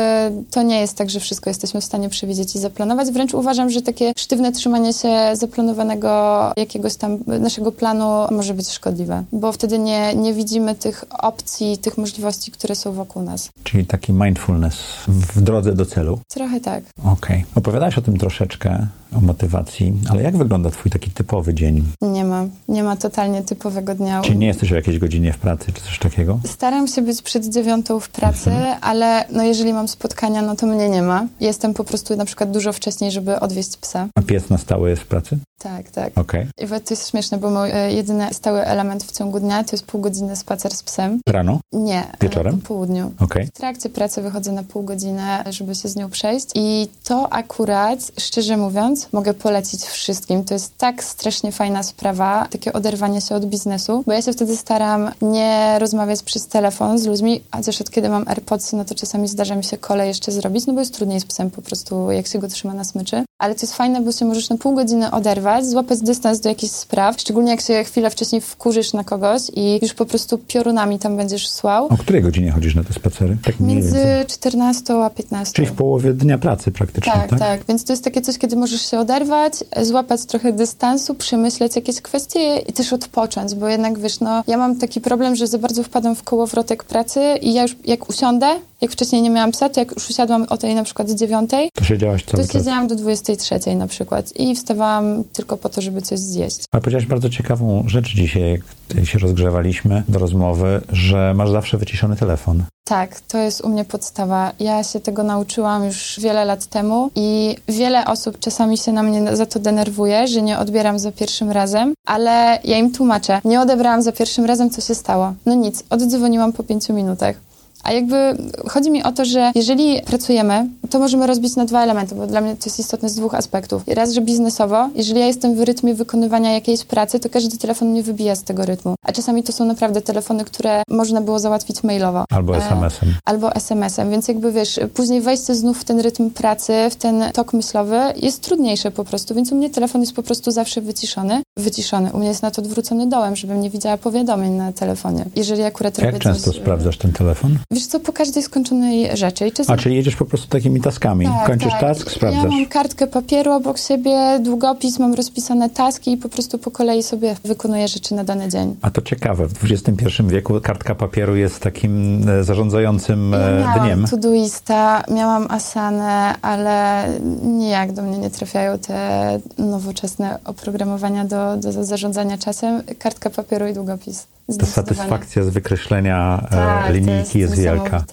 to 0.50 0.62
nie 0.62 0.80
jest 0.80 0.94
tak, 0.96 1.10
że 1.10 1.20
wszystko 1.20 1.50
jesteśmy 1.50 1.80
w 1.80 1.84
stanie 1.84 2.08
przewidzieć 2.08 2.54
i 2.56 2.58
zaplanować. 2.58 3.10
Wręcz 3.10 3.34
uważam, 3.34 3.70
że 3.70 3.82
takie 3.82 4.12
sztywne 4.16 4.52
trzymanie 4.52 4.92
się 4.92 5.08
zaplanowanego 5.32 6.10
jakiegoś 6.56 6.96
tam 6.96 7.18
naszego 7.26 7.72
planu 7.72 8.26
może 8.30 8.54
być 8.54 8.68
szkodliwe, 8.70 9.24
bo 9.32 9.52
wtedy 9.52 9.78
nie, 9.78 10.14
nie 10.14 10.34
widzimy 10.34 10.74
tych 10.74 11.04
opcji, 11.18 11.78
tych 11.78 11.98
możliwości, 11.98 12.50
które 12.50 12.74
są 12.74 12.92
wokół 12.92 13.22
nas. 13.22 13.48
Czyli 13.64 13.86
taki 13.86 14.12
mindfulness 14.12 14.74
w 15.08 15.40
drodze 15.40 15.72
do 15.72 15.86
celu. 15.86 16.18
Trochę 16.28 16.60
tak. 16.60 16.84
Okej. 17.12 17.39
Opowiadałaś 17.54 17.98
o 17.98 18.02
tym 18.02 18.18
troszeczkę, 18.18 18.86
o 19.16 19.20
motywacji, 19.20 19.92
ale 20.10 20.22
jak 20.22 20.36
wygląda 20.36 20.70
twój 20.70 20.92
taki 20.92 21.10
typowy 21.10 21.54
dzień? 21.54 21.84
Nie 22.02 22.24
ma, 22.24 22.44
nie 22.68 22.82
ma 22.82 22.96
totalnie 22.96 23.42
typowego 23.42 23.94
dnia. 23.94 24.22
Czyli 24.22 24.38
nie 24.38 24.46
jesteś 24.46 24.72
o 24.72 24.74
jakiejś 24.74 24.98
godzinie 24.98 25.32
w 25.32 25.38
pracy, 25.38 25.72
czy 25.72 25.82
coś 25.82 25.98
takiego? 25.98 26.38
Staram 26.46 26.86
się 26.88 27.02
być 27.02 27.22
przed 27.22 27.46
dziewiątą 27.46 28.00
w 28.00 28.08
pracy, 28.08 28.50
ale 28.80 29.24
no 29.32 29.42
jeżeli 29.42 29.72
mam 29.72 29.88
spotkania, 29.88 30.42
no 30.42 30.56
to 30.56 30.66
mnie 30.66 30.88
nie 30.88 31.02
ma. 31.02 31.26
Jestem 31.40 31.74
po 31.74 31.84
prostu 31.84 32.16
na 32.16 32.24
przykład 32.24 32.50
dużo 32.50 32.72
wcześniej, 32.72 33.10
żeby 33.10 33.40
odwieźć 33.40 33.76
psa. 33.76 34.08
A 34.14 34.22
pies 34.22 34.50
na 34.50 34.58
stałe 34.58 34.90
jest 34.90 35.02
w 35.02 35.06
pracy? 35.06 35.38
Tak, 35.62 35.90
tak. 35.90 36.18
Okej. 36.18 36.46
I 36.58 36.66
to 36.66 36.74
jest 36.90 37.10
śmieszne, 37.10 37.38
bo 37.38 37.50
mój 37.50 37.70
e, 37.72 37.92
jedyny 37.92 38.34
stały 38.34 38.64
element 38.64 39.04
w 39.04 39.12
ciągu 39.12 39.40
dnia 39.40 39.64
to 39.64 39.70
jest 39.72 39.86
pół 39.86 40.00
godziny 40.00 40.36
spacer 40.36 40.74
z 40.74 40.82
psem. 40.82 41.20
Rano? 41.28 41.60
Nie, 41.72 42.04
Wieczorem? 42.20 42.54
e, 42.54 42.58
po 42.58 42.66
południu. 42.68 43.12
Okej. 43.20 43.46
W 43.46 43.50
trakcie 43.50 43.88
pracy 43.88 44.22
wychodzę 44.22 44.52
na 44.52 44.62
pół 44.62 44.82
godziny, 44.82 45.22
żeby 45.50 45.74
się 45.74 45.88
z 45.88 45.96
nią 45.96 46.10
przejść 46.10 46.46
i 46.54 46.88
to 47.04 47.29
akurat, 47.30 48.12
szczerze 48.18 48.56
mówiąc, 48.56 49.08
mogę 49.12 49.34
polecić 49.34 49.84
wszystkim. 49.84 50.44
To 50.44 50.54
jest 50.54 50.78
tak 50.78 51.04
strasznie 51.04 51.52
fajna 51.52 51.82
sprawa, 51.82 52.46
takie 52.50 52.72
oderwanie 52.72 53.20
się 53.20 53.34
od 53.34 53.44
biznesu, 53.44 54.02
bo 54.06 54.12
ja 54.12 54.22
się 54.22 54.32
wtedy 54.32 54.56
staram 54.56 55.10
nie 55.22 55.76
rozmawiać 55.78 56.22
przez 56.22 56.46
telefon 56.46 56.98
z 56.98 57.06
ludźmi, 57.06 57.42
a 57.50 57.62
od 57.80 57.90
kiedy 57.90 58.08
mam 58.08 58.28
AirPodsy, 58.28 58.76
no 58.76 58.84
to 58.84 58.94
czasami 58.94 59.28
zdarza 59.28 59.54
mi 59.56 59.64
się 59.64 59.78
kole 59.78 60.06
jeszcze 60.06 60.32
zrobić, 60.32 60.66
no 60.66 60.72
bo 60.72 60.80
jest 60.80 60.94
trudniej 60.94 61.20
z 61.20 61.24
psem 61.24 61.50
po 61.50 61.62
prostu, 61.62 62.10
jak 62.10 62.26
się 62.26 62.38
go 62.38 62.48
trzyma 62.48 62.74
na 62.74 62.84
smyczy. 62.84 63.24
Ale 63.40 63.54
to 63.54 63.60
jest 63.62 63.74
fajne, 63.74 64.00
bo 64.00 64.12
się 64.12 64.24
możesz 64.24 64.48
na 64.50 64.56
pół 64.56 64.74
godziny 64.74 65.10
oderwać, 65.10 65.66
złapać 65.66 65.98
dystans 66.00 66.40
do 66.40 66.48
jakichś 66.48 66.72
spraw, 66.72 67.20
szczególnie 67.20 67.50
jak 67.50 67.60
się 67.60 67.84
chwilę 67.84 68.10
wcześniej 68.10 68.40
wkurzysz 68.40 68.92
na 68.92 69.04
kogoś 69.04 69.42
i 69.54 69.78
już 69.82 69.94
po 69.94 70.06
prostu 70.06 70.38
piorunami 70.38 70.98
tam 70.98 71.16
będziesz 71.16 71.48
słał. 71.48 71.86
O 71.86 71.96
której 71.96 72.22
godzinie 72.22 72.50
chodzisz 72.52 72.74
na 72.74 72.84
te 72.84 72.92
spacery? 72.92 73.36
Tak 73.44 73.60
Między 73.60 73.90
więcej. 73.96 74.26
14 74.26 74.94
a 75.04 75.10
15. 75.10 75.54
Czyli 75.54 75.68
w 75.68 75.72
połowie 75.72 76.12
dnia 76.12 76.38
pracy 76.38 76.72
praktycznie, 76.72 77.12
tak, 77.12 77.30
tak? 77.30 77.38
tak, 77.38 77.60
Więc 77.68 77.84
to 77.84 77.92
jest 77.92 78.04
takie 78.04 78.20
coś, 78.20 78.38
kiedy 78.38 78.56
możesz 78.56 78.90
się 78.90 78.98
oderwać, 78.98 79.52
złapać 79.82 80.24
trochę 80.24 80.52
dystansu, 80.52 81.14
przemyśleć 81.14 81.76
jakieś 81.76 82.00
kwestie 82.00 82.56
i 82.56 82.72
też 82.72 82.92
odpocząć, 82.92 83.54
bo 83.54 83.68
jednak 83.68 83.98
wiesz, 83.98 84.20
no 84.20 84.42
ja 84.46 84.56
mam 84.56 84.76
taki 84.76 85.00
problem, 85.00 85.36
że 85.36 85.46
za 85.46 85.58
bardzo 85.58 85.82
wpadam 85.82 86.14
w 86.16 86.22
kołowrotek 86.22 86.84
pracy 86.84 87.20
i 87.42 87.52
ja 87.54 87.62
już 87.62 87.76
jak 87.84 88.08
usiądę, 88.08 88.46
jak 88.80 88.92
wcześniej 88.92 89.22
nie 89.22 89.30
miałam 89.30 89.52
psa, 89.52 89.68
to 89.68 89.80
jak 89.80 89.92
już 89.92 90.10
usiadłam 90.10 90.46
o 90.48 90.56
tej 90.56 90.74
na 90.74 90.84
przykład 90.84 91.10
dziewiątej, 91.10 91.70
To 91.74 91.84
siedziałaś 91.84 92.24
cały 92.24 92.42
to 92.42 92.52
czas. 92.52 92.62
siedziałam 92.62 92.88
do 92.88 92.96
23 93.36 93.74
na 93.74 93.86
przykład 93.86 94.36
i 94.36 94.54
wstawałam 94.54 95.24
tylko 95.32 95.56
po 95.56 95.68
to, 95.68 95.80
żeby 95.80 96.02
coś 96.02 96.18
zjeść. 96.18 96.64
Ale 96.72 96.80
powiedziałaś 96.80 97.06
bardzo 97.06 97.30
ciekawą 97.30 97.84
rzecz 97.86 98.14
dzisiaj, 98.14 98.62
jak 98.94 99.06
się 99.06 99.18
rozgrzewaliśmy 99.18 100.02
do 100.08 100.18
rozmowy, 100.18 100.80
że 100.92 101.34
masz 101.34 101.50
zawsze 101.50 101.78
wyciszony 101.78 102.16
telefon. 102.16 102.64
Tak, 102.84 103.20
to 103.20 103.38
jest 103.38 103.60
u 103.60 103.68
mnie 103.68 103.84
podstawa. 103.84 104.52
Ja 104.60 104.84
się 104.84 105.00
tego 105.00 105.22
nauczyłam 105.22 105.84
już 105.84 106.20
wiele 106.22 106.44
lat 106.44 106.66
temu 106.66 107.10
i 107.14 107.56
wiele 107.68 108.04
osób 108.04 108.38
czasami 108.38 108.78
się 108.78 108.92
na 108.92 109.02
mnie 109.02 109.36
za 109.36 109.46
to 109.46 109.60
denerwuje, 109.60 110.28
że 110.28 110.42
nie 110.42 110.58
odbieram 110.58 110.98
za 110.98 111.12
pierwszym 111.12 111.50
razem, 111.50 111.94
ale 112.06 112.58
ja 112.64 112.76
im 112.76 112.92
tłumaczę. 112.92 113.40
Nie 113.44 113.60
odebrałam 113.60 114.02
za 114.02 114.12
pierwszym 114.12 114.44
razem, 114.44 114.70
co 114.70 114.80
się 114.80 114.94
stało. 114.94 115.34
No 115.46 115.54
nic, 115.54 115.84
oddzwoniłam 115.90 116.52
po 116.52 116.62
pięciu 116.62 116.94
minutach. 116.94 117.49
A 117.84 117.92
jakby 117.92 118.36
chodzi 118.68 118.90
mi 118.90 119.02
o 119.02 119.12
to, 119.12 119.24
że 119.24 119.52
jeżeli 119.54 120.02
pracujemy, 120.02 120.66
to 120.90 120.98
możemy 120.98 121.26
rozbić 121.26 121.56
na 121.56 121.64
dwa 121.64 121.82
elementy, 121.82 122.14
bo 122.14 122.26
dla 122.26 122.40
mnie 122.40 122.56
to 122.56 122.64
jest 122.64 122.78
istotne 122.78 123.08
z 123.08 123.14
dwóch 123.14 123.34
aspektów. 123.34 123.82
Raz, 123.86 124.12
że 124.12 124.20
biznesowo, 124.20 124.88
jeżeli 124.94 125.20
ja 125.20 125.26
jestem 125.26 125.54
w 125.54 125.60
rytmie 125.60 125.94
wykonywania 125.94 126.52
jakiejś 126.52 126.84
pracy, 126.84 127.20
to 127.20 127.28
każdy 127.28 127.58
telefon 127.58 127.88
mnie 127.88 128.02
wybija 128.02 128.36
z 128.36 128.42
tego 128.42 128.64
rytmu. 128.64 128.94
A 129.06 129.12
czasami 129.12 129.42
to 129.42 129.52
są 129.52 129.64
naprawdę 129.64 130.02
telefony, 130.02 130.44
które 130.44 130.82
można 130.88 131.20
było 131.20 131.38
załatwić 131.38 131.82
mailowo. 131.82 132.24
Albo 132.30 132.56
SMS-em. 132.56 133.08
E, 133.08 133.12
albo 133.24 133.54
SMS-em, 133.54 134.10
więc 134.10 134.28
jakby 134.28 134.52
wiesz, 134.52 134.80
później 134.94 135.20
wejście 135.20 135.54
znów 135.54 135.80
w 135.80 135.84
ten 135.84 136.00
rytm 136.00 136.30
pracy, 136.30 136.72
w 136.90 136.96
ten 136.96 137.24
tok 137.34 137.52
myślowy 137.52 138.00
jest 138.16 138.42
trudniejsze 138.42 138.90
po 138.90 139.04
prostu, 139.04 139.34
więc 139.34 139.52
u 139.52 139.56
mnie 139.56 139.70
telefon 139.70 140.00
jest 140.00 140.12
po 140.12 140.22
prostu 140.22 140.50
zawsze 140.50 140.80
wyciszony. 140.80 141.42
Wyciszony. 141.58 142.12
U 142.12 142.18
mnie 142.18 142.28
jest 142.28 142.42
na 142.42 142.50
to 142.50 142.62
odwrócony 142.62 143.08
dołem, 143.08 143.36
żebym 143.36 143.60
nie 143.60 143.70
widziała 143.70 143.96
powiadomień 143.96 144.52
na 144.52 144.72
telefonie. 144.72 145.24
Jeżeli 145.36 145.62
akurat 145.62 145.98
Jak 145.98 146.18
często 146.18 146.52
coś... 146.52 146.60
sprawdzasz 146.60 146.98
ten 146.98 147.12
telefon? 147.12 147.58
Wiesz 147.72 147.86
co, 147.86 148.00
po 148.00 148.12
każdej 148.12 148.42
skończonej 148.42 149.16
rzeczy. 149.16 149.50
A, 149.68 149.76
czyli 149.76 149.96
jedziesz 149.96 150.16
po 150.16 150.24
prostu 150.24 150.48
takimi 150.48 150.80
taskami. 150.80 151.26
Tak, 151.26 151.46
Kończysz 151.46 151.72
tak. 151.72 151.80
task, 151.80 152.10
sprawdzasz. 152.10 152.44
Ja 152.44 152.50
mam 152.50 152.66
kartkę 152.66 153.06
papieru 153.06 153.52
obok 153.52 153.78
siebie, 153.78 154.38
długopis, 154.40 154.98
mam 154.98 155.14
rozpisane 155.14 155.70
taski 155.70 156.12
i 156.12 156.16
po 156.16 156.28
prostu 156.28 156.58
po 156.58 156.70
kolei 156.70 157.02
sobie 157.02 157.36
wykonuję 157.44 157.88
rzeczy 157.88 158.14
na 158.14 158.24
dany 158.24 158.48
dzień. 158.48 158.76
A 158.82 158.90
to 158.90 159.02
ciekawe, 159.02 159.48
w 159.48 159.64
XXI 159.64 160.22
wieku 160.26 160.60
kartka 160.60 160.94
papieru 160.94 161.36
jest 161.36 161.60
takim 161.60 162.24
e, 162.28 162.44
zarządzającym 162.44 163.32
ja 163.32 163.38
e, 163.38 163.60
miałam 163.60 163.80
dniem. 163.80 164.06
Todoista, 164.06 165.04
miałam 165.10 165.46
Asanę, 165.50 166.34
ale 166.42 167.06
nijak 167.42 167.92
do 167.92 168.02
mnie 168.02 168.18
nie 168.18 168.30
trafiają 168.30 168.78
te 168.78 169.38
nowoczesne 169.58 170.38
oprogramowania 170.44 171.24
do, 171.24 171.56
do 171.56 171.84
zarządzania 171.84 172.38
czasem. 172.38 172.82
Kartka 172.98 173.30
papieru 173.30 173.66
i 173.66 173.74
długopis. 173.74 174.26
Ta 174.58 174.66
satysfakcja 174.66 175.44
z 175.44 175.48
wykreślenia 175.48 176.46
e, 176.46 176.50
tak, 176.50 176.94
linijki 176.94 177.18
jest, 177.18 177.34
jest 177.34 177.56
wielka. 177.56 178.04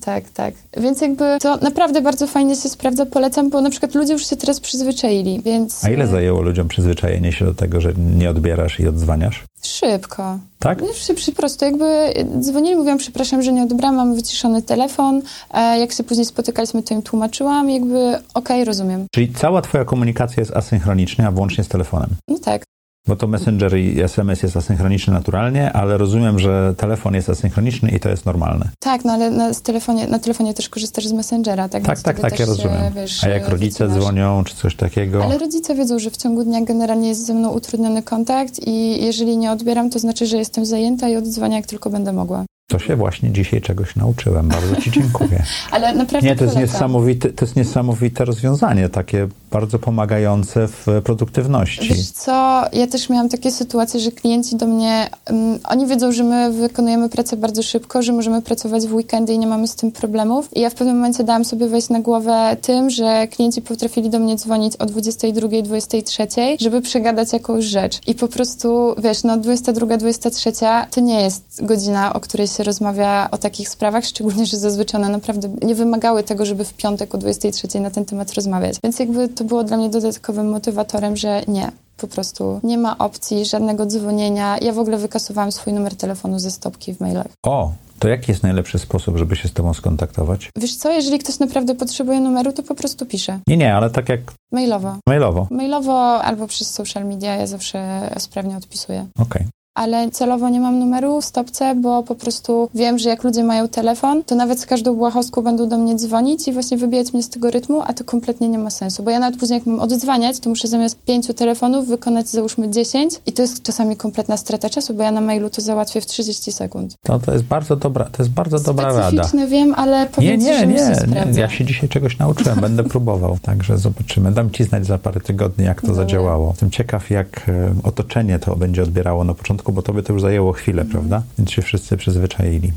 Tak, 0.00 0.24
tak. 0.30 0.54
Więc 0.76 1.00
jakby 1.00 1.38
to 1.40 1.56
naprawdę 1.56 2.00
bardzo 2.00 2.26
fajnie 2.26 2.56
się 2.56 2.68
sprawdza, 2.68 3.06
polecam, 3.06 3.50
bo 3.50 3.60
na 3.60 3.70
przykład 3.70 3.94
ludzie 3.94 4.12
już 4.12 4.26
się 4.26 4.36
teraz 4.36 4.60
przyzwyczaili, 4.60 5.42
więc... 5.42 5.84
A 5.84 5.90
ile 5.90 6.06
zajęło 6.06 6.42
ludziom 6.42 6.68
przyzwyczajenie 6.68 7.32
się 7.32 7.44
do 7.44 7.54
tego, 7.54 7.80
że 7.80 7.92
nie 8.16 8.30
odbierasz 8.30 8.80
i 8.80 8.88
odzwaniasz? 8.88 9.44
Szybko. 9.62 10.38
Tak? 10.58 10.80
No, 10.80 10.86
po 11.26 11.32
prostu 11.32 11.64
jakby 11.64 12.14
dzwonili, 12.40 12.76
mówiłam, 12.76 12.98
przepraszam, 12.98 13.42
że 13.42 13.52
nie 13.52 13.62
odebrałam, 13.62 13.96
mam 13.96 14.14
wyciszony 14.14 14.62
telefon. 14.62 15.22
E, 15.54 15.78
jak 15.78 15.92
się 15.92 16.04
później 16.04 16.26
spotykaliśmy, 16.26 16.82
to 16.82 16.94
im 16.94 17.02
tłumaczyłam, 17.02 17.70
jakby 17.70 18.08
okej, 18.08 18.22
okay, 18.34 18.64
rozumiem. 18.64 19.06
Czyli 19.14 19.32
cała 19.32 19.62
twoja 19.62 19.84
komunikacja 19.84 20.40
jest 20.40 20.56
asynchroniczna, 20.56 21.30
włącznie 21.30 21.64
z 21.64 21.68
telefonem? 21.68 22.10
No 22.28 22.38
tak. 22.38 22.62
Bo 23.06 23.16
to 23.16 23.26
Messenger 23.26 23.78
i 23.78 24.00
SMS 24.00 24.42
jest 24.42 24.56
asynchroniczny 24.56 25.12
naturalnie, 25.12 25.72
ale 25.72 25.98
rozumiem, 25.98 26.38
że 26.38 26.74
telefon 26.76 27.14
jest 27.14 27.30
asynchroniczny 27.30 27.90
i 27.90 28.00
to 28.00 28.08
jest 28.08 28.26
normalne. 28.26 28.68
Tak, 28.78 29.04
no 29.04 29.12
ale 29.12 29.30
na 29.30 29.54
telefonie, 29.54 30.06
na 30.06 30.18
telefonie 30.18 30.54
też 30.54 30.68
korzystasz 30.68 31.06
z 31.06 31.12
Messengera, 31.12 31.68
tak? 31.68 31.82
Tak, 31.82 32.00
tak, 32.00 32.20
tak, 32.20 32.38
ja 32.38 32.46
rozumiem. 32.46 32.94
Wiesz, 32.94 33.24
A 33.24 33.28
jak 33.28 33.48
rodzice 33.48 33.88
dzwonią, 33.88 34.44
czy 34.44 34.56
coś 34.56 34.76
takiego? 34.76 35.24
Ale 35.24 35.38
rodzice 35.38 35.74
wiedzą, 35.74 35.98
że 35.98 36.10
w 36.10 36.16
ciągu 36.16 36.44
dnia 36.44 36.60
generalnie 36.60 37.08
jest 37.08 37.26
ze 37.26 37.34
mną 37.34 37.50
utrudniony 37.50 38.02
kontakt 38.02 38.66
i 38.66 39.04
jeżeli 39.04 39.36
nie 39.36 39.52
odbieram, 39.52 39.90
to 39.90 39.98
znaczy, 39.98 40.26
że 40.26 40.36
jestem 40.36 40.66
zajęta 40.66 41.08
i 41.08 41.16
oddzwania 41.16 41.56
jak 41.56 41.66
tylko 41.66 41.90
będę 41.90 42.12
mogła. 42.12 42.44
To 42.68 42.78
się 42.78 42.96
właśnie 42.96 43.30
dzisiaj 43.30 43.60
czegoś 43.60 43.96
nauczyłem. 43.96 44.48
Bardzo 44.48 44.76
Ci 44.76 44.90
dziękuję. 44.90 45.42
Ale 45.70 45.94
naprawdę 45.94 46.28
Nie, 46.28 46.36
to 46.36 46.44
jest, 46.44 46.56
niesamowite, 46.56 47.32
to 47.32 47.44
jest 47.44 47.56
niesamowite 47.56 48.24
rozwiązanie, 48.24 48.88
takie 48.88 49.28
bardzo 49.50 49.78
pomagające 49.78 50.68
w 50.68 50.86
produktywności. 51.04 51.88
Wiesz 51.88 52.10
co, 52.10 52.64
ja 52.72 52.86
też 52.86 53.08
miałam 53.08 53.28
takie 53.28 53.50
sytuacje, 53.50 54.00
że 54.00 54.10
klienci 54.10 54.56
do 54.56 54.66
mnie, 54.66 55.10
um, 55.30 55.58
oni 55.68 55.86
wiedzą, 55.86 56.12
że 56.12 56.24
my 56.24 56.52
wykonujemy 56.52 57.08
pracę 57.08 57.36
bardzo 57.36 57.62
szybko, 57.62 58.02
że 58.02 58.12
możemy 58.12 58.42
pracować 58.42 58.86
w 58.86 58.94
weekendy 58.94 59.32
i 59.32 59.38
nie 59.38 59.46
mamy 59.46 59.68
z 59.68 59.74
tym 59.74 59.92
problemów. 59.92 60.56
I 60.56 60.60
ja 60.60 60.70
w 60.70 60.74
pewnym 60.74 60.96
momencie 60.96 61.24
dałam 61.24 61.44
sobie 61.44 61.68
wejść 61.68 61.88
na 61.88 62.00
głowę 62.00 62.56
tym, 62.62 62.90
że 62.90 63.28
klienci 63.28 63.62
potrafili 63.62 64.10
do 64.10 64.18
mnie 64.18 64.36
dzwonić 64.36 64.76
o 64.76 64.86
22, 64.86 65.48
23, 65.62 66.26
żeby 66.60 66.80
przegadać 66.80 67.32
jakąś 67.32 67.64
rzecz. 67.64 68.00
I 68.06 68.14
po 68.14 68.28
prostu, 68.28 68.94
wiesz, 68.98 69.24
no 69.24 69.36
22, 69.36 69.96
23 69.96 70.52
to 70.90 71.00
nie 71.00 71.20
jest 71.20 71.44
godzina, 71.62 72.12
o 72.12 72.20
której 72.20 72.46
się 72.46 72.64
rozmawia 72.64 73.28
o 73.30 73.38
takich 73.38 73.68
sprawach, 73.68 74.04
szczególnie, 74.04 74.46
że 74.46 74.56
zazwyczaj 74.56 75.00
one 75.00 75.10
naprawdę 75.10 75.48
nie 75.62 75.74
wymagały 75.74 76.22
tego, 76.22 76.46
żeby 76.46 76.64
w 76.64 76.74
piątek 76.74 77.14
o 77.14 77.18
23 77.18 77.80
na 77.80 77.90
ten 77.90 78.04
temat 78.04 78.34
rozmawiać. 78.34 78.76
Więc 78.82 78.98
jakby 78.98 79.28
to 79.28 79.44
było 79.46 79.64
dla 79.64 79.76
mnie 79.76 79.90
dodatkowym 79.90 80.50
motywatorem, 80.50 81.16
że 81.16 81.42
nie, 81.48 81.72
po 81.96 82.08
prostu 82.08 82.60
nie 82.62 82.78
ma 82.78 82.98
opcji 82.98 83.44
żadnego 83.44 83.86
dzwonienia. 83.86 84.58
Ja 84.58 84.72
w 84.72 84.78
ogóle 84.78 84.98
wykasowałam 84.98 85.52
swój 85.52 85.72
numer 85.72 85.96
telefonu 85.96 86.38
ze 86.38 86.50
stopki 86.50 86.94
w 86.94 87.00
mailach. 87.00 87.26
O, 87.46 87.72
to 87.98 88.08
jaki 88.08 88.30
jest 88.30 88.42
najlepszy 88.42 88.78
sposób, 88.78 89.16
żeby 89.16 89.36
się 89.36 89.48
z 89.48 89.52
tobą 89.52 89.74
skontaktować? 89.74 90.50
Wiesz 90.58 90.76
co, 90.76 90.90
jeżeli 90.90 91.18
ktoś 91.18 91.38
naprawdę 91.38 91.74
potrzebuje 91.74 92.20
numeru, 92.20 92.52
to 92.52 92.62
po 92.62 92.74
prostu 92.74 93.06
pisze. 93.06 93.40
Nie, 93.46 93.56
nie, 93.56 93.74
ale 93.74 93.90
tak 93.90 94.08
jak... 94.08 94.20
Mailowo. 94.52 94.96
Mailowo. 95.08 95.46
Mailowo 95.50 96.22
albo 96.22 96.46
przez 96.46 96.70
social 96.70 97.04
media, 97.04 97.34
ja 97.34 97.46
zawsze 97.46 98.10
sprawnie 98.18 98.56
odpisuję. 98.56 99.06
Okej. 99.18 99.42
Okay 99.42 99.48
ale 99.76 100.10
celowo 100.10 100.48
nie 100.48 100.60
mam 100.60 100.78
numeru 100.78 101.20
w 101.20 101.24
stopce, 101.24 101.74
bo 101.74 102.02
po 102.02 102.14
prostu 102.14 102.68
wiem, 102.74 102.98
że 102.98 103.08
jak 103.08 103.24
ludzie 103.24 103.44
mają 103.44 103.68
telefon, 103.68 104.24
to 104.24 104.34
nawet 104.34 104.60
z 104.60 104.66
każdą 104.66 104.94
błahostką 104.94 105.42
będą 105.42 105.68
do 105.68 105.78
mnie 105.78 105.96
dzwonić 105.96 106.48
i 106.48 106.52
właśnie 106.52 106.76
wybijać 106.76 107.12
mnie 107.12 107.22
z 107.22 107.28
tego 107.28 107.50
rytmu, 107.50 107.82
a 107.86 107.92
to 107.92 108.04
kompletnie 108.04 108.48
nie 108.48 108.58
ma 108.58 108.70
sensu, 108.70 109.02
bo 109.02 109.10
ja 109.10 109.18
nawet 109.18 109.40
później 109.40 109.58
jak 109.58 109.66
mam 109.66 109.80
odzwaniać, 109.80 110.40
to 110.40 110.50
muszę 110.50 110.68
zamiast 110.68 111.02
pięciu 111.02 111.34
telefonów 111.34 111.88
wykonać 111.88 112.28
załóżmy 112.28 112.70
10 112.70 113.14
i 113.26 113.32
to 113.32 113.42
jest 113.42 113.62
czasami 113.62 113.96
kompletna 113.96 114.36
strata 114.36 114.70
czasu, 114.70 114.94
bo 114.94 115.02
ja 115.02 115.10
na 115.10 115.20
mailu 115.20 115.50
to 115.50 115.60
załatwię 115.60 116.00
w 116.00 116.06
30 116.06 116.52
sekund. 116.52 116.94
To, 117.02 117.18
to 117.18 117.32
jest 117.32 117.44
bardzo 117.44 117.76
dobra, 117.76 118.04
to 118.04 118.22
jest 118.22 118.32
bardzo 118.32 118.58
dobra 118.60 118.92
rada. 118.92 119.30
wiem, 119.48 119.74
ale 119.76 120.06
powiedz, 120.06 120.42
nie, 120.42 120.66
nie, 120.66 120.66
nie, 120.66 121.26
nie, 121.32 121.40
ja 121.40 121.48
się 121.48 121.64
dzisiaj 121.64 121.88
czegoś 121.88 122.18
nauczyłem, 122.18 122.60
będę 122.60 122.84
próbował, 122.94 123.38
także 123.42 123.78
zobaczymy. 123.78 124.32
Dam 124.32 124.50
ci 124.50 124.64
znać 124.64 124.86
za 124.86 124.98
parę 124.98 125.20
tygodni, 125.20 125.64
jak 125.64 125.80
to 125.80 125.86
Dobra. 125.86 126.02
zadziałało. 126.02 126.48
Jestem 126.48 126.70
ciekaw, 126.70 127.10
jak 127.10 127.48
e, 127.48 127.74
otoczenie 127.82 128.38
to 128.38 128.56
będzie 128.56 128.82
odbierało 128.82 129.24
na 129.24 129.34
początku 129.34 129.65
początku, 129.66 129.72
bo 129.72 129.82
tobie 129.82 130.02
to 130.02 130.12
już 130.12 130.22
zajęło 130.22 130.52
chwilę, 130.52 130.84
prawda? 130.84 131.22
Więc 131.38 131.50
się 131.50 131.62
wszyscy 131.62 131.96
przyzwyczaili. 131.96 132.72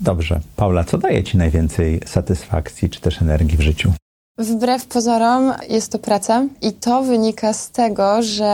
Dobrze. 0.00 0.40
Paula, 0.56 0.84
co 0.84 0.98
daje 0.98 1.24
ci 1.24 1.36
najwięcej 1.36 2.00
satysfakcji 2.06 2.90
czy 2.90 3.00
też 3.00 3.22
energii 3.22 3.58
w 3.58 3.60
życiu? 3.60 3.92
Wbrew 4.38 4.86
pozorom 4.86 5.52
jest 5.68 5.92
to 5.92 5.98
praca 5.98 6.44
i 6.62 6.72
to 6.72 7.02
wynika 7.02 7.52
z 7.52 7.70
tego, 7.70 8.22
że 8.22 8.44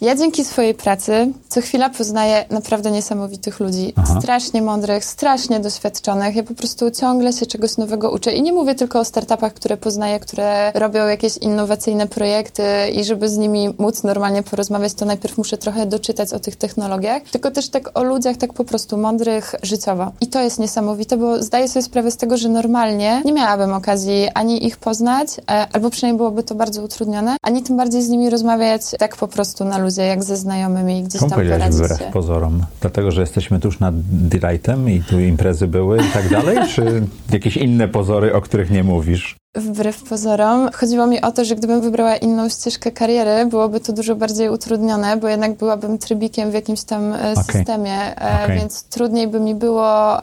ja 0.00 0.16
dzięki 0.16 0.44
swojej 0.44 0.74
pracy 0.74 1.32
co 1.48 1.60
chwila 1.60 1.90
poznaję 1.90 2.44
naprawdę 2.50 2.90
niesamowitych 2.90 3.60
ludzi. 3.60 3.92
Aha. 3.96 4.20
Strasznie 4.20 4.62
mądrych, 4.62 5.04
strasznie 5.04 5.60
doświadczonych. 5.60 6.36
Ja 6.36 6.42
po 6.42 6.54
prostu 6.54 6.90
ciągle 6.90 7.32
się 7.32 7.46
czegoś 7.46 7.76
nowego 7.76 8.10
uczę 8.10 8.32
i 8.32 8.42
nie 8.42 8.52
mówię 8.52 8.74
tylko 8.74 9.00
o 9.00 9.04
startupach, 9.04 9.54
które 9.54 9.76
poznaję, 9.76 10.20
które 10.20 10.72
robią 10.74 11.06
jakieś 11.06 11.36
innowacyjne 11.36 12.06
projekty 12.06 12.62
i 12.94 13.04
żeby 13.04 13.28
z 13.28 13.36
nimi 13.36 13.74
móc 13.78 14.02
normalnie 14.02 14.42
porozmawiać, 14.42 14.94
to 14.94 15.04
najpierw 15.04 15.38
muszę 15.38 15.58
trochę 15.58 15.86
doczytać 15.86 16.32
o 16.32 16.40
tych 16.40 16.56
technologiach, 16.56 17.22
tylko 17.22 17.50
też 17.50 17.68
tak 17.68 17.98
o 17.98 18.02
ludziach 18.02 18.36
tak 18.36 18.52
po 18.52 18.64
prostu 18.64 18.96
mądrych 18.96 19.54
życiowo. 19.62 20.12
I 20.20 20.26
to 20.26 20.40
jest 20.40 20.58
niesamowite, 20.58 21.16
bo 21.16 21.42
zdaję 21.42 21.68
sobie 21.68 21.82
sprawę 21.82 22.10
z 22.10 22.16
tego, 22.16 22.36
że 22.36 22.48
normalnie 22.48 23.22
nie 23.24 23.32
miałabym 23.32 23.72
okazji 23.72 24.28
ani 24.34 24.66
ich 24.66 24.76
poznać, 24.76 25.19
E, 25.50 25.66
albo 25.72 25.90
przynajmniej 25.90 26.16
byłoby 26.16 26.42
to 26.42 26.54
bardzo 26.54 26.82
utrudnione, 26.82 27.36
ani 27.42 27.62
tym 27.62 27.76
bardziej 27.76 28.02
z 28.02 28.08
nimi 28.08 28.30
rozmawiać 28.30 28.82
tak 28.98 29.16
po 29.16 29.28
prostu 29.28 29.64
na 29.64 29.78
luzie, 29.78 30.02
jak 30.02 30.24
ze 30.24 30.36
znajomymi 30.36 31.02
gdzieś 31.02 31.20
tam 31.20 31.30
poradzić 31.30 31.80
wbrew 31.80 32.12
pozorom? 32.12 32.66
Dlatego, 32.80 33.10
że 33.10 33.20
jesteśmy 33.20 33.60
tuż 33.60 33.80
nad 33.80 33.94
Delightem 34.10 34.90
i 34.90 35.02
tu 35.02 35.20
imprezy 35.20 35.66
były 35.66 35.98
i 35.98 36.12
tak 36.12 36.28
dalej, 36.28 36.58
czy 36.74 37.02
jakieś 37.32 37.56
inne 37.56 37.88
pozory, 37.88 38.34
o 38.34 38.40
których 38.40 38.70
nie 38.70 38.84
mówisz? 38.84 39.36
Wbrew 39.56 40.02
pozorom. 40.02 40.70
Chodziło 40.72 41.06
mi 41.06 41.20
o 41.20 41.32
to, 41.32 41.44
że 41.44 41.56
gdybym 41.56 41.80
wybrała 41.80 42.16
inną 42.16 42.48
ścieżkę 42.48 42.92
kariery, 42.92 43.46
byłoby 43.46 43.80
to 43.80 43.92
dużo 43.92 44.16
bardziej 44.16 44.48
utrudnione, 44.48 45.16
bo 45.16 45.28
jednak 45.28 45.56
byłabym 45.56 45.98
trybikiem 45.98 46.50
w 46.50 46.54
jakimś 46.54 46.82
tam 46.82 47.12
e, 47.12 47.32
okay. 47.32 47.44
systemie, 47.44 48.16
okay. 48.16 48.56
więc 48.56 48.84
trudniej 48.84 49.28
by 49.28 49.40
mi 49.40 49.54
było 49.54 50.18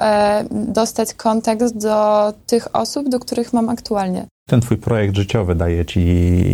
dostać 0.52 1.14
kontakt 1.14 1.74
do 1.74 2.34
tych 2.46 2.76
osób, 2.76 3.10
do 3.10 3.20
których 3.20 3.54
mam 3.54 3.70
aktualnie. 3.70 4.26
Ten 4.50 4.62
twój 4.62 4.78
projekt 4.78 5.16
życiowy 5.16 5.56
daje 5.56 5.86
ci 5.86 6.02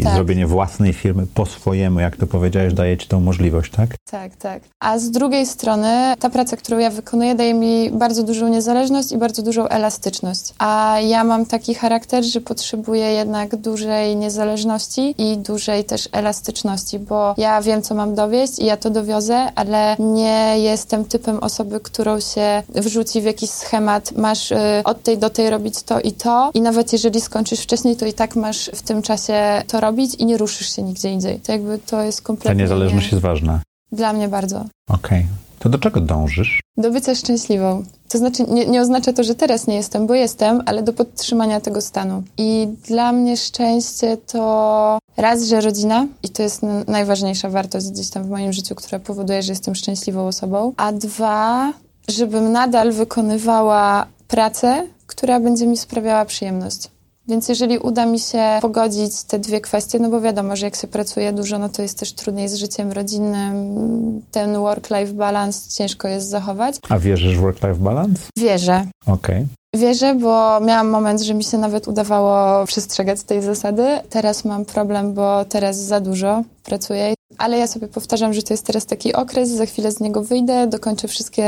tak. 0.03 0.13
zrobienie 0.13 0.47
własnej 0.47 0.93
firmy 0.93 1.27
po 1.33 1.45
swojemu, 1.45 1.99
jak 1.99 2.17
to 2.17 2.27
powiedziałeś, 2.27 2.73
daje 2.73 2.97
ci 2.97 3.07
tą 3.07 3.19
możliwość, 3.19 3.71
tak? 3.71 3.95
Tak, 4.11 4.35
tak. 4.35 4.63
A 4.79 4.99
z 4.99 5.11
drugiej 5.11 5.45
strony 5.45 6.13
ta 6.19 6.29
praca, 6.29 6.57
którą 6.57 6.77
ja 6.77 6.89
wykonuję, 6.89 7.35
daje 7.35 7.53
mi 7.53 7.91
bardzo 7.91 8.23
dużą 8.23 8.47
niezależność 8.47 9.11
i 9.11 9.17
bardzo 9.17 9.43
dużą 9.43 9.67
elastyczność. 9.67 10.53
A 10.57 10.97
ja 11.07 11.23
mam 11.23 11.45
taki 11.45 11.73
charakter, 11.75 12.23
że 12.23 12.41
potrzebuję 12.41 13.05
jednak 13.11 13.55
dużej 13.55 14.15
niezależności 14.15 15.15
i 15.17 15.37
dużej 15.37 15.83
też 15.83 16.09
elastyczności, 16.11 16.99
bo 16.99 17.35
ja 17.37 17.61
wiem, 17.61 17.81
co 17.81 17.95
mam 17.95 18.15
dowieść 18.15 18.59
i 18.59 18.65
ja 18.65 18.77
to 18.77 18.89
dowiozę, 18.89 19.51
ale 19.55 19.95
nie 19.99 20.55
jestem 20.57 21.05
typem 21.05 21.37
osoby, 21.37 21.79
którą 21.79 22.19
się 22.19 22.63
wrzuci 22.69 23.21
w 23.21 23.25
jakiś 23.25 23.49
schemat, 23.49 24.11
masz 24.17 24.51
y, 24.51 24.55
od 24.83 25.03
tej 25.03 25.17
do 25.17 25.29
tej 25.29 25.49
robić 25.49 25.83
to 25.83 25.99
i 25.99 26.11
to 26.11 26.51
i 26.53 26.61
nawet 26.61 26.93
jeżeli 26.93 27.21
skończysz 27.21 27.59
wcześniej 27.59 27.82
wcześniej, 27.83 27.95
to 27.95 28.05
i 28.05 28.13
tak 28.13 28.35
masz 28.35 28.71
w 28.75 28.81
tym 28.81 29.01
czasie 29.01 29.61
to 29.67 29.79
robić 29.79 30.15
i 30.15 30.25
nie 30.25 30.37
ruszysz 30.37 30.75
się 30.75 30.81
nigdzie 30.83 31.09
indziej. 31.09 31.39
To 31.39 31.51
jakby 31.51 31.79
to 31.79 32.01
jest 32.01 32.21
kompletnie... 32.21 32.55
Ta 32.55 32.61
niezależność 32.61 33.11
jest 33.11 33.23
ważna. 33.23 33.61
Dla 33.91 34.13
mnie 34.13 34.27
bardzo. 34.27 34.65
Okej. 34.89 35.19
Okay. 35.19 35.25
To 35.59 35.69
do 35.69 35.77
czego 35.77 36.01
dążysz? 36.01 36.61
Do 36.77 36.91
bycia 36.91 37.15
szczęśliwą. 37.15 37.83
To 38.09 38.17
znaczy, 38.17 38.43
nie, 38.49 38.65
nie, 38.65 38.81
oznacza 38.81 39.13
to, 39.13 39.23
że 39.23 39.35
teraz 39.35 39.67
nie 39.67 39.75
jestem, 39.75 40.07
bo 40.07 40.13
jestem, 40.13 40.61
ale 40.65 40.83
do 40.83 40.93
podtrzymania 40.93 41.61
tego 41.61 41.81
stanu. 41.81 42.23
I 42.37 42.67
dla 42.87 43.11
mnie 43.11 43.37
szczęście 43.37 44.17
to 44.17 44.99
raz, 45.17 45.43
że 45.43 45.61
rodzina, 45.61 46.07
i 46.23 46.29
to 46.29 46.43
jest 46.43 46.61
najważniejsza 46.87 47.49
wartość 47.49 47.89
gdzieś 47.89 48.09
tam 48.09 48.23
w 48.23 48.29
moim 48.29 48.53
życiu, 48.53 48.75
która 48.75 48.99
powoduje, 48.99 49.43
że 49.43 49.51
jestem 49.51 49.75
szczęśliwą 49.75 50.27
osobą. 50.27 50.73
A 50.77 50.91
dwa, 50.91 51.73
żebym 52.07 52.51
nadal 52.51 52.91
wykonywała 52.91 54.05
pracę, 54.27 54.87
która 55.07 55.39
będzie 55.39 55.67
mi 55.67 55.77
sprawiała 55.77 56.25
przyjemność. 56.25 56.92
Więc 57.27 57.49
jeżeli 57.49 57.77
uda 57.77 58.05
mi 58.05 58.19
się 58.19 58.43
pogodzić 58.61 59.23
te 59.23 59.39
dwie 59.39 59.61
kwestie, 59.61 59.99
no 59.99 60.09
bo 60.09 60.21
wiadomo, 60.21 60.55
że 60.55 60.65
jak 60.65 60.75
się 60.75 60.87
pracuje 60.87 61.33
dużo, 61.33 61.59
no 61.59 61.69
to 61.69 61.81
jest 61.81 61.99
też 61.99 62.13
trudniej 62.13 62.49
z 62.49 62.55
życiem 62.55 62.91
rodzinnym. 62.91 64.21
Ten 64.31 64.53
work-life 64.57 65.13
balance 65.13 65.69
ciężko 65.69 66.07
jest 66.07 66.29
zachować. 66.29 66.75
A 66.89 66.99
wierzysz 66.99 67.37
w 67.37 67.41
work-life 67.41 67.75
balance? 67.75 68.21
Wierzę. 68.37 68.85
Okej. 69.07 69.35
Okay. 69.35 69.47
Wierzę, 69.75 70.15
bo 70.15 70.59
miałam 70.59 70.89
moment, 70.89 71.21
że 71.21 71.33
mi 71.33 71.43
się 71.43 71.57
nawet 71.57 71.87
udawało 71.87 72.65
przestrzegać 72.65 73.23
tej 73.23 73.41
zasady. 73.41 73.99
Teraz 74.09 74.45
mam 74.45 74.65
problem, 74.65 75.13
bo 75.13 75.45
teraz 75.45 75.77
za 75.77 75.99
dużo 75.99 76.43
pracuję 76.63 77.13
ale 77.37 77.57
ja 77.57 77.67
sobie 77.67 77.87
powtarzam, 77.87 78.33
że 78.33 78.43
to 78.43 78.53
jest 78.53 78.65
teraz 78.65 78.85
taki 78.85 79.13
okres, 79.13 79.49
za 79.49 79.65
chwilę 79.65 79.91
z 79.91 79.99
niego 79.99 80.23
wyjdę, 80.23 80.67
dokończę 80.67 81.07
wszystkie 81.07 81.43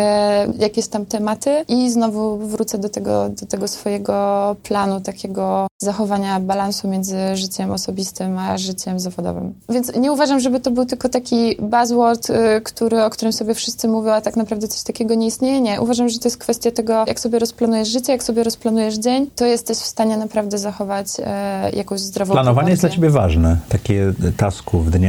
jakieś 0.60 0.88
tam 0.88 1.06
tematy 1.06 1.66
i 1.68 1.92
znowu 1.92 2.38
wrócę 2.38 2.78
do 2.78 2.90
tego, 2.90 3.30
do 3.30 3.46
tego 3.46 3.68
swojego 3.68 4.56
planu, 4.64 5.02
takiego 5.02 5.68
zachowania 5.82 6.40
balansu 6.40 6.88
między 6.88 7.18
życiem 7.36 7.72
osobistym 7.72 8.38
a 8.38 8.58
życiem 8.58 9.00
zawodowym. 9.00 9.54
Więc 9.70 9.96
nie 9.96 10.12
uważam, 10.12 10.40
żeby 10.40 10.60
to 10.60 10.72
był 10.72 10.86
tylko 10.86 11.10
taki 11.10 11.56
buzzword, 11.60 12.30
y, 12.30 12.34
który, 12.64 13.04
o 13.04 13.10
którym 13.10 13.34
sobie 13.34 13.54
wszyscy 13.54 13.88
mówią, 13.88 14.12
a 14.12 14.22
tak 14.22 14.36
naprawdę 14.36 14.68
coś 14.68 14.84
takiego 14.84 15.14
nie 15.14 15.28
istnieje. 15.28 15.62
Nie. 15.62 15.82
Uważam, 15.82 16.10
że 16.10 16.20
to 16.20 16.28
jest 16.28 16.38
kwestia 16.38 16.72
tego, 16.72 17.04
jak 17.08 17.20
sobie 17.20 17.40
rozplanujesz 17.40 17.88
życie, 17.88 18.12
jak 18.12 18.24
sobie 18.24 18.44
rozplanujesz 18.44 18.96
dzień, 18.96 19.28
to 19.36 19.46
jesteś 19.46 19.78
w 19.78 19.86
stanie 19.86 20.18
naprawdę 20.18 20.58
zachować 20.58 21.08
e, 21.20 21.72
jakąś 21.74 22.00
zdrową 22.00 22.34
Planowanie 22.34 22.54
proporcję. 22.56 22.72
jest 22.72 22.82
dla 22.82 22.90
ciebie 22.90 23.10
ważne. 23.10 23.58
Takie 23.70 24.14
tasków 24.38 24.92
dnia 24.92 25.05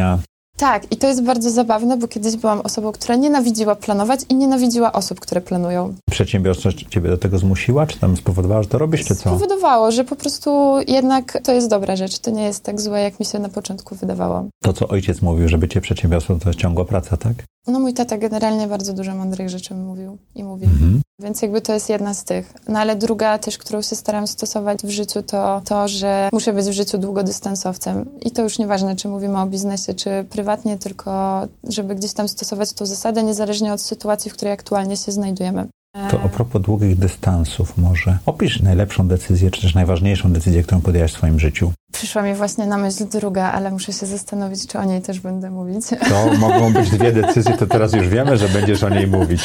tak, 0.56 0.92
i 0.92 0.96
to 0.96 1.06
jest 1.06 1.22
bardzo 1.22 1.50
zabawne, 1.50 1.96
bo 1.96 2.08
kiedyś 2.08 2.36
byłam 2.36 2.60
osobą, 2.60 2.92
która 2.92 3.16
nienawidziła 3.16 3.74
planować 3.74 4.20
i 4.28 4.34
nienawidziła 4.34 4.92
osób, 4.92 5.20
które 5.20 5.40
planują. 5.40 5.94
Przedsiębiorczość 6.10 6.86
ciebie 6.90 7.10
do 7.10 7.18
tego 7.18 7.38
zmusiła, 7.38 7.86
czy 7.86 7.98
tam 7.98 8.16
spowodowała, 8.16 8.62
że 8.62 8.68
to 8.68 8.78
robisz, 8.78 9.04
czy 9.04 9.14
co? 9.14 9.20
Spowodowało, 9.20 9.90
że 9.90 10.04
po 10.04 10.16
prostu 10.16 10.76
jednak 10.88 11.38
to 11.44 11.52
jest 11.52 11.70
dobra 11.70 11.96
rzecz. 11.96 12.18
To 12.18 12.30
nie 12.30 12.42
jest 12.42 12.62
tak 12.62 12.80
złe, 12.80 13.02
jak 13.02 13.20
mi 13.20 13.26
się 13.26 13.38
na 13.38 13.48
początku 13.48 13.94
wydawało. 13.94 14.44
To, 14.62 14.72
co 14.72 14.88
ojciec 14.88 15.22
mówił, 15.22 15.48
że 15.48 15.58
bycie 15.58 15.80
przedsiębiorcą 15.80 16.40
to 16.40 16.48
jest 16.48 16.58
ciągła 16.60 16.84
praca, 16.84 17.16
tak? 17.16 17.34
No 17.66 17.80
mój 17.80 17.94
tata 17.94 18.18
generalnie 18.18 18.66
bardzo 18.66 18.92
dużo 18.92 19.14
mądrych 19.14 19.48
rzeczy 19.48 19.74
mówił 19.74 20.18
i 20.34 20.44
mówi. 20.44 20.64
Mhm. 20.64 21.00
Więc 21.18 21.42
jakby 21.42 21.60
to 21.60 21.72
jest 21.72 21.88
jedna 21.88 22.14
z 22.14 22.24
tych. 22.24 22.54
No 22.68 22.78
ale 22.78 22.96
druga 22.96 23.38
też, 23.38 23.58
którą 23.58 23.82
się 23.82 23.96
staram 23.96 24.26
stosować 24.26 24.78
w 24.82 24.90
życiu, 24.90 25.22
to 25.22 25.62
to, 25.64 25.88
że 25.88 26.28
muszę 26.32 26.52
być 26.52 26.66
w 26.66 26.72
życiu 26.72 26.98
długodystansowcem. 26.98 28.06
I 28.20 28.30
to 28.30 28.42
już 28.42 28.58
nieważne, 28.58 28.96
czy 28.96 29.08
mówimy 29.08 29.40
o 29.40 29.46
biznesie, 29.46 29.94
czy 29.94 30.10
prywatnie, 30.30 30.78
tylko 30.78 31.42
żeby 31.68 31.94
gdzieś 31.94 32.12
tam 32.12 32.28
stosować 32.28 32.72
tą 32.72 32.86
zasadę, 32.86 33.22
niezależnie 33.22 33.72
od 33.72 33.80
sytuacji, 33.80 34.30
w 34.30 34.34
której 34.34 34.54
aktualnie 34.54 34.96
się 34.96 35.12
znajdujemy. 35.12 35.68
To 36.10 36.22
a 36.22 36.28
propos 36.28 36.62
długich 36.62 36.98
dystansów 36.98 37.78
może. 37.78 38.18
Opisz 38.26 38.62
najlepszą 38.62 39.08
decyzję, 39.08 39.50
czy 39.50 39.62
też 39.62 39.74
najważniejszą 39.74 40.32
decyzję, 40.32 40.62
którą 40.62 40.80
podjęłaś 40.80 41.12
w 41.12 41.16
swoim 41.16 41.40
życiu. 41.40 41.72
Przyszła 41.92 42.22
mi 42.22 42.34
właśnie 42.34 42.66
na 42.66 42.78
myśl 42.78 43.06
druga, 43.08 43.52
ale 43.52 43.70
muszę 43.70 43.92
się 43.92 44.06
zastanowić, 44.06 44.66
czy 44.66 44.78
o 44.78 44.84
niej 44.84 45.02
też 45.02 45.20
będę 45.20 45.50
mówić. 45.50 45.86
To 46.08 46.32
mogą 46.48 46.72
być 46.72 46.90
dwie 46.90 47.12
decyzje, 47.12 47.56
to 47.56 47.66
teraz 47.66 47.92
już 47.92 48.08
wiemy, 48.08 48.36
że 48.36 48.48
będziesz 48.48 48.82
o 48.82 48.88
niej 48.88 49.06
mówić. 49.06 49.42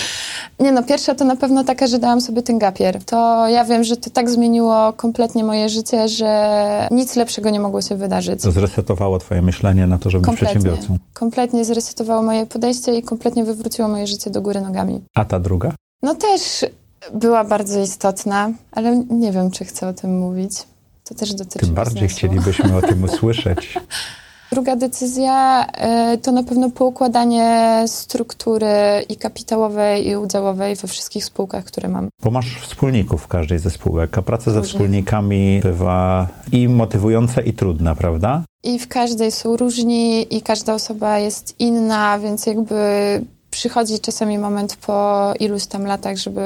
Nie 0.60 0.72
no, 0.72 0.84
pierwsza 0.84 1.16
to 1.16 1.26
na 1.26 1.36
pewno 1.36 1.64
taka, 1.64 1.88
że 1.88 2.00
dałam 2.00 2.22
sobie 2.22 2.42
ten 2.42 2.60
gapier. 2.60 3.04
To 3.04 3.48
ja 3.48 3.66
wiem, 3.66 3.84
że 3.84 3.98
to 3.98 4.10
tak 4.10 4.30
zmieniło 4.30 4.94
kompletnie 4.94 5.44
moje 5.44 5.70
życie, 5.70 6.08
że 6.08 6.88
nic 6.92 7.16
lepszego 7.16 7.50
nie 7.50 7.60
mogło 7.60 7.82
się 7.82 7.96
wydarzyć. 7.96 8.42
To 8.42 8.52
zresetowało 8.52 9.20
twoje 9.20 9.42
myślenie 9.42 9.88
na 9.88 9.98
to, 9.98 10.10
żeby 10.10 10.26
kompletnie, 10.26 10.54
być 10.54 10.64
przedsiębiorcą. 10.64 10.98
Kompletnie 11.14 11.66
zresetowało 11.66 12.22
moje 12.22 12.46
podejście 12.46 12.96
i 12.98 13.04
kompletnie 13.04 13.44
wywróciło 13.44 13.88
moje 13.88 14.08
życie 14.08 14.30
do 14.30 14.42
góry 14.42 14.62
nogami. 14.62 15.02
A 15.16 15.26
ta 15.26 15.40
druga? 15.40 15.74
No 16.04 16.16
też 16.16 16.66
była 17.14 17.44
bardzo 17.44 17.80
istotna, 17.80 18.52
ale 18.72 18.98
nie 19.10 19.32
wiem, 19.32 19.52
czy 19.52 19.66
chcę 19.66 19.88
o 19.88 19.94
tym 19.94 20.20
mówić. 20.20 20.52
To 21.04 21.16
też 21.16 21.34
dotyczy 21.34 21.66
Tym 21.66 21.76
bardziej 21.76 22.02
biznesu. 22.02 22.16
chcielibyśmy 22.18 22.78
o 22.78 22.82
tym 22.82 23.04
usłyszeć. 23.14 23.80
Druga 24.52 24.76
decyzja 24.76 25.66
y, 26.14 26.18
to 26.18 26.32
na 26.32 26.44
pewno 26.44 26.70
poukładanie 26.72 27.84
struktury 27.88 28.68
i 29.10 29.16
kapitałowej, 29.16 30.08
i 30.08 30.16
udziałowej 30.16 30.76
we 30.76 30.88
wszystkich 30.88 31.26
spółkach, 31.26 31.66
które 31.66 31.90
mam. 31.90 32.10
Bo 32.24 32.32
masz 32.32 32.60
wspólników 32.62 33.22
w 33.24 33.28
każdej 33.28 33.60
ze 33.60 33.70
spółek, 33.70 34.18
a 34.18 34.22
praca 34.22 34.52
ze 34.52 34.62
wspólnikami 34.62 35.60
bywa 35.64 36.28
i 36.52 36.70
motywująca, 36.70 37.42
i 37.42 37.54
trudna, 37.54 37.96
prawda? 37.96 38.44
I 38.64 38.80
w 38.80 38.88
każdej 38.88 39.32
są 39.32 39.58
różni, 39.58 40.36
i 40.38 40.42
każda 40.42 40.74
osoba 40.74 41.20
jest 41.20 41.60
inna, 41.60 42.20
więc 42.20 42.46
jakby 42.46 42.76
przychodzi 43.52 44.00
czasami 44.00 44.38
moment 44.38 44.76
po 44.76 45.34
iluś 45.40 45.66
tam 45.66 45.86
latach, 45.86 46.18
żeby 46.18 46.42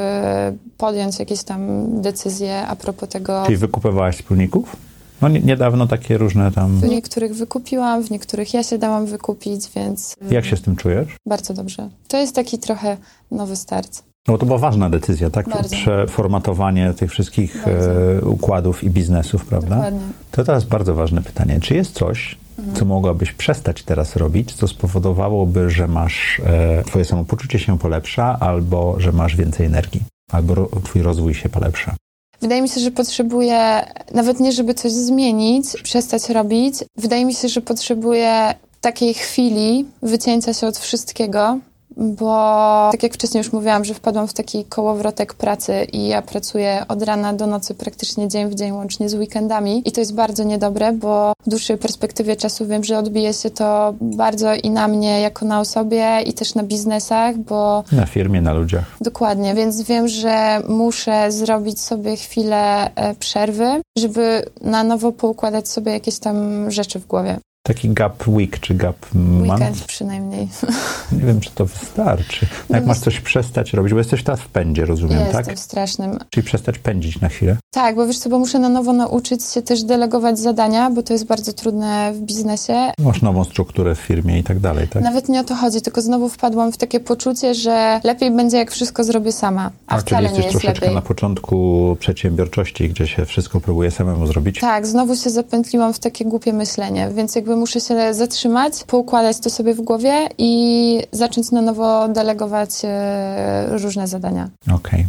podjąć 0.78 1.20
jakieś 1.20 1.44
tam 1.44 1.62
decyzje 2.02 2.68
a 2.68 2.76
propos 2.76 3.10
tego. 3.10 3.44
Czyli 3.46 3.58
wykupywałaś 3.58 4.16
wspólników? 4.16 4.76
No 5.22 5.28
niedawno 5.28 5.88
takie 5.88 6.18
różne 6.18 6.52
tam... 6.52 6.78
W 6.78 6.90
niektórych 6.90 7.36
wykupiłam, 7.36 8.04
w 8.04 8.12
niektórych 8.12 8.54
ja 8.54 8.64
się 8.64 8.78
dałam 8.78 9.06
wykupić, 9.06 9.70
więc... 9.76 10.16
Jak 10.32 10.46
się 10.46 10.58
z 10.58 10.62
tym 10.62 10.76
czujesz? 10.76 11.08
Bardzo 11.26 11.54
dobrze. 11.54 11.90
To 12.08 12.18
jest 12.18 12.36
taki 12.36 12.60
trochę 12.60 12.98
nowy 13.32 13.56
start. 13.56 14.04
No 14.28 14.38
to 14.38 14.46
była 14.46 14.58
ważna 14.58 14.90
decyzja, 14.90 15.30
tak? 15.30 15.50
Bardzo. 15.50 15.76
Przeformatowanie 15.76 16.94
tych 16.94 17.12
wszystkich 17.12 17.68
e, 17.68 18.26
układów 18.26 18.84
i 18.84 18.90
biznesów, 18.90 19.46
prawda? 19.46 19.76
Dokładnie. 19.76 20.00
To 20.32 20.44
teraz 20.44 20.64
bardzo 20.64 20.94
ważne 20.94 21.22
pytanie. 21.22 21.60
Czy 21.62 21.76
jest 21.76 21.92
coś. 21.92 22.38
Co 22.76 22.86
mogłabyś 22.86 23.32
przestać 23.32 23.84
teraz 23.84 24.16
robić, 24.16 24.54
co 24.54 24.68
spowodowałoby, 24.68 25.70
że 25.70 25.88
masz, 25.88 26.42
e, 26.46 26.84
twoje 26.84 27.06
samopoczucie 27.06 27.60
się 27.60 27.80
polepsza, 27.80 28.38
albo 28.40 28.96
że 29.00 29.12
masz 29.12 29.36
więcej 29.36 29.66
energii, 29.66 30.02
albo 30.32 30.56
ro, 30.56 30.70
twój 30.84 31.02
rozwój 31.02 31.34
się 31.34 31.50
polepsza? 31.50 31.96
Wydaje 32.42 32.62
mi 32.62 32.70
się, 32.70 32.80
że 32.80 32.92
potrzebuję, 32.92 33.86
nawet 34.14 34.40
nie 34.40 34.52
żeby 34.52 34.74
coś 34.74 34.92
zmienić, 34.92 35.66
przestać 35.84 36.30
robić, 36.30 36.76
wydaje 36.98 37.26
mi 37.26 37.34
się, 37.34 37.50
że 37.50 37.62
potrzebuję 37.62 38.54
takiej 38.82 39.14
chwili 39.14 39.86
wycięcia 40.02 40.54
się 40.54 40.68
od 40.68 40.78
wszystkiego, 40.78 41.60
bo 41.98 42.90
tak 42.92 43.04
jak 43.04 43.14
wcześniej 43.14 43.40
już 43.42 43.54
mówiłam, 43.54 43.86
że 43.86 43.94
wpadłam 43.94 44.28
w 44.28 44.34
taki 44.34 44.66
kołowrotek 44.66 45.34
pracy 45.34 45.88
i 45.94 46.08
ja 46.08 46.22
pracuję 46.22 46.86
od 46.88 47.02
rana 47.02 47.34
do 47.34 47.48
nocy 47.48 47.76
praktycznie 47.76 48.28
dzień 48.28 48.50
w 48.50 48.56
dzień, 48.56 48.72
łącznie 48.72 49.10
z 49.10 49.14
weekendami 49.14 49.82
i 49.86 49.92
to 49.92 50.00
jest 50.00 50.16
bardzo 50.16 50.44
niedobre, 50.44 50.92
bo 50.92 51.34
w 51.46 51.50
dłuższej 51.50 51.78
perspektywie 51.78 52.36
czasu 52.36 52.66
wiem, 52.68 52.84
że 52.84 52.98
odbije 52.98 53.34
się 53.34 53.50
to 53.50 53.94
bardzo 54.02 54.54
i 54.54 54.70
na 54.70 54.88
mnie 54.88 55.22
jako 55.22 55.46
na 55.46 55.60
osobie 55.60 56.22
i 56.26 56.34
też 56.34 56.56
na 56.56 56.64
biznesach, 56.64 57.38
bo... 57.38 57.84
Na 57.92 58.06
firmie, 58.06 58.42
na 58.42 58.54
ludziach. 58.54 58.98
Dokładnie, 59.02 59.54
więc 59.54 59.82
wiem, 59.82 60.08
że 60.08 60.62
muszę 60.68 61.32
zrobić 61.32 61.82
sobie 61.82 62.16
chwilę 62.16 62.96
e, 62.96 63.16
przerwy, 63.16 63.82
żeby 63.98 64.46
na 64.62 64.84
nowo 64.84 65.12
poukładać 65.12 65.68
sobie 65.70 65.92
jakieś 65.92 66.20
tam 66.20 66.72
rzeczy 66.72 67.00
w 67.00 67.08
głowie. 67.08 67.40
Taki 67.66 67.90
gap 67.90 68.28
week 68.28 68.60
czy 68.60 68.74
gap 68.74 68.96
month? 69.14 69.52
Weekend 69.52 69.84
przynajmniej. 69.86 70.48
Nie 71.12 71.26
wiem, 71.26 71.40
czy 71.40 71.52
to 71.52 71.66
wystarczy. 71.66 72.46
No 72.70 72.76
jak 72.76 72.86
masz 72.86 73.00
coś 73.00 73.20
przestać 73.20 73.74
robić, 73.74 73.94
bo 73.94 74.00
jesteś 74.00 74.24
teraz 74.24 74.40
w 74.40 74.48
pędzie, 74.48 74.86
rozumiem, 74.86 75.18
Jestem 75.18 75.32
tak? 75.34 75.48
Jestem 75.48 75.58
strasznym. 75.58 76.20
Czyli 76.30 76.46
przestać 76.46 76.80
pędzić 76.80 77.22
na 77.22 77.30
chwilę? 77.30 77.58
Tak, 77.72 77.96
bo 77.96 78.08
wiesz 78.08 78.20
co, 78.20 78.30
bo 78.30 78.40
muszę 78.40 78.60
na 78.60 78.70
nowo 78.70 78.94
nauczyć 78.94 79.44
się 79.44 79.62
też 79.62 79.84
delegować 79.84 80.40
zadania, 80.40 80.90
bo 80.90 81.04
to 81.04 81.14
jest 81.14 81.26
bardzo 81.26 81.54
trudne 81.54 82.14
w 82.14 82.20
biznesie. 82.20 82.92
Masz 83.00 83.22
nową 83.22 83.44
strukturę 83.44 83.96
w 83.96 84.00
firmie 84.00 84.40
i 84.40 84.44
tak 84.44 84.60
dalej, 84.60 84.88
tak? 84.88 85.04
Nawet 85.04 85.30
nie 85.30 85.40
o 85.40 85.44
to 85.44 85.56
chodzi, 85.56 85.82
tylko 85.82 86.02
znowu 86.02 86.30
wpadłam 86.30 86.72
w 86.72 86.78
takie 86.78 87.00
poczucie, 87.00 87.56
że 87.56 88.00
lepiej 88.04 88.32
będzie, 88.32 88.58
jak 88.58 88.72
wszystko 88.72 89.04
zrobię 89.04 89.32
sama, 89.32 89.72
a, 89.88 89.96
a 89.96 90.00
wcale 90.00 90.04
czyli 90.04 90.24
jesteś 90.24 90.38
nie 90.38 90.46
jest 90.46 90.52
troszeczkę 90.52 90.86
lepiej. 90.86 90.96
na 90.96 91.02
początku 91.02 91.98
przedsiębiorczości, 92.00 92.90
gdzie 92.90 93.08
się 93.08 93.26
wszystko 93.26 93.62
próbuje 93.62 93.92
samemu 93.92 94.28
zrobić? 94.28 94.60
Tak, 94.60 94.88
znowu 94.88 95.16
się 95.16 95.30
zapętliłam 95.30 95.94
w 95.94 96.00
takie 96.00 96.26
głupie 96.26 96.54
myślenie, 96.54 97.10
więc 97.16 97.36
jakby 97.36 97.55
muszę 97.56 97.82
się 97.82 98.14
zatrzymać 98.14 98.36
zatrzymać, 98.36 98.84
poukładać 98.88 99.40
to 99.40 99.50
sobie 99.50 99.74
w 99.74 99.82
głowie 99.82 100.30
i 100.38 101.02
zacząć 101.12 101.52
na 101.52 101.62
nowo 101.62 102.08
delegować 102.08 102.70
e, 102.84 103.68
różne 103.70 104.08
zadania. 104.08 104.50
Okej. 104.64 104.76
Okay. 104.76 105.06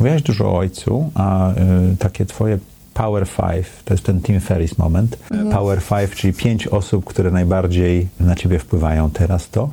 Mówiłaś 0.00 0.22
dużo 0.22 0.44
o 0.44 0.58
ojcu, 0.58 1.10
a 1.14 1.50
y, 1.50 1.54
takie 1.98 2.26
twoje 2.26 2.58
Power 2.94 3.26
Five, 3.26 3.82
to 3.84 3.94
jest 3.94 4.04
ten 4.04 4.20
Tim 4.20 4.40
Ferris 4.40 4.78
moment. 4.78 5.16
Mhm. 5.30 5.50
Power 5.50 5.82
Five, 5.82 6.16
czyli 6.16 6.32
pięć 6.32 6.66
osób, 6.66 7.04
które 7.04 7.30
najbardziej 7.30 8.08
na 8.20 8.34
ciebie 8.34 8.58
wpływają 8.58 9.10
teraz 9.10 9.48
to? 9.48 9.70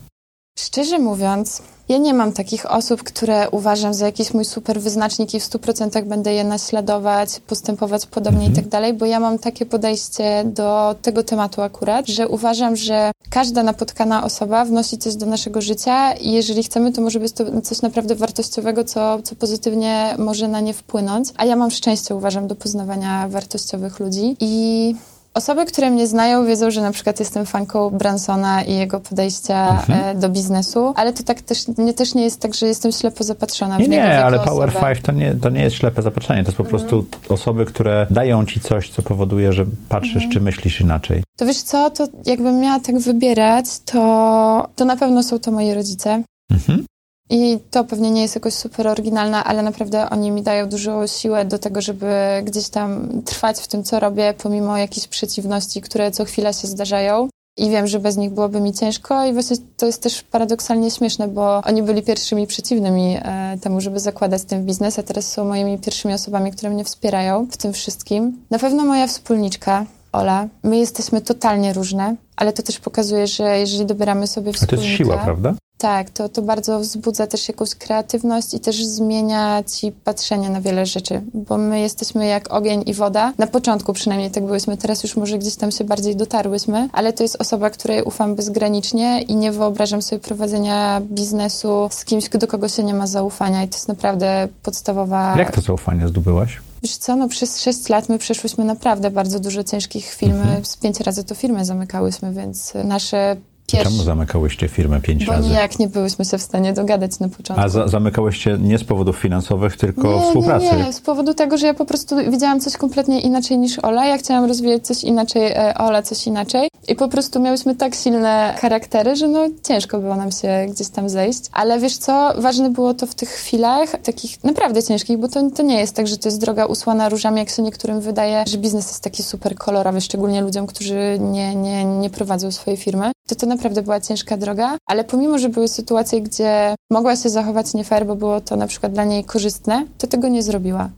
Szczerze 0.72 1.00
mówiąc, 1.00 1.62
ja 1.90 1.98
nie 1.98 2.14
mam 2.14 2.34
takich 2.34 2.72
osób, 2.72 3.04
które 3.04 3.50
uważam 3.50 3.94
za 3.94 4.06
jakiś 4.06 4.34
mój 4.34 4.46
super 4.46 4.82
wyznacznik 4.82 5.34
i 5.34 5.40
w 5.40 5.44
100% 5.44 6.06
będę 6.06 6.34
je 6.34 6.44
naśladować, 6.44 7.40
postępować 7.48 8.06
podobnie 8.06 8.46
mhm. 8.46 8.54
i 8.54 8.56
tak 8.56 8.68
dalej, 8.68 8.94
bo 8.94 9.06
ja 9.06 9.20
mam 9.20 9.40
takie 9.40 9.66
podejście 9.66 10.44
do 10.46 10.96
tego 11.02 11.24
tematu 11.24 11.62
akurat, 11.62 12.08
że 12.08 12.28
uważam, 12.28 12.76
że 12.76 13.12
każda 13.30 13.64
napotkana 13.64 14.24
osoba 14.24 14.66
wnosi 14.66 14.98
coś 14.98 15.16
do 15.16 15.26
naszego 15.26 15.62
życia 15.62 16.14
i 16.14 16.32
jeżeli 16.32 16.64
chcemy, 16.64 16.92
to 16.92 17.02
może 17.02 17.20
być 17.20 17.34
to 17.34 17.62
coś 17.62 17.82
naprawdę 17.82 18.16
wartościowego, 18.16 18.84
co, 18.84 19.22
co 19.24 19.36
pozytywnie 19.36 20.16
może 20.18 20.48
na 20.48 20.60
nie 20.60 20.74
wpłynąć. 20.74 21.30
A 21.38 21.46
ja 21.46 21.56
mam 21.56 21.72
szczęście, 21.72 22.16
uważam, 22.16 22.48
do 22.48 22.56
poznawania 22.56 23.28
wartościowych 23.28 24.00
ludzi 24.00 24.36
i 24.40 24.96
Osoby, 25.34 25.66
które 25.66 25.90
mnie 25.90 26.08
znają, 26.08 26.46
wiedzą, 26.46 26.72
że 26.72 26.82
na 26.82 26.92
przykład 26.92 27.20
jestem 27.20 27.46
fanką 27.46 27.90
Bransona 27.90 28.64
i 28.64 28.74
jego 28.74 29.00
podejścia 29.00 29.70
mhm. 29.70 30.18
E, 30.18 30.20
do 30.20 30.30
biznesu, 30.30 30.94
ale 30.96 31.14
to 31.14 31.24
tak 31.24 31.42
też 31.42 31.68
nie, 31.78 31.94
też 31.94 32.16
nie 32.16 32.24
jest 32.24 32.40
tak, 32.40 32.54
że 32.54 32.68
jestem 32.68 32.92
ślepo 32.92 33.24
zapatrzona 33.24 33.78
nie, 33.78 33.86
w 33.86 33.90
niego. 33.90 34.04
Nie, 34.04 34.26
ale 34.26 34.40
Power 34.40 34.72
Five 34.72 35.02
to 35.02 35.12
nie, 35.12 35.36
to 35.36 35.50
nie 35.50 35.62
jest 35.62 35.76
ślepe 35.76 36.02
zapatrzenie, 36.02 36.44
to 36.44 36.48
jest 36.48 36.58
po 36.58 36.64
mhm. 36.64 36.80
prostu 36.80 37.06
osoby, 37.30 37.66
które 37.66 38.08
dają 38.10 38.46
ci 38.46 38.60
coś, 38.60 38.90
co 38.90 39.02
powoduje, 39.02 39.54
że 39.54 39.66
patrzysz, 39.90 40.16
mhm. 40.16 40.32
czy 40.32 40.42
myślisz 40.42 40.82
inaczej. 40.82 41.24
To 41.38 41.46
wiesz 41.46 41.62
co, 41.62 41.90
to 41.90 42.08
jakbym 42.26 42.60
miała 42.60 42.80
tak 42.80 43.00
wybierać, 43.00 43.66
to, 43.86 44.68
to 44.76 44.86
na 44.86 44.96
pewno 44.96 45.24
są 45.24 45.40
to 45.40 45.52
moi 45.52 45.74
rodzice. 45.74 46.24
Mhm. 46.52 46.86
I 47.34 47.60
to 47.72 47.84
pewnie 47.84 48.12
nie 48.12 48.22
jest 48.22 48.36
jakoś 48.36 48.54
super 48.54 48.88
oryginalne, 48.88 49.44
ale 49.44 49.64
naprawdę 49.64 50.10
oni 50.10 50.32
mi 50.32 50.42
dają 50.42 50.70
dużą 50.70 51.08
siłę 51.08 51.46
do 51.46 51.60
tego, 51.60 51.82
żeby 51.82 52.08
gdzieś 52.44 52.70
tam 52.70 53.22
trwać 53.26 53.60
w 53.60 53.68
tym, 53.68 53.84
co 53.84 54.00
robię, 54.00 54.34
pomimo 54.44 54.78
jakichś 54.78 55.08
przeciwności, 55.08 55.82
które 55.82 56.12
co 56.12 56.26
chwila 56.26 56.54
się 56.54 56.68
zdarzają. 56.68 57.30
I 57.58 57.70
wiem, 57.70 57.88
że 57.88 58.00
bez 58.00 58.18
nich 58.18 58.32
byłoby 58.32 58.62
mi 58.62 58.74
ciężko 58.74 59.26
i 59.26 59.34
właśnie 59.34 59.58
to 59.78 59.86
jest 59.86 60.04
też 60.04 60.22
paradoksalnie 60.22 60.92
śmieszne, 60.92 61.28
bo 61.28 61.62
oni 61.66 61.84
byli 61.84 62.04
pierwszymi 62.04 62.48
przeciwnymi 62.48 63.18
e, 63.22 63.58
temu, 63.62 63.82
żeby 63.82 64.00
zakładać 64.00 64.44
ten 64.44 64.66
biznes, 64.66 65.00
a 65.00 65.04
teraz 65.04 65.32
są 65.32 65.46
moimi 65.46 65.78
pierwszymi 65.78 66.14
osobami, 66.14 66.52
które 66.52 66.70
mnie 66.70 66.84
wspierają 66.84 67.48
w 67.52 67.58
tym 67.58 67.74
wszystkim. 67.74 68.38
Na 68.50 68.60
pewno 68.60 68.86
moja 68.86 69.08
wspólniczka, 69.08 69.86
Ola. 70.12 70.48
My 70.64 70.78
jesteśmy 70.78 71.22
totalnie 71.22 71.74
różne, 71.74 72.16
ale 72.36 72.54
to 72.54 72.64
też 72.64 72.80
pokazuje, 72.80 73.28
że 73.28 73.60
jeżeli 73.60 73.86
dobieramy 73.86 74.28
sobie 74.28 74.54
wspólnika... 74.54 74.76
A 74.76 74.80
to 74.80 74.84
jest 74.84 74.98
siła, 74.98 75.18
prawda? 75.18 75.54
Tak, 75.82 76.10
to, 76.10 76.30
to 76.30 76.42
bardzo 76.42 76.80
wzbudza 76.80 77.28
też 77.28 77.48
jakąś 77.48 77.76
kreatywność 77.76 78.54
i 78.54 78.60
też 78.60 78.86
zmienia 78.86 79.64
ci 79.64 79.92
patrzenie 79.92 80.50
na 80.50 80.62
wiele 80.62 80.86
rzeczy, 80.86 81.22
bo 81.34 81.58
my 81.58 81.80
jesteśmy 81.80 82.26
jak 82.26 82.54
ogień 82.54 82.84
i 82.86 82.94
woda. 82.94 83.34
Na 83.38 83.48
początku 83.48 83.94
przynajmniej 83.94 84.32
tak 84.32 84.46
byłyśmy, 84.46 84.78
teraz 84.78 85.04
już 85.04 85.16
może 85.16 85.38
gdzieś 85.38 85.56
tam 85.56 85.72
się 85.72 85.84
bardziej 85.84 86.16
dotarłyśmy, 86.16 86.90
ale 86.94 87.14
to 87.14 87.24
jest 87.24 87.42
osoba, 87.42 87.70
której 87.70 88.04
ufam 88.04 88.36
bezgranicznie 88.36 89.22
i 89.22 89.36
nie 89.36 89.52
wyobrażam 89.52 90.02
sobie 90.02 90.20
prowadzenia 90.20 91.02
biznesu 91.02 91.88
z 91.92 92.06
kimś, 92.06 92.30
do 92.30 92.48
kogo 92.48 92.70
się 92.70 92.84
nie 92.84 92.94
ma 92.94 93.08
zaufania 93.08 93.64
i 93.64 93.68
to 93.68 93.76
jest 93.76 93.88
naprawdę 93.88 94.48
podstawowa... 94.64 95.36
Jak 95.38 95.52
to 95.56 95.62
zaufanie 95.62 96.08
zdobyłaś? 96.08 96.60
Wiesz 96.84 96.98
co, 96.98 97.16
no 97.16 97.28
przez 97.28 97.62
6 97.62 97.90
lat 97.90 98.10
my 98.10 98.18
przeszłyśmy 98.18 98.66
naprawdę 98.66 99.12
bardzo 99.12 99.40
dużo 99.40 99.64
ciężkich 99.64 100.06
chwil. 100.06 100.32
Mhm. 100.32 100.66
Z 100.66 100.78
pięć 100.78 101.00
razy 101.00 101.24
to 101.24 101.36
firmę 101.36 101.66
zamykałyśmy, 101.66 102.34
więc 102.34 102.74
nasze 102.84 103.36
Pierwszy. 103.72 103.92
Czemu 103.92 104.04
zamykałyście 104.04 104.68
firmę 104.68 105.02
pięć 105.02 105.26
Bo 105.26 105.32
razy? 105.32 105.44
Bo 105.44 105.50
nijak 105.50 105.80
nie 105.80 105.88
byłyśmy 105.88 106.26
się 106.26 106.38
w 106.38 106.42
stanie 106.42 106.74
dogadać 106.74 107.20
na 107.20 107.30
początku. 107.30 107.66
A 107.66 107.70
za 107.70 107.88
zamykałyście 107.88 108.58
nie 108.62 108.78
z 108.78 108.84
powodów 108.84 109.18
finansowych, 109.18 109.78
tylko 109.78 110.16
nie, 110.16 110.22
współpracy? 110.22 110.66
Nie, 110.66 110.84
nie, 110.84 110.94
z 110.94 111.02
powodu 111.02 111.34
tego, 111.34 111.58
że 111.58 111.68
ja 111.68 111.74
po 111.74 111.86
prostu 111.86 112.16
widziałam 112.32 112.60
coś 112.60 112.78
kompletnie 112.78 113.22
inaczej 113.22 113.58
niż 113.58 113.80
Ola. 113.80 114.06
Ja 114.06 114.18
chciałam 114.18 114.46
rozwijać 114.46 114.88
coś 114.88 115.04
inaczej, 115.04 115.52
e, 115.52 115.74
Ola 115.78 116.02
coś 116.02 116.28
inaczej. 116.28 116.70
I 116.88 116.96
po 116.96 117.08
prostu 117.08 117.40
miałyśmy 117.40 117.76
tak 117.76 117.96
silne 117.96 118.56
charaktery, 118.62 119.16
że 119.16 119.28
no 119.28 119.40
ciężko 119.68 120.00
było 120.00 120.16
nam 120.16 120.32
się 120.32 120.66
gdzieś 120.70 120.90
tam 120.90 121.10
zejść. 121.10 121.40
Ale 121.52 121.80
wiesz 121.80 121.98
co, 121.98 122.34
ważne 122.38 122.70
było 122.70 122.94
to 122.94 123.06
w 123.06 123.16
tych 123.16 123.30
chwilach, 123.30 123.90
takich 124.04 124.44
naprawdę 124.44 124.84
ciężkich, 124.84 125.18
bo 125.18 125.28
to, 125.28 125.50
to 125.50 125.64
nie 125.64 125.80
jest 125.80 125.96
tak, 125.96 126.08
że 126.08 126.18
to 126.18 126.28
jest 126.28 126.42
droga 126.42 126.66
usłana 126.66 127.10
różami, 127.10 127.40
jak 127.40 127.50
się 127.50 127.62
niektórym 127.62 128.02
wydaje, 128.02 128.44
że 128.48 128.58
biznes 128.58 128.88
jest 128.88 129.04
taki 129.04 129.24
super 129.24 129.56
kolorowy, 129.56 130.02
szczególnie 130.02 130.42
ludziom, 130.42 130.68
którzy 130.68 131.18
nie, 131.20 131.56
nie, 131.56 131.86
nie 131.86 132.10
prowadzą 132.10 132.52
swojej 132.52 132.78
firmy. 132.78 133.12
To 133.28 133.36
to 133.36 133.46
naprawdę 133.46 133.82
była 133.82 134.00
ciężka 134.00 134.38
droga, 134.38 134.78
ale 134.86 135.04
pomimo, 135.04 135.38
że 135.40 135.50
były 135.50 135.68
sytuacje, 135.68 136.22
gdzie 136.22 136.76
mogła 136.92 137.16
się 137.16 137.30
zachować 137.30 137.74
nie 137.74 137.84
fair, 137.84 138.06
bo 138.06 138.16
było 138.16 138.42
to 138.42 138.56
na 138.56 138.68
przykład 138.68 138.94
dla 138.94 139.04
niej 139.04 139.24
korzystne, 139.24 139.86
to 139.98 140.08
tego 140.08 140.28
nie 140.28 140.44
zrobiła. 140.44 140.90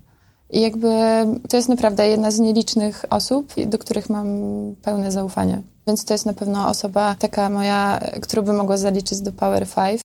I 0.49 0.61
jakby 0.61 0.87
to 1.49 1.57
jest 1.57 1.69
naprawdę 1.69 2.07
jedna 2.07 2.31
z 2.31 2.39
nielicznych 2.39 3.05
osób, 3.09 3.53
do 3.67 3.77
których 3.77 4.09
mam 4.09 4.27
pełne 4.81 5.11
zaufanie. 5.11 5.61
Więc 5.87 6.05
to 6.05 6.13
jest 6.13 6.25
na 6.25 6.33
pewno 6.33 6.67
osoba 6.67 7.15
taka 7.19 7.49
moja, 7.49 7.99
którą 8.21 8.41
by 8.41 8.53
mogła 8.53 8.77
zaliczyć 8.77 9.21
do 9.21 9.31
Power 9.31 9.67
Five. 9.67 10.01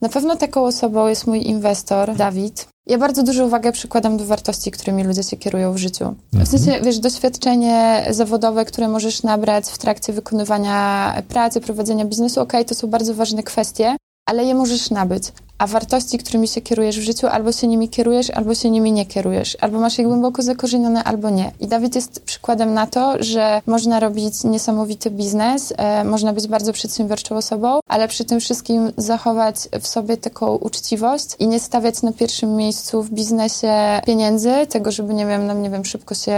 Na 0.00 0.08
pewno 0.08 0.36
taką 0.36 0.64
osobą 0.64 1.06
jest 1.06 1.26
mój 1.26 1.46
inwestor, 1.46 2.16
Dawid. 2.16 2.68
Ja 2.86 2.98
bardzo 2.98 3.22
dużą 3.22 3.46
uwagę 3.46 3.72
przykładam 3.72 4.16
do 4.16 4.24
wartości, 4.24 4.70
którymi 4.70 5.04
ludzie 5.04 5.22
się 5.22 5.36
kierują 5.36 5.72
w 5.72 5.76
życiu. 5.76 6.14
W 6.32 6.36
mhm. 6.36 6.46
sensie, 6.46 6.80
wiesz, 6.84 6.98
doświadczenie 6.98 8.06
zawodowe, 8.10 8.64
które 8.64 8.88
możesz 8.88 9.22
nabrać 9.22 9.66
w 9.66 9.78
trakcie 9.78 10.12
wykonywania 10.12 11.12
pracy, 11.28 11.60
prowadzenia 11.60 12.04
biznesu, 12.04 12.40
okej, 12.40 12.60
okay, 12.60 12.68
to 12.68 12.74
są 12.74 12.88
bardzo 12.88 13.14
ważne 13.14 13.42
kwestie, 13.42 13.96
ale 14.28 14.44
je 14.44 14.54
możesz 14.54 14.90
nabyć 14.90 15.32
a 15.58 15.66
wartości, 15.66 16.18
którymi 16.18 16.48
się 16.48 16.60
kierujesz 16.60 17.00
w 17.00 17.02
życiu, 17.02 17.26
albo 17.26 17.52
się 17.52 17.66
nimi 17.66 17.88
kierujesz, 17.88 18.30
albo 18.30 18.54
się 18.54 18.70
nimi 18.70 18.92
nie 18.92 19.06
kierujesz, 19.06 19.56
albo 19.60 19.80
masz 19.80 19.98
je 19.98 20.04
głęboko 20.04 20.42
zakorzenione, 20.42 21.04
albo 21.04 21.30
nie. 21.30 21.52
I 21.60 21.66
Dawid 21.66 21.94
jest 21.94 22.20
przykładem 22.20 22.74
na 22.74 22.86
to, 22.86 23.14
że 23.20 23.62
można 23.66 24.00
robić 24.00 24.44
niesamowity 24.44 25.10
biznes, 25.10 25.72
e, 25.76 26.04
można 26.04 26.32
być 26.32 26.46
bardzo 26.46 26.72
przedsiębiorczą 26.72 27.36
osobą, 27.36 27.80
ale 27.88 28.08
przy 28.08 28.24
tym 28.24 28.40
wszystkim 28.40 28.92
zachować 28.96 29.56
w 29.80 29.86
sobie 29.86 30.16
taką 30.16 30.54
uczciwość 30.54 31.26
i 31.38 31.46
nie 31.48 31.60
stawiać 31.60 32.02
na 32.02 32.12
pierwszym 32.12 32.56
miejscu 32.56 33.02
w 33.02 33.10
biznesie 33.10 34.00
pieniędzy, 34.06 34.52
tego, 34.68 34.92
żeby, 34.92 35.14
nie 35.14 35.26
wiem, 35.26 35.46
no, 35.46 35.54
nie 35.54 35.70
wiem, 35.70 35.84
szybko 35.84 36.14
się 36.14 36.36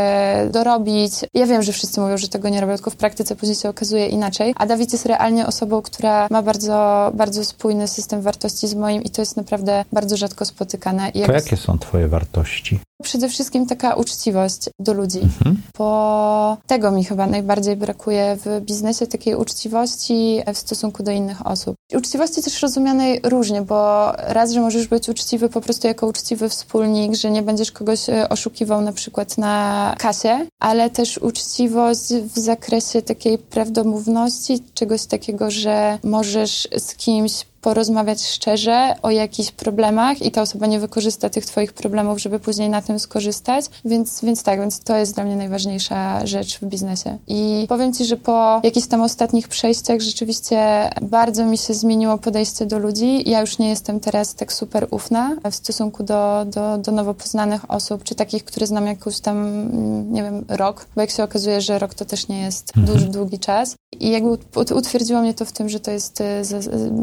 dorobić. 0.50 1.12
Ja 1.34 1.46
wiem, 1.46 1.62
że 1.62 1.72
wszyscy 1.72 2.00
mówią, 2.00 2.18
że 2.18 2.28
tego 2.28 2.48
nie 2.48 2.60
robią, 2.60 2.74
tylko 2.74 2.90
w 2.90 2.96
praktyce 2.96 3.36
później 3.36 3.56
się 3.56 3.68
okazuje 3.68 4.06
inaczej, 4.06 4.54
a 4.56 4.66
Dawid 4.66 4.92
jest 4.92 5.06
realnie 5.06 5.46
osobą, 5.46 5.82
która 5.82 6.26
ma 6.30 6.42
bardzo, 6.42 7.10
bardzo 7.14 7.44
spójny 7.44 7.88
system 7.88 8.22
wartości 8.22 8.68
z 8.68 8.74
moim 8.74 9.02
i 9.08 9.10
to 9.10 9.22
jest 9.22 9.36
naprawdę 9.36 9.84
bardzo 9.92 10.16
rzadko 10.16 10.44
spotykane. 10.44 11.10
to 11.26 11.32
jakie 11.32 11.56
są 11.56 11.78
Twoje 11.78 12.08
wartości? 12.08 12.80
Przede 13.02 13.28
wszystkim 13.28 13.66
taka 13.66 13.94
uczciwość 13.94 14.58
do 14.78 14.92
ludzi, 14.92 15.18
mhm. 15.18 15.62
bo 15.78 16.56
tego 16.66 16.90
mi 16.90 17.04
chyba 17.04 17.26
najbardziej 17.26 17.76
brakuje 17.76 18.36
w 18.44 18.60
biznesie, 18.60 19.06
takiej 19.06 19.34
uczciwości 19.34 20.40
w 20.54 20.58
stosunku 20.58 21.02
do 21.02 21.10
innych 21.10 21.46
osób. 21.46 21.76
Uczciwości 21.94 22.42
też 22.42 22.62
rozumianej 22.62 23.20
różnie, 23.24 23.62
bo 23.62 24.12
raz, 24.12 24.52
że 24.52 24.60
możesz 24.60 24.86
być 24.86 25.08
uczciwy 25.08 25.48
po 25.48 25.60
prostu 25.60 25.86
jako 25.86 26.06
uczciwy 26.06 26.48
wspólnik, 26.48 27.14
że 27.14 27.30
nie 27.30 27.42
będziesz 27.42 27.72
kogoś 27.72 28.08
e, 28.08 28.28
oszukiwał 28.28 28.80
na 28.80 28.92
przykład 28.92 29.38
na 29.38 29.94
kasie, 29.98 30.46
ale 30.60 30.90
też 30.90 31.18
uczciwość 31.18 32.14
w 32.34 32.38
zakresie 32.38 33.02
takiej 33.02 33.38
prawdomówności, 33.38 34.60
czegoś 34.74 35.04
takiego, 35.04 35.50
że 35.50 35.98
możesz 36.04 36.68
z 36.78 36.94
kimś 36.94 37.44
porozmawiać 37.60 38.26
szczerze 38.26 38.94
o 39.02 39.10
jakichś 39.10 39.50
problemach 39.50 40.22
i 40.22 40.30
ta 40.30 40.42
osoba 40.42 40.66
nie 40.66 40.80
wykorzysta 40.80 41.30
tych 41.30 41.46
twoich 41.46 41.72
problemów, 41.72 42.20
żeby 42.20 42.40
później 42.40 42.70
na 42.70 42.82
tym 42.88 42.98
skorzystać. 42.98 43.64
Więc, 43.84 44.24
więc 44.24 44.42
tak, 44.42 44.60
więc 44.60 44.80
to 44.80 44.96
jest 44.96 45.14
dla 45.14 45.24
mnie 45.24 45.36
najważniejsza 45.36 46.26
rzecz 46.26 46.58
w 46.60 46.64
biznesie. 46.64 47.18
I 47.26 47.66
powiem 47.68 47.92
ci, 47.92 48.04
że 48.04 48.16
po 48.16 48.60
jakichś 48.64 48.86
tam 48.86 49.02
ostatnich 49.02 49.48
przejściach 49.48 50.00
rzeczywiście 50.00 50.90
bardzo 51.02 51.44
mi 51.44 51.58
się 51.58 51.74
zmieniło 51.74 52.18
podejście 52.18 52.66
do 52.66 52.78
ludzi. 52.78 53.30
Ja 53.30 53.40
już 53.40 53.58
nie 53.58 53.68
jestem 53.68 54.00
teraz 54.00 54.34
tak 54.34 54.52
super 54.52 54.86
ufna 54.90 55.36
w 55.50 55.54
stosunku 55.54 56.02
do, 56.02 56.44
do, 56.46 56.78
do 56.78 56.92
nowo 56.92 57.14
poznanych 57.14 57.70
osób, 57.70 58.04
czy 58.04 58.14
takich, 58.14 58.44
które 58.44 58.66
znam 58.66 58.86
jakoś 58.86 59.20
tam, 59.20 59.68
nie 60.12 60.22
wiem, 60.22 60.44
rok, 60.48 60.86
bo 60.94 61.00
jak 61.00 61.10
się 61.10 61.22
okazuje, 61.22 61.60
że 61.60 61.78
rok 61.78 61.94
to 61.94 62.04
też 62.04 62.28
nie 62.28 62.40
jest 62.40 62.76
mhm. 62.76 62.86
duży, 62.86 63.08
długi 63.08 63.38
czas. 63.38 63.76
I 64.00 64.10
jakby 64.10 64.28
utwierdziło 64.74 65.20
mnie 65.20 65.34
to 65.34 65.44
w 65.44 65.52
tym, 65.52 65.68
że 65.68 65.80
to 65.80 65.90
jest 65.90 66.20
y, 66.20 66.24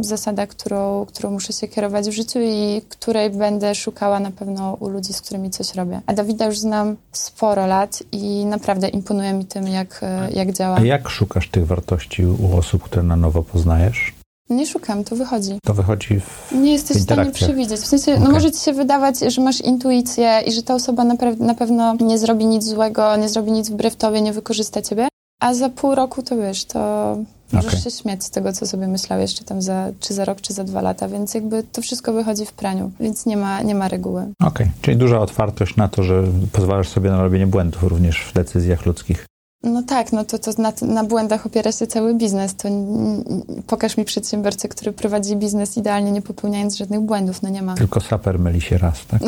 zasada, 0.02 0.48
którą, 0.48 1.06
którą 1.06 1.32
muszę 1.32 1.54
się 1.54 1.68
kierować 1.68 2.08
w 2.08 2.12
życiu 2.12 2.40
i 2.42 2.82
której 2.90 3.30
będę 3.30 3.76
szukała 3.76 4.20
na 4.20 4.32
pewno 4.32 4.78
u 4.80 4.90
ludzi, 4.90 5.14
z 5.14 5.22
którymi 5.22 5.50
coś 5.50 5.75
robię. 5.76 6.02
A 6.06 6.14
Dawida 6.14 6.46
już 6.46 6.60
znam 6.60 6.96
sporo 7.12 7.68
lat 7.68 8.04
i 8.12 8.46
naprawdę 8.46 8.88
imponuje 8.88 9.34
mi 9.34 9.46
tym, 9.46 9.68
jak, 9.68 10.04
y, 10.04 10.34
jak 10.34 10.52
działa. 10.52 10.78
A 10.78 10.82
jak 10.82 11.10
szukasz 11.10 11.50
tych 11.50 11.68
wartości 11.68 12.26
u 12.26 12.58
osób, 12.58 12.84
które 12.84 13.04
na 13.04 13.16
nowo 13.16 13.44
poznajesz? 13.44 14.14
Nie 14.50 14.66
szukam, 14.66 15.04
to 15.04 15.16
wychodzi. 15.16 15.60
To 15.64 15.74
wychodzi 15.74 16.20
w 16.20 16.52
Nie 16.52 16.72
jesteś 16.74 16.98
w 16.98 17.02
stanie 17.02 17.32
przewidzieć. 17.32 17.80
W 17.80 17.86
sensie, 17.86 18.12
okay. 18.12 18.24
no 18.24 18.32
może 18.32 18.52
ci 18.52 18.60
się 18.60 18.74
wydawać, 18.74 19.20
że 19.20 19.42
masz 19.42 19.62
intuicję 19.62 20.42
i 20.46 20.52
że 20.52 20.64
ta 20.64 20.76
osoba 20.76 21.04
na, 21.04 21.16
na 21.40 21.56
pewno 21.56 21.96
nie 21.96 22.18
zrobi 22.18 22.46
nic 22.46 22.64
złego, 22.64 23.16
nie 23.16 23.30
zrobi 23.30 23.52
nic 23.52 23.70
wbrew 23.70 23.96
tobie, 23.96 24.22
nie 24.22 24.34
wykorzysta 24.34 24.82
ciebie, 24.82 25.08
a 25.42 25.54
za 25.54 25.70
pół 25.70 25.96
roku 25.96 26.24
to 26.24 26.38
wiesz, 26.38 26.66
to 26.66 27.18
możesz 27.52 27.72
okay. 27.72 27.82
się 27.82 27.92
śmiać 27.92 28.24
z 28.24 28.30
tego, 28.30 28.54
co 28.54 28.68
sobie 28.68 28.88
myślałeś, 28.88 29.34
czy 29.34 29.44
tam 29.44 29.62
za, 29.62 29.92
czy 30.00 30.14
za 30.14 30.26
rok, 30.26 30.42
czy 30.42 30.54
za 30.54 30.64
dwa 30.64 30.82
lata, 30.82 31.08
więc 31.08 31.34
jakby 31.34 31.64
to 31.64 31.82
wszystko 31.82 32.14
wychodzi 32.14 32.46
w 32.46 32.54
praniu, 32.54 32.92
więc 33.00 33.26
nie 33.26 33.38
ma, 33.38 33.62
nie 33.62 33.76
ma 33.76 33.88
reguły. 33.88 34.22
Okej, 34.22 34.50
okay. 34.50 34.70
czyli 34.82 34.98
duża 34.98 35.20
otwartość 35.20 35.76
na 35.76 35.88
to, 35.88 36.04
że 36.04 36.24
pozwalasz 36.52 36.88
sobie 36.88 37.10
na 37.10 37.22
robienie 37.22 37.48
błędów 37.48 37.84
również 37.84 38.20
w 38.22 38.34
decyzjach 38.34 38.86
ludzkich. 38.86 39.26
No 39.66 39.84
tak, 39.84 40.14
no 40.14 40.26
to, 40.26 40.40
to 40.40 40.52
na, 40.58 40.74
na 40.82 41.04
błędach 41.04 41.46
opiera 41.46 41.72
się 41.72 41.88
cały 41.88 42.16
biznes. 42.16 42.56
To 42.56 42.70
pokaż 43.68 43.98
mi 43.98 44.06
przedsiębiorcę, 44.06 44.68
który 44.68 44.92
prowadzi 44.94 45.36
biznes 45.36 45.78
idealnie, 45.78 46.12
nie 46.12 46.22
popełniając 46.22 46.78
żadnych 46.78 47.00
błędów. 47.00 47.42
No 47.42 47.50
nie 47.50 47.62
ma. 47.62 47.76
Tylko 47.76 48.02
saper 48.02 48.40
myli 48.40 48.62
się 48.62 48.78
raz, 48.78 49.06
tak? 49.06 49.22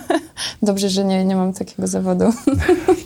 Dobrze, 0.62 0.88
że 0.88 1.04
nie, 1.04 1.24
nie 1.24 1.36
mam 1.36 1.52
takiego 1.52 1.86
zawodu. 1.88 2.24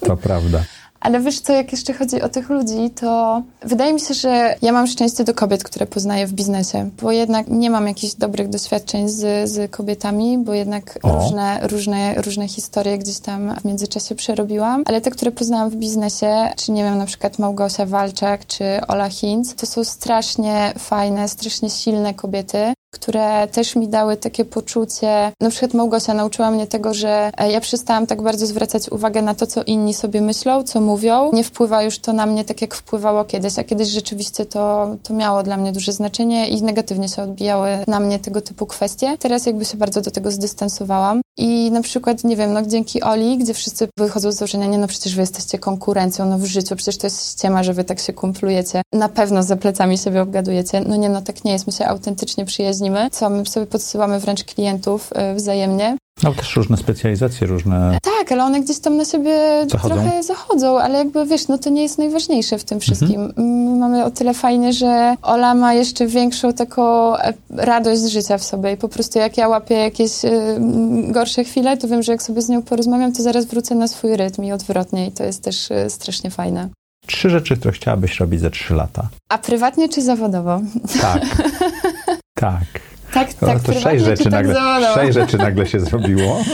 to 0.00 0.16
prawda. 0.16 0.64
Ale 1.05 1.20
wiesz 1.20 1.40
co, 1.40 1.52
jak 1.52 1.72
jeszcze 1.72 1.92
chodzi 1.92 2.22
o 2.22 2.28
tych 2.28 2.50
ludzi, 2.50 2.90
to 3.00 3.42
wydaje 3.62 3.92
mi 3.92 4.00
się, 4.00 4.14
że 4.14 4.57
ja 4.62 4.72
mam 4.72 4.86
szczęście 4.86 5.24
do 5.24 5.34
kobiet, 5.34 5.64
które 5.64 5.86
poznaję 5.86 6.26
w 6.26 6.32
biznesie, 6.32 6.90
bo 7.02 7.12
jednak 7.12 7.48
nie 7.48 7.70
mam 7.70 7.88
jakichś 7.88 8.14
dobrych 8.14 8.48
doświadczeń 8.48 9.09
z, 9.09 9.50
z 9.50 9.70
kobietami, 9.70 10.38
bo 10.38 10.55
jednak 10.55 10.98
różne, 11.05 11.59
różne, 11.62 12.14
różne 12.14 12.48
historie 12.48 12.98
gdzieś 12.98 13.18
tam 13.18 13.55
w 13.61 13.64
międzyczasie 13.64 14.14
przerobiłam, 14.14 14.82
ale 14.86 15.00
te, 15.00 15.11
które 15.11 15.30
poznałam 15.30 15.70
w 15.70 15.76
biznesie, 15.76 16.50
czy 16.57 16.72
nie 16.72 16.84
wiem, 16.84 16.98
na 16.98 17.07
przykład 17.07 17.38
Małgosia 17.38 17.86
Walczak, 17.86 18.46
czy 18.46 18.64
Ola 18.88 19.09
Hinz, 19.11 19.55
to 19.55 19.66
są 19.66 19.84
strasznie 19.84 20.72
fajne, 20.78 21.28
strasznie 21.28 21.70
silne 21.70 22.14
kobiety, 22.14 22.74
które 22.95 23.49
też 23.49 23.76
mi 23.76 23.88
dały 23.88 24.16
takie 24.16 24.45
poczucie. 24.45 25.32
Na 25.40 25.51
przykład 25.51 25.74
Małgosia 25.74 26.14
nauczyła 26.14 26.51
mnie 26.51 26.66
tego, 26.66 26.95
że 26.95 27.30
e, 27.36 27.51
ja 27.51 27.61
przestałam 27.61 28.07
tak 28.07 28.22
bardzo 28.22 28.47
zwracać 28.47 28.88
uwagę 28.88 29.22
na 29.22 29.34
to, 29.34 29.47
co 29.47 29.62
inni 29.62 29.95
sobie 29.95 30.20
myślą, 30.20 30.62
co 30.62 30.80
mówią. 30.80 31.30
Nie 31.32 31.45
wpływa 31.45 31.82
już 31.82 31.99
to 31.99 32.12
na 32.12 32.26
mnie 32.26 32.45
tak, 32.45 32.62
jak 32.62 32.74
wpływało 32.74 33.24
kiedyś, 33.24 33.59
a 33.59 33.64
kiedyś 33.64 33.88
rzeczywiście 33.88 34.47
to, 34.47 34.97
to 35.03 35.14
miało 35.14 35.42
dla 35.42 35.57
mnie 35.57 35.72
duże 35.72 35.92
znaczenie 35.92 36.49
i 36.49 36.62
negatywnie 36.62 37.09
się 37.09 37.22
odbijały 37.22 37.68
na 37.86 38.01
mnie 38.01 38.18
tego 38.18 38.40
typu 38.40 38.66
kwestie. 38.66 39.16
Teraz 39.18 39.47
jakby 39.47 39.64
się 39.64 39.78
bardzo 39.78 40.01
do 40.01 40.11
tego 40.11 40.30
zdystansowałam. 40.30 41.23
I 41.37 41.70
na 41.70 41.82
przykład, 41.82 42.24
nie 42.24 42.37
wiem, 42.37 42.53
no 42.53 42.62
dzięki 42.62 43.03
Oli, 43.03 43.39
gdzie 43.39 43.55
wszyscy 43.55 43.89
wychodzą 43.99 44.32
z 44.32 44.37
założenia, 44.37 44.66
nie 44.66 44.78
no 44.78 44.87
przecież 44.87 45.14
wy 45.14 45.20
jesteście 45.20 45.59
konkurencją, 45.59 46.26
no 46.26 46.39
w 46.39 46.45
życiu, 46.45 46.76
przecież 46.76 46.99
to 46.99 47.07
jest 47.07 47.32
ściema, 47.32 47.62
że 47.62 47.72
wy 47.72 47.85
tak 47.85 48.01
się 48.01 48.12
kumplujecie. 48.12 48.82
Na 48.93 49.09
pewno 49.09 49.43
za 49.43 49.57
plecami 49.57 49.99
siebie 49.99 50.22
obgadujecie. 50.22 50.80
No 50.80 50.97
nie, 50.97 51.09
no 51.09 51.22
tak 51.22 51.45
nie 51.45 51.53
jest, 51.53 51.66
my 51.66 51.72
się 51.72 51.87
autentycznie 51.87 52.45
przyjaźnimy, 52.45 53.11
co 53.11 53.30
my 53.30 53.47
sobie 53.47 53.66
podsyłamy 53.66 54.20
wręcz 54.20 54.45
klientów 54.45 55.12
y, 55.32 55.35
wzajemnie. 55.35 55.97
No 56.22 56.34
też 56.34 56.56
różne 56.56 56.76
specjalizacje, 56.76 57.46
różne... 57.46 57.98
Tak, 58.02 58.32
ale 58.32 58.44
one 58.44 58.60
gdzieś 58.60 58.78
tam 58.78 58.96
na 58.96 59.04
siebie 59.04 59.66
zachodzą. 59.70 59.94
trochę 59.94 60.22
zachodzą, 60.22 60.78
ale 60.78 60.98
jakby 60.98 61.26
wiesz, 61.26 61.48
no 61.48 61.58
to 61.58 61.70
nie 61.70 61.82
jest 61.82 61.98
najważniejsze 61.98 62.58
w 62.58 62.64
tym 62.64 62.80
wszystkim. 62.80 63.20
Mhm. 63.20 63.78
Mamy 63.78 64.04
o 64.04 64.10
tyle 64.10 64.34
fajnie, 64.34 64.72
że 64.72 65.16
Ola 65.22 65.54
ma 65.54 65.74
jeszcze 65.74 66.06
większą 66.06 66.52
taką 66.52 67.16
e, 67.16 67.34
radość 67.50 68.00
z 68.00 68.06
życia 68.06 68.38
w 68.38 68.44
sobie 68.44 68.72
i 68.72 68.76
po 68.76 68.88
prostu 68.88 69.18
jak 69.18 69.36
ja 69.38 69.48
łapię 69.48 69.74
jakieś 69.74 70.24
y, 70.24 70.30
gorsze 71.08 71.44
chwile, 71.44 71.76
to 71.76 71.88
wiem, 71.88 72.02
że 72.02 72.12
jak 72.12 72.22
sobie 72.22 72.42
z 72.42 72.48
nią 72.48 72.62
porozmawiam, 72.62 73.12
to 73.12 73.22
zaraz 73.22 73.44
wrócę 73.44 73.74
na 73.74 73.88
swój 73.88 74.16
rytm 74.16 74.44
i 74.44 74.52
odwrotnie 74.52 75.06
i 75.06 75.12
to 75.12 75.24
jest 75.24 75.42
też 75.42 75.70
y, 75.70 75.90
strasznie 75.90 76.30
fajne. 76.30 76.68
Trzy 77.06 77.30
rzeczy, 77.30 77.56
które 77.56 77.72
chciałabyś 77.72 78.20
robić 78.20 78.40
za 78.40 78.50
trzy 78.50 78.74
lata. 78.74 79.08
A 79.28 79.38
prywatnie 79.38 79.88
czy 79.88 80.02
zawodowo? 80.02 80.60
Tak. 81.02 81.22
tak. 82.34 82.93
Tak, 83.14 83.28
no, 83.40 83.48
tak, 83.48 83.62
to 83.62 83.72
sześć 83.72 84.04
rzeczy, 84.04 84.24
tak 84.24 84.32
nagle, 84.32 84.94
sześć 84.94 85.14
rzeczy 85.14 85.38
nagle 85.38 85.66
się 85.66 85.80
zrobiło. 85.80 86.38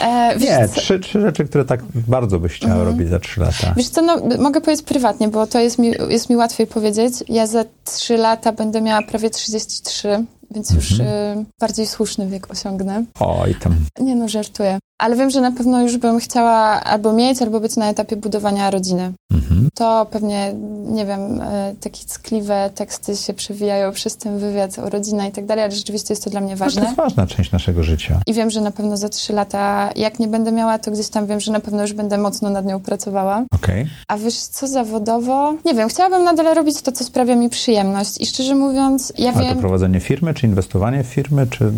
E, 0.00 0.36
nie, 0.38 0.68
trzy, 0.68 1.00
trzy 1.00 1.20
rzeczy, 1.20 1.44
które 1.44 1.64
tak 1.64 1.80
bardzo 1.94 2.38
byś 2.38 2.52
chciała 2.52 2.74
mhm. 2.74 2.90
robić 2.90 3.08
za 3.08 3.18
trzy 3.18 3.40
lata. 3.40 3.74
Wiesz 3.76 3.88
co, 3.88 4.02
no, 4.02 4.18
mogę 4.38 4.60
powiedzieć 4.60 4.86
prywatnie, 4.86 5.28
bo 5.28 5.46
to 5.46 5.60
jest 5.60 5.78
mi, 5.78 5.92
jest 6.08 6.30
mi 6.30 6.36
łatwiej 6.36 6.66
powiedzieć. 6.66 7.14
Ja 7.28 7.46
za 7.46 7.64
trzy 7.84 8.16
lata 8.16 8.52
będę 8.52 8.80
miała 8.80 9.02
prawie 9.02 9.30
33, 9.30 10.24
więc 10.54 10.70
już 10.70 11.00
mhm. 11.00 11.38
y, 11.38 11.44
bardziej 11.60 11.86
słuszny 11.86 12.26
wiek 12.26 12.50
osiągnę. 12.50 13.04
Oj 13.20 13.54
tam. 13.54 13.74
Nie 14.00 14.16
no, 14.16 14.28
żartuję. 14.28 14.78
Ale 14.98 15.16
wiem, 15.16 15.30
że 15.30 15.40
na 15.40 15.52
pewno 15.52 15.82
już 15.82 15.96
bym 15.96 16.18
chciała 16.18 16.54
albo 16.84 17.12
mieć, 17.12 17.42
albo 17.42 17.60
być 17.60 17.76
na 17.76 17.90
etapie 17.90 18.16
budowania 18.16 18.70
rodziny. 18.70 19.12
Mhm. 19.32 19.68
To 19.74 20.06
pewnie, 20.10 20.54
nie 20.86 21.06
wiem, 21.06 21.40
y, 21.40 21.76
takie 21.80 22.04
ckliwe 22.04 22.70
teksty 22.74 23.16
się 23.16 23.34
przewijają 23.34 23.92
przez 23.92 24.16
ten 24.16 24.38
wywiad 24.38 24.78
o 24.78 24.90
rodzinę 24.90 25.28
i 25.28 25.32
tak 25.32 25.46
dalej, 25.46 25.64
ale 25.64 25.72
rzeczywiście 25.72 26.12
jest 26.12 26.24
to 26.24 26.30
dla 26.30 26.40
mnie 26.40 26.56
ważne. 26.56 26.80
No 26.80 26.86
to 26.86 26.90
jest 26.90 26.96
ważna 26.96 27.26
część 27.26 27.52
naszego 27.52 27.82
życia. 27.82 28.20
I 28.26 28.34
wiem, 28.34 28.50
że 28.50 28.60
na 28.60 28.70
pewno 28.70 28.96
za 28.96 29.08
trzy 29.08 29.32
lata, 29.32 29.90
jak 29.96 30.18
nie 30.18 30.28
będę 30.28 30.52
miała, 30.52 30.78
to 30.78 30.90
gdzieś 30.90 31.08
tam 31.08 31.26
wiem, 31.26 31.40
że 31.40 31.52
na 31.52 31.60
pewno 31.60 31.82
już 31.82 31.92
będę 31.92 32.18
mocno 32.18 32.50
nad 32.50 32.66
nią 32.66 32.80
pracowała. 32.80 33.44
Okay. 33.54 33.86
A 34.08 34.16
wiesz 34.16 34.38
co, 34.38 34.66
zawodowo? 34.66 35.54
Nie 35.64 35.74
wiem, 35.74 35.88
chciałabym 35.88 36.24
nadal 36.24 36.54
robić 36.54 36.82
to, 36.82 36.92
co 36.92 37.04
sprawia 37.04 37.36
mi 37.36 37.50
przyjemność. 37.50 38.20
I 38.20 38.26
szczerze 38.26 38.54
mówiąc, 38.54 39.12
ja 39.18 39.32
Ale 39.32 39.44
wiem... 39.44 39.54
to 39.54 39.60
prowadzenie 39.60 40.00
firmy, 40.00 40.34
czy 40.34 40.41
inwestowanie 40.44 41.04
w 41.04 41.06
firmy, 41.06 41.46
czy 41.46 41.72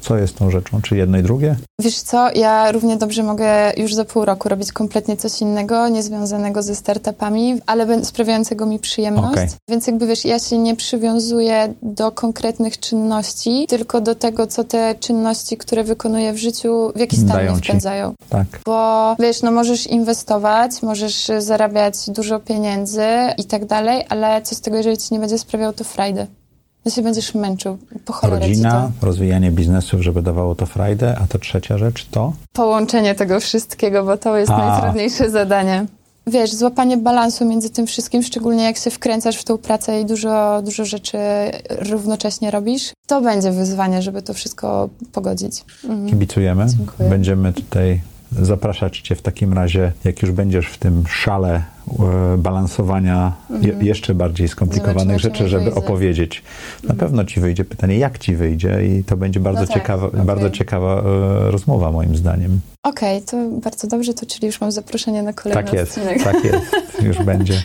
co 0.00 0.16
jest 0.16 0.36
tą 0.36 0.50
rzeczą? 0.50 0.82
Czy 0.82 0.96
jedno 0.96 1.18
i 1.18 1.22
drugie? 1.22 1.56
Wiesz 1.80 2.00
co, 2.00 2.30
ja 2.34 2.72
równie 2.72 2.96
dobrze 2.96 3.22
mogę 3.22 3.72
już 3.76 3.94
za 3.94 4.04
pół 4.04 4.24
roku 4.24 4.48
robić 4.48 4.72
kompletnie 4.72 5.16
coś 5.16 5.40
innego, 5.40 5.88
niezwiązanego 5.88 6.62
ze 6.62 6.74
startupami, 6.74 7.60
ale 7.66 8.04
sprawiającego 8.04 8.66
mi 8.66 8.78
przyjemność. 8.78 9.32
Okay. 9.32 9.48
Więc 9.68 9.86
jakby 9.86 10.06
wiesz, 10.06 10.24
ja 10.24 10.38
się 10.38 10.58
nie 10.58 10.76
przywiązuję 10.76 11.74
do 11.82 12.12
konkretnych 12.12 12.80
czynności, 12.80 13.66
tylko 13.68 14.00
do 14.00 14.14
tego, 14.14 14.46
co 14.46 14.64
te 14.64 14.94
czynności, 14.94 15.56
które 15.56 15.84
wykonuję 15.84 16.32
w 16.32 16.38
życiu, 16.38 16.92
w 16.96 17.00
jaki 17.00 17.16
stan 17.16 17.28
Dają 17.28 17.52
mnie 17.52 17.62
wpędzają. 17.62 18.14
Tak. 18.28 18.46
Bo 18.66 19.16
wiesz, 19.18 19.42
no 19.42 19.50
możesz 19.50 19.86
inwestować, 19.86 20.82
możesz 20.82 21.30
zarabiać 21.38 21.94
dużo 22.08 22.40
pieniędzy 22.40 23.06
i 23.38 23.44
tak 23.44 23.66
dalej, 23.66 24.04
ale 24.08 24.42
co 24.42 24.54
z 24.54 24.60
tego, 24.60 24.76
jeżeli 24.76 24.98
ci 24.98 25.14
nie 25.14 25.20
będzie 25.20 25.38
sprawiał 25.38 25.72
to 25.72 25.84
frajdy? 25.84 26.26
Ty 26.84 26.90
się 26.90 27.02
będziesz 27.02 27.34
męczył. 27.34 27.78
Po 28.04 28.28
Rodzina, 28.28 28.90
rozwijanie 29.02 29.50
biznesów, 29.50 30.02
żeby 30.02 30.22
dawało 30.22 30.54
to 30.54 30.66
frajdę, 30.66 31.18
a 31.22 31.26
to 31.26 31.38
trzecia 31.38 31.78
rzecz 31.78 32.06
to? 32.10 32.32
Połączenie 32.52 33.14
tego 33.14 33.40
wszystkiego, 33.40 34.04
bo 34.04 34.16
to 34.16 34.36
jest 34.36 34.52
a. 34.52 34.58
najtrudniejsze 34.58 35.30
zadanie. 35.30 35.86
Wiesz, 36.26 36.52
złapanie 36.52 36.96
balansu 36.96 37.44
między 37.44 37.70
tym 37.70 37.86
wszystkim, 37.86 38.22
szczególnie 38.22 38.64
jak 38.64 38.76
się 38.76 38.90
wkręcasz 38.90 39.36
w 39.36 39.44
tą 39.44 39.58
pracę 39.58 40.00
i 40.00 40.04
dużo, 40.04 40.62
dużo 40.62 40.84
rzeczy 40.84 41.18
równocześnie 41.68 42.50
robisz, 42.50 42.92
to 43.06 43.20
będzie 43.20 43.50
wyzwanie, 43.50 44.02
żeby 44.02 44.22
to 44.22 44.34
wszystko 44.34 44.88
pogodzić. 45.12 45.64
Mhm. 45.84 46.08
Kibicujemy. 46.08 46.66
Dziękuję. 46.76 47.08
Będziemy 47.08 47.52
tutaj 47.52 48.00
zapraszać 48.32 49.00
Cię 49.00 49.14
w 49.14 49.22
takim 49.22 49.52
razie, 49.52 49.92
jak 50.04 50.22
już 50.22 50.32
będziesz 50.32 50.66
w 50.66 50.78
tym 50.78 51.04
szale 51.08 51.62
balansowania 52.38 53.32
mhm. 53.50 53.86
jeszcze 53.86 54.14
bardziej 54.14 54.48
skomplikowanych 54.48 55.18
rzeczy, 55.18 55.48
żeby 55.48 55.64
wyjdzie. 55.64 55.78
opowiedzieć. 55.80 56.42
Na 56.82 56.90
mhm. 56.90 56.98
pewno 56.98 57.24
Ci 57.24 57.40
wyjdzie 57.40 57.64
pytanie, 57.64 57.98
jak 57.98 58.18
Ci 58.18 58.36
wyjdzie 58.36 58.78
i 58.86 59.04
to 59.04 59.16
będzie 59.16 59.40
bardzo, 59.40 59.60
no 59.60 59.66
tak, 59.66 59.76
ciekawa, 59.76 60.06
okay. 60.06 60.24
bardzo 60.24 60.50
ciekawa 60.50 61.02
e, 61.02 61.50
rozmowa 61.50 61.92
moim 61.92 62.16
zdaniem. 62.16 62.60
Okej, 62.82 63.16
okay, 63.16 63.26
to 63.26 63.60
bardzo 63.60 63.86
dobrze, 63.86 64.14
to 64.14 64.26
czyli 64.26 64.46
już 64.46 64.60
mam 64.60 64.72
zaproszenie 64.72 65.22
na 65.22 65.32
kolejny 65.32 65.62
tak 65.62 65.72
jest, 65.72 65.98
odcinek. 65.98 66.22
Tak 66.22 66.44
jest, 66.44 66.66
już 67.02 67.18
będzie. 67.32 67.62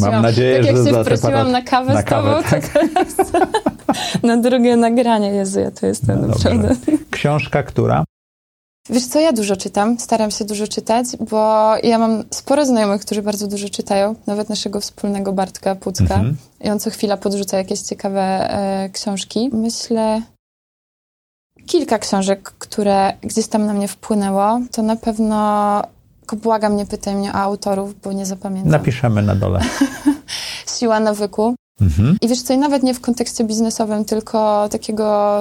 mam 0.00 0.22
nadzieję, 0.22 0.56
tak 0.56 0.76
że 0.76 0.82
jak 0.82 0.96
się 0.96 1.04
wprosiłam 1.04 1.52
na 1.52 1.62
kawę 1.62 1.94
na 1.94 2.02
z 2.02 2.04
tobą, 2.04 2.22
kawę, 2.22 2.42
tak? 2.50 2.68
to 2.68 2.80
teraz 2.94 3.16
na 4.22 4.36
drugie 4.36 4.76
nagranie, 4.76 5.28
Jezu, 5.28 5.60
ja 5.60 5.70
to 5.70 5.86
jestem 5.86 6.26
no. 6.28 6.34
Książka, 7.10 7.62
która? 7.62 8.04
Wiesz 8.90 9.06
co, 9.06 9.20
ja 9.20 9.32
dużo 9.32 9.56
czytam, 9.56 9.98
staram 9.98 10.30
się 10.30 10.44
dużo 10.44 10.68
czytać, 10.68 11.06
bo 11.30 11.72
ja 11.82 11.98
mam 11.98 12.24
sporo 12.30 12.66
znajomych, 12.66 13.00
którzy 13.02 13.22
bardzo 13.22 13.46
dużo 13.48 13.68
czytają, 13.68 14.14
nawet 14.26 14.48
naszego 14.48 14.80
wspólnego 14.80 15.32
Bartka 15.32 15.74
Pucka 15.74 16.02
mhm. 16.02 16.36
i 16.60 16.70
on 16.70 16.80
co 16.80 16.90
chwila 16.90 17.16
podrzuca 17.16 17.56
jakieś 17.56 17.80
ciekawe 17.80 18.20
e, 18.20 18.90
książki. 18.90 19.50
Myślę, 19.52 20.22
kilka 21.66 21.98
książek, 21.98 22.42
które 22.42 23.12
gdzieś 23.20 23.46
tam 23.46 23.66
na 23.66 23.72
mnie 23.72 23.88
wpłynęło, 23.88 24.60
to 24.72 24.82
na 24.82 24.96
pewno 24.96 25.82
błagam, 26.36 26.76
nie 26.76 26.86
pytaj 26.86 27.14
mnie 27.14 27.32
o 27.32 27.34
autorów, 27.34 28.00
bo 28.00 28.12
nie 28.12 28.26
zapamiętam. 28.26 28.72
Napiszemy 28.72 29.22
na 29.22 29.34
dole. 29.34 29.60
Siła 30.78 31.00
nawyku. 31.00 31.54
Mhm. 31.82 32.16
I 32.20 32.28
wiesz 32.28 32.42
co, 32.42 32.54
i 32.54 32.58
nawet 32.58 32.82
nie 32.82 32.94
w 32.94 33.00
kontekście 33.00 33.44
biznesowym, 33.44 34.04
tylko 34.04 34.68
takiego 34.68 35.40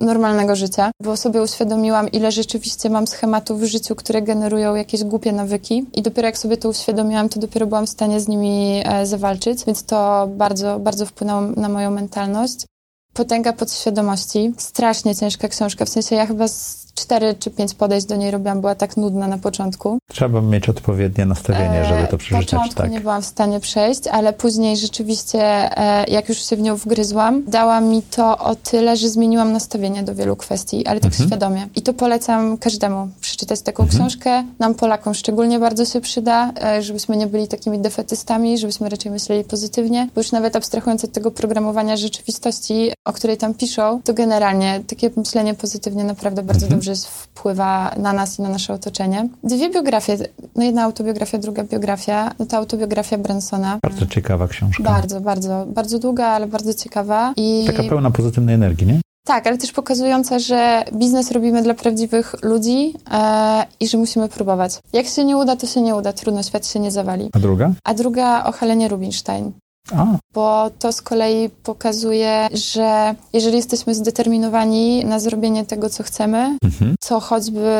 normalnego 0.00 0.56
życia, 0.56 0.90
bo 1.02 1.16
sobie 1.16 1.42
uświadomiłam, 1.42 2.08
ile 2.08 2.32
rzeczywiście 2.32 2.90
mam 2.90 3.06
schematów 3.06 3.60
w 3.60 3.64
życiu, 3.64 3.94
które 3.94 4.22
generują 4.22 4.74
jakieś 4.74 5.04
głupie 5.04 5.32
nawyki 5.32 5.86
i 5.94 6.02
dopiero 6.02 6.28
jak 6.28 6.38
sobie 6.38 6.56
to 6.56 6.68
uświadomiłam, 6.68 7.28
to 7.28 7.40
dopiero 7.40 7.66
byłam 7.66 7.86
w 7.86 7.90
stanie 7.90 8.20
z 8.20 8.28
nimi 8.28 8.82
e, 8.84 9.06
zawalczyć, 9.06 9.64
więc 9.64 9.84
to 9.84 10.28
bardzo, 10.36 10.78
bardzo 10.78 11.06
wpłynęło 11.06 11.40
na 11.40 11.68
moją 11.68 11.90
mentalność. 11.90 12.66
Potęga 13.14 13.52
podświadomości. 13.52 14.52
Strasznie 14.56 15.16
ciężka 15.16 15.48
książka, 15.48 15.84
w 15.84 15.88
sensie 15.88 16.16
ja 16.16 16.26
chyba 16.26 16.48
z 16.48 16.87
cztery 17.00 17.34
czy 17.38 17.50
pięć 17.50 17.74
podejść 17.74 18.06
do 18.06 18.16
niej 18.16 18.30
robiłam, 18.30 18.60
była 18.60 18.74
tak 18.74 18.96
nudna 18.96 19.28
na 19.28 19.38
początku. 19.38 19.98
Trzeba 20.10 20.40
mieć 20.40 20.68
odpowiednie 20.68 21.26
nastawienie, 21.26 21.84
żeby 21.84 22.06
to 22.06 22.18
przeczytać. 22.18 22.46
W 22.46 22.50
początku 22.50 22.74
tak. 22.74 22.90
nie 22.90 23.00
byłam 23.00 23.22
w 23.22 23.26
stanie 23.26 23.60
przejść, 23.60 24.06
ale 24.06 24.32
później 24.32 24.76
rzeczywiście, 24.76 25.40
e, 25.78 26.04
jak 26.08 26.28
już 26.28 26.38
się 26.38 26.56
w 26.56 26.60
nią 26.60 26.76
wgryzłam, 26.76 27.44
dała 27.46 27.80
mi 27.80 28.02
to 28.02 28.38
o 28.38 28.54
tyle, 28.54 28.96
że 28.96 29.08
zmieniłam 29.08 29.52
nastawienie 29.52 30.02
do 30.02 30.14
wielu 30.14 30.36
kwestii, 30.36 30.86
ale 30.86 31.00
tak 31.00 31.12
mhm. 31.12 31.28
świadomie. 31.28 31.68
I 31.76 31.82
to 31.82 31.94
polecam 31.94 32.58
każdemu. 32.58 33.08
przeczytać 33.20 33.60
taką 33.60 33.82
mhm. 33.82 33.98
książkę. 33.98 34.44
Nam, 34.58 34.74
Polakom, 34.74 35.14
szczególnie 35.14 35.58
bardzo 35.58 35.84
się 35.84 36.00
przyda, 36.00 36.52
e, 36.62 36.82
żebyśmy 36.82 37.16
nie 37.16 37.26
byli 37.26 37.48
takimi 37.48 37.78
defetystami, 37.78 38.58
żebyśmy 38.58 38.88
raczej 38.88 39.12
myśleli 39.12 39.44
pozytywnie, 39.44 40.08
bo 40.14 40.20
już 40.20 40.32
nawet 40.32 40.56
abstrahując 40.56 41.04
od 41.04 41.12
tego 41.12 41.30
programowania 41.30 41.96
rzeczywistości, 41.96 42.92
o 43.04 43.12
której 43.12 43.36
tam 43.36 43.54
piszą, 43.54 44.00
to 44.04 44.14
generalnie 44.14 44.80
takie 44.86 45.10
myślenie 45.16 45.54
pozytywnie 45.54 46.04
naprawdę 46.04 46.42
bardzo 46.42 46.66
mhm. 46.66 46.78
dobrze 46.78 46.87
wpływa 46.94 47.94
na 47.96 48.12
nas 48.12 48.38
i 48.38 48.42
na 48.42 48.48
nasze 48.48 48.74
otoczenie. 48.74 49.28
Dwie 49.44 49.70
biografie, 49.70 50.16
no 50.56 50.64
jedna 50.64 50.82
autobiografia, 50.82 51.38
druga 51.38 51.64
biografia, 51.64 52.34
no 52.38 52.46
to 52.46 52.56
autobiografia 52.56 53.18
Bransona. 53.18 53.78
Bardzo 53.82 54.06
ciekawa 54.06 54.48
książka. 54.48 54.82
Bardzo, 54.82 55.20
bardzo, 55.20 55.66
bardzo 55.68 55.98
długa, 55.98 56.26
ale 56.26 56.46
bardzo 56.46 56.74
ciekawa. 56.74 57.32
I... 57.36 57.64
Taka 57.66 57.82
pełna 57.82 58.10
pozytywnej 58.10 58.54
energii, 58.54 58.86
nie? 58.86 59.00
Tak, 59.24 59.46
ale 59.46 59.58
też 59.58 59.72
pokazująca, 59.72 60.38
że 60.38 60.84
biznes 60.92 61.30
robimy 61.30 61.62
dla 61.62 61.74
prawdziwych 61.74 62.34
ludzi 62.42 62.94
e, 63.10 63.66
i 63.80 63.88
że 63.88 63.98
musimy 63.98 64.28
próbować. 64.28 64.78
Jak 64.92 65.06
się 65.06 65.24
nie 65.24 65.36
uda, 65.36 65.56
to 65.56 65.66
się 65.66 65.80
nie 65.80 65.94
uda. 65.96 66.12
Trudno, 66.12 66.42
świat 66.42 66.66
się 66.66 66.80
nie 66.80 66.90
zawali. 66.90 67.30
A 67.32 67.38
druga? 67.38 67.72
A 67.84 67.94
druga 67.94 68.44
o 68.44 68.52
Helenie 68.52 68.88
Rubinstein. 68.88 69.52
A. 69.96 70.06
Bo 70.34 70.70
to 70.78 70.92
z 70.92 71.02
kolei 71.02 71.50
pokazuje, 71.50 72.48
że 72.52 73.14
jeżeli 73.32 73.56
jesteśmy 73.56 73.94
zdeterminowani 73.94 75.04
na 75.04 75.18
zrobienie 75.20 75.64
tego, 75.64 75.90
co 75.90 76.02
chcemy, 76.02 76.58
mhm. 76.64 76.94
co 77.00 77.20
choćby 77.20 77.70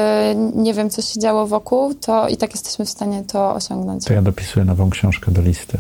nie 0.55 0.75
wiem, 0.75 0.91
co 0.91 1.03
się 1.03 1.21
działo 1.21 1.47
wokół, 1.47 1.95
to 1.95 2.29
i 2.29 2.37
tak 2.37 2.55
jesteśmy 2.55 2.85
w 2.85 2.91
stanie 2.91 3.23
to 3.23 3.55
osiągnąć. 3.55 4.05
To 4.05 4.13
ja 4.13 4.23
dopisuję 4.23 4.65
nową 4.65 4.91
książkę 4.91 5.33
do 5.33 5.43
listy 5.43 5.79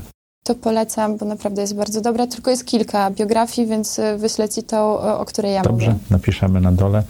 to 0.48 0.54
polecam, 0.54 1.16
bo 1.16 1.26
naprawdę 1.26 1.62
jest 1.62 1.76
bardzo 1.76 2.00
dobra. 2.00 2.26
Tylko 2.26 2.50
jest 2.50 2.64
kilka 2.64 3.10
biografii, 3.10 3.68
więc 3.68 3.98
y, 3.98 4.18
wyślę 4.18 4.48
ci 4.48 4.62
to, 4.62 5.00
o 5.20 5.24
której 5.24 5.52
ja 5.54 5.62
Dobrze, 5.62 5.90
mówię. 5.90 6.00
napiszemy 6.10 6.60
na 6.60 6.72
dole. 6.72 7.02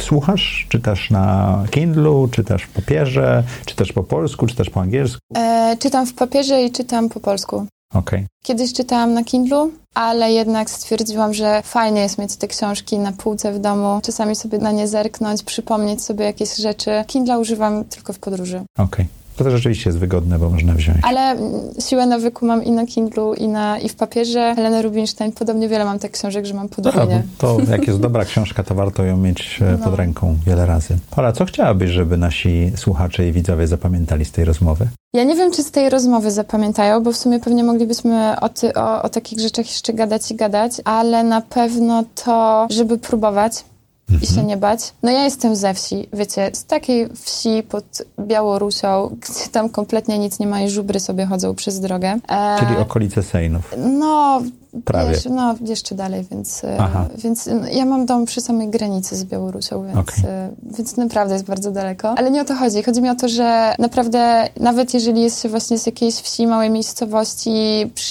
Słuchasz? 0.00 0.66
Czytasz 0.68 1.10
na 1.10 1.64
Kindlu, 1.70 2.28
czytasz 2.28 2.62
w 2.62 2.68
papierze, 2.68 3.44
czytasz 3.66 3.92
po 3.92 4.02
polsku, 4.02 4.46
czytasz 4.46 4.70
po 4.70 4.80
angielsku? 4.80 5.20
E, 5.36 5.76
czytam 5.78 6.06
w 6.06 6.14
papierze 6.14 6.62
i 6.62 6.70
czytam 6.70 7.08
po 7.08 7.20
polsku. 7.20 7.66
Okay. 7.94 8.26
Kiedyś 8.42 8.72
czytałam 8.72 9.14
na 9.14 9.24
Kindlu, 9.24 9.72
ale 9.94 10.32
jednak 10.32 10.70
stwierdziłam, 10.70 11.34
że 11.34 11.62
fajnie 11.62 12.00
jest 12.00 12.18
mieć 12.18 12.36
te 12.36 12.48
książki 12.48 12.98
na 12.98 13.12
półce 13.12 13.52
w 13.52 13.58
domu, 13.58 14.00
czasami 14.02 14.36
sobie 14.36 14.58
na 14.58 14.72
nie 14.72 14.88
zerknąć, 14.88 15.42
przypomnieć 15.42 16.02
sobie 16.02 16.24
jakieś 16.24 16.56
rzeczy. 16.56 16.90
Kindla 17.06 17.38
używam 17.38 17.84
tylko 17.84 18.12
w 18.12 18.18
podróży. 18.18 18.62
Okej. 18.78 18.84
Okay. 18.84 19.23
To 19.36 19.44
też 19.44 19.52
rzeczywiście 19.52 19.90
jest 19.90 19.98
wygodne, 19.98 20.38
bo 20.38 20.50
można 20.50 20.74
wziąć. 20.74 20.98
Ale 21.02 21.20
mm, 21.20 21.52
siłę 21.88 22.06
nawyku 22.06 22.46
mam 22.46 22.64
i 22.64 22.70
na 22.70 22.86
Kindlu, 22.86 23.34
i, 23.34 23.48
na, 23.48 23.78
i 23.78 23.88
w 23.88 23.94
papierze. 23.94 24.54
Helena 24.56 24.82
Rubinstein, 24.82 25.32
podobnie 25.32 25.68
wiele 25.68 25.84
mam 25.84 25.98
tych 25.98 26.10
książek, 26.10 26.46
że 26.46 26.54
mam 26.54 26.68
podwójnie. 26.68 27.22
To, 27.38 27.56
to 27.56 27.72
jak 27.72 27.86
jest 27.86 28.00
dobra 28.00 28.24
książka, 28.24 28.62
to 28.62 28.74
warto 28.74 29.04
ją 29.04 29.16
mieć 29.16 29.60
e, 29.62 29.72
no. 29.72 29.84
pod 29.84 29.94
ręką 29.94 30.36
wiele 30.46 30.66
razy. 30.66 30.96
Ola, 31.16 31.32
co 31.32 31.44
chciałabyś, 31.44 31.90
żeby 31.90 32.16
nasi 32.16 32.72
słuchacze 32.76 33.28
i 33.28 33.32
widzowie 33.32 33.66
zapamiętali 33.66 34.24
z 34.24 34.32
tej 34.32 34.44
rozmowy? 34.44 34.86
Ja 35.14 35.24
nie 35.24 35.36
wiem, 35.36 35.52
czy 35.52 35.62
z 35.62 35.70
tej 35.70 35.90
rozmowy 35.90 36.30
zapamiętają, 36.30 37.02
bo 37.02 37.12
w 37.12 37.16
sumie 37.16 37.40
pewnie 37.40 37.64
moglibyśmy 37.64 38.40
o, 38.40 38.48
ty, 38.48 38.74
o, 38.74 39.02
o 39.02 39.08
takich 39.08 39.40
rzeczach 39.40 39.66
jeszcze 39.66 39.92
gadać 39.92 40.30
i 40.30 40.36
gadać, 40.36 40.72
ale 40.84 41.24
na 41.24 41.40
pewno 41.40 42.04
to, 42.24 42.66
żeby 42.70 42.98
próbować. 42.98 43.64
I 44.08 44.26
się 44.26 44.30
mhm. 44.30 44.46
nie 44.46 44.56
bać. 44.56 44.92
No 45.02 45.10
ja 45.10 45.24
jestem 45.24 45.56
ze 45.56 45.74
wsi, 45.74 46.08
wiecie, 46.12 46.50
z 46.52 46.64
takiej 46.64 47.08
wsi 47.14 47.62
pod 47.62 48.02
Białorusią, 48.20 49.08
gdzie 49.20 49.50
tam 49.52 49.68
kompletnie 49.68 50.18
nic 50.18 50.38
nie 50.38 50.46
ma 50.46 50.60
i 50.60 50.70
żubry 50.70 51.00
sobie 51.00 51.26
chodzą 51.26 51.54
przez 51.54 51.80
drogę. 51.80 52.18
E... 52.28 52.56
Czyli 52.58 52.76
okolice 52.76 53.22
Sejnów. 53.22 53.74
No, 53.78 54.42
Prawie. 54.84 55.18
No, 55.30 55.54
jeszcze 55.60 55.94
dalej, 55.94 56.24
więc, 56.30 56.64
e, 56.64 56.88
więc 57.16 57.46
no, 57.46 57.68
ja 57.68 57.84
mam 57.84 58.06
dom 58.06 58.24
przy 58.24 58.40
samej 58.40 58.68
granicy 58.68 59.16
z 59.16 59.24
Białorusią, 59.24 59.86
więc, 59.86 59.98
okay. 59.98 60.30
E, 60.30 60.50
więc 60.62 60.96
naprawdę 60.96 61.34
jest 61.34 61.46
bardzo 61.46 61.70
daleko. 61.70 62.14
Ale 62.18 62.30
nie 62.30 62.42
o 62.42 62.44
to 62.44 62.54
chodzi. 62.54 62.82
Chodzi 62.82 63.02
mi 63.02 63.10
o 63.10 63.14
to, 63.14 63.28
że 63.28 63.74
naprawdę 63.78 64.48
nawet 64.60 64.94
jeżeli 64.94 65.22
jest 65.22 65.42
się 65.42 65.48
właśnie 65.48 65.78
z 65.78 65.86
jakiejś 65.86 66.14
wsi, 66.14 66.46
małej 66.46 66.70
miejscowości, 66.70 67.50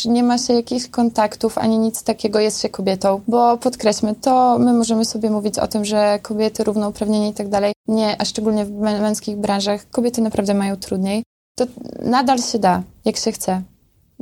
nie 0.05 0.23
ma 0.23 0.37
się 0.37 0.53
jakichś 0.53 0.87
kontaktów 0.87 1.57
ani 1.57 1.77
nic 1.77 2.03
takiego, 2.03 2.39
jest 2.39 2.61
się 2.61 2.69
kobietą. 2.69 3.21
Bo 3.27 3.57
podkreślmy, 3.57 4.15
to 4.15 4.59
my 4.59 4.73
możemy 4.73 5.05
sobie 5.05 5.29
mówić 5.29 5.59
o 5.59 5.67
tym, 5.67 5.85
że 5.85 6.19
kobiety 6.21 6.63
równouprawnienie 6.63 7.29
i 7.29 7.33
tak 7.33 7.49
dalej. 7.49 7.73
Nie, 7.87 8.21
a 8.21 8.25
szczególnie 8.25 8.65
w 8.65 8.71
męskich 8.79 9.37
branżach, 9.37 9.89
kobiety 9.91 10.21
naprawdę 10.21 10.53
mają 10.53 10.77
trudniej. 10.77 11.23
To 11.57 11.65
nadal 12.01 12.41
się 12.41 12.59
da, 12.59 12.83
jak 13.05 13.17
się 13.17 13.31
chce. 13.31 13.61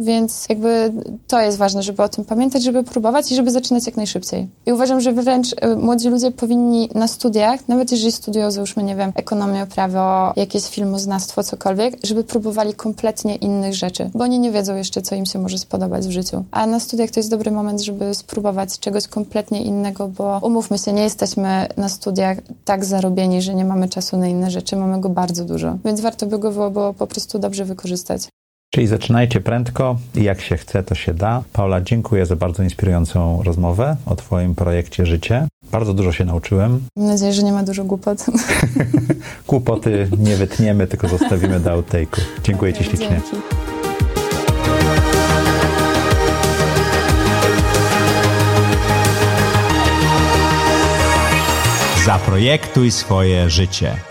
Więc 0.01 0.45
jakby 0.49 0.93
to 1.27 1.41
jest 1.41 1.57
ważne, 1.57 1.83
żeby 1.83 2.03
o 2.03 2.09
tym 2.09 2.25
pamiętać, 2.25 2.63
żeby 2.63 2.83
próbować 2.83 3.31
i 3.31 3.35
żeby 3.35 3.51
zaczynać 3.51 3.85
jak 3.85 3.97
najszybciej. 3.97 4.47
I 4.65 4.73
uważam, 4.73 5.01
że 5.01 5.13
wręcz 5.13 5.53
y, 5.53 5.75
młodzi 5.75 6.09
ludzie 6.09 6.31
powinni 6.31 6.89
na 6.95 7.07
studiach, 7.07 7.67
nawet 7.67 7.91
jeżeli 7.91 8.11
studiują, 8.11 8.51
załóżmy, 8.51 8.83
nie 8.83 8.95
wiem, 8.95 9.11
ekonomię, 9.15 9.67
prawo, 9.75 10.33
jakieś 10.35 10.63
filmoznawstwo, 10.63 11.43
cokolwiek, 11.43 11.97
żeby 12.03 12.23
próbowali 12.23 12.73
kompletnie 12.73 13.35
innych 13.35 13.73
rzeczy, 13.73 14.09
bo 14.13 14.23
oni 14.23 14.39
nie 14.39 14.51
wiedzą 14.51 14.75
jeszcze, 14.75 15.01
co 15.01 15.15
im 15.15 15.25
się 15.25 15.39
może 15.39 15.57
spodobać 15.57 16.07
w 16.07 16.11
życiu. 16.11 16.43
A 16.51 16.67
na 16.67 16.79
studiach 16.79 17.11
to 17.11 17.19
jest 17.19 17.29
dobry 17.29 17.51
moment, 17.51 17.81
żeby 17.81 18.15
spróbować 18.15 18.79
czegoś 18.79 19.07
kompletnie 19.07 19.61
innego, 19.61 20.07
bo 20.07 20.39
umówmy 20.43 20.77
się, 20.77 20.93
nie 20.93 21.03
jesteśmy 21.03 21.67
na 21.77 21.89
studiach 21.89 22.37
tak 22.65 22.85
zarobieni, 22.85 23.41
że 23.41 23.55
nie 23.55 23.65
mamy 23.65 23.89
czasu 23.89 24.17
na 24.17 24.27
inne 24.27 24.51
rzeczy, 24.51 24.75
mamy 24.75 25.01
go 25.01 25.09
bardzo 25.09 25.45
dużo. 25.45 25.77
Więc 25.85 26.01
warto 26.01 26.25
by 26.25 26.39
go 26.39 26.51
było 26.51 26.93
po 26.93 27.07
prostu 27.07 27.39
dobrze 27.39 27.65
wykorzystać. 27.65 28.27
Czyli 28.75 28.87
zaczynajcie 28.87 29.41
prędko 29.41 29.97
i 30.15 30.23
jak 30.23 30.41
się 30.41 30.57
chce, 30.57 30.83
to 30.83 30.95
się 30.95 31.13
da. 31.13 31.43
Paula, 31.53 31.81
dziękuję 31.81 32.25
za 32.25 32.35
bardzo 32.35 32.63
inspirującą 32.63 33.43
rozmowę 33.43 33.95
o 34.05 34.15
Twoim 34.15 34.55
projekcie 34.55 35.05
Życie. 35.05 35.47
Bardzo 35.71 35.93
dużo 35.93 36.11
się 36.11 36.25
nauczyłem. 36.25 36.81
Mam 36.97 37.07
nadzieję, 37.07 37.33
że 37.33 37.43
nie 37.43 37.51
ma 37.51 37.63
dużo 37.63 37.83
głupot. 37.83 38.25
Głupoty 39.47 40.09
nie 40.17 40.35
wytniemy, 40.35 40.87
tylko 40.87 41.07
zostawimy 41.07 41.59
do 41.59 41.69
outtake'u. 41.69 42.21
Dziękuję 42.43 42.71
okay, 42.71 42.83
Ci 42.83 42.89
ślicznie. 42.89 43.09
Dzięki. 43.09 43.37
Zaprojektuj 52.05 52.91
swoje 52.91 53.49
życie. 53.49 54.10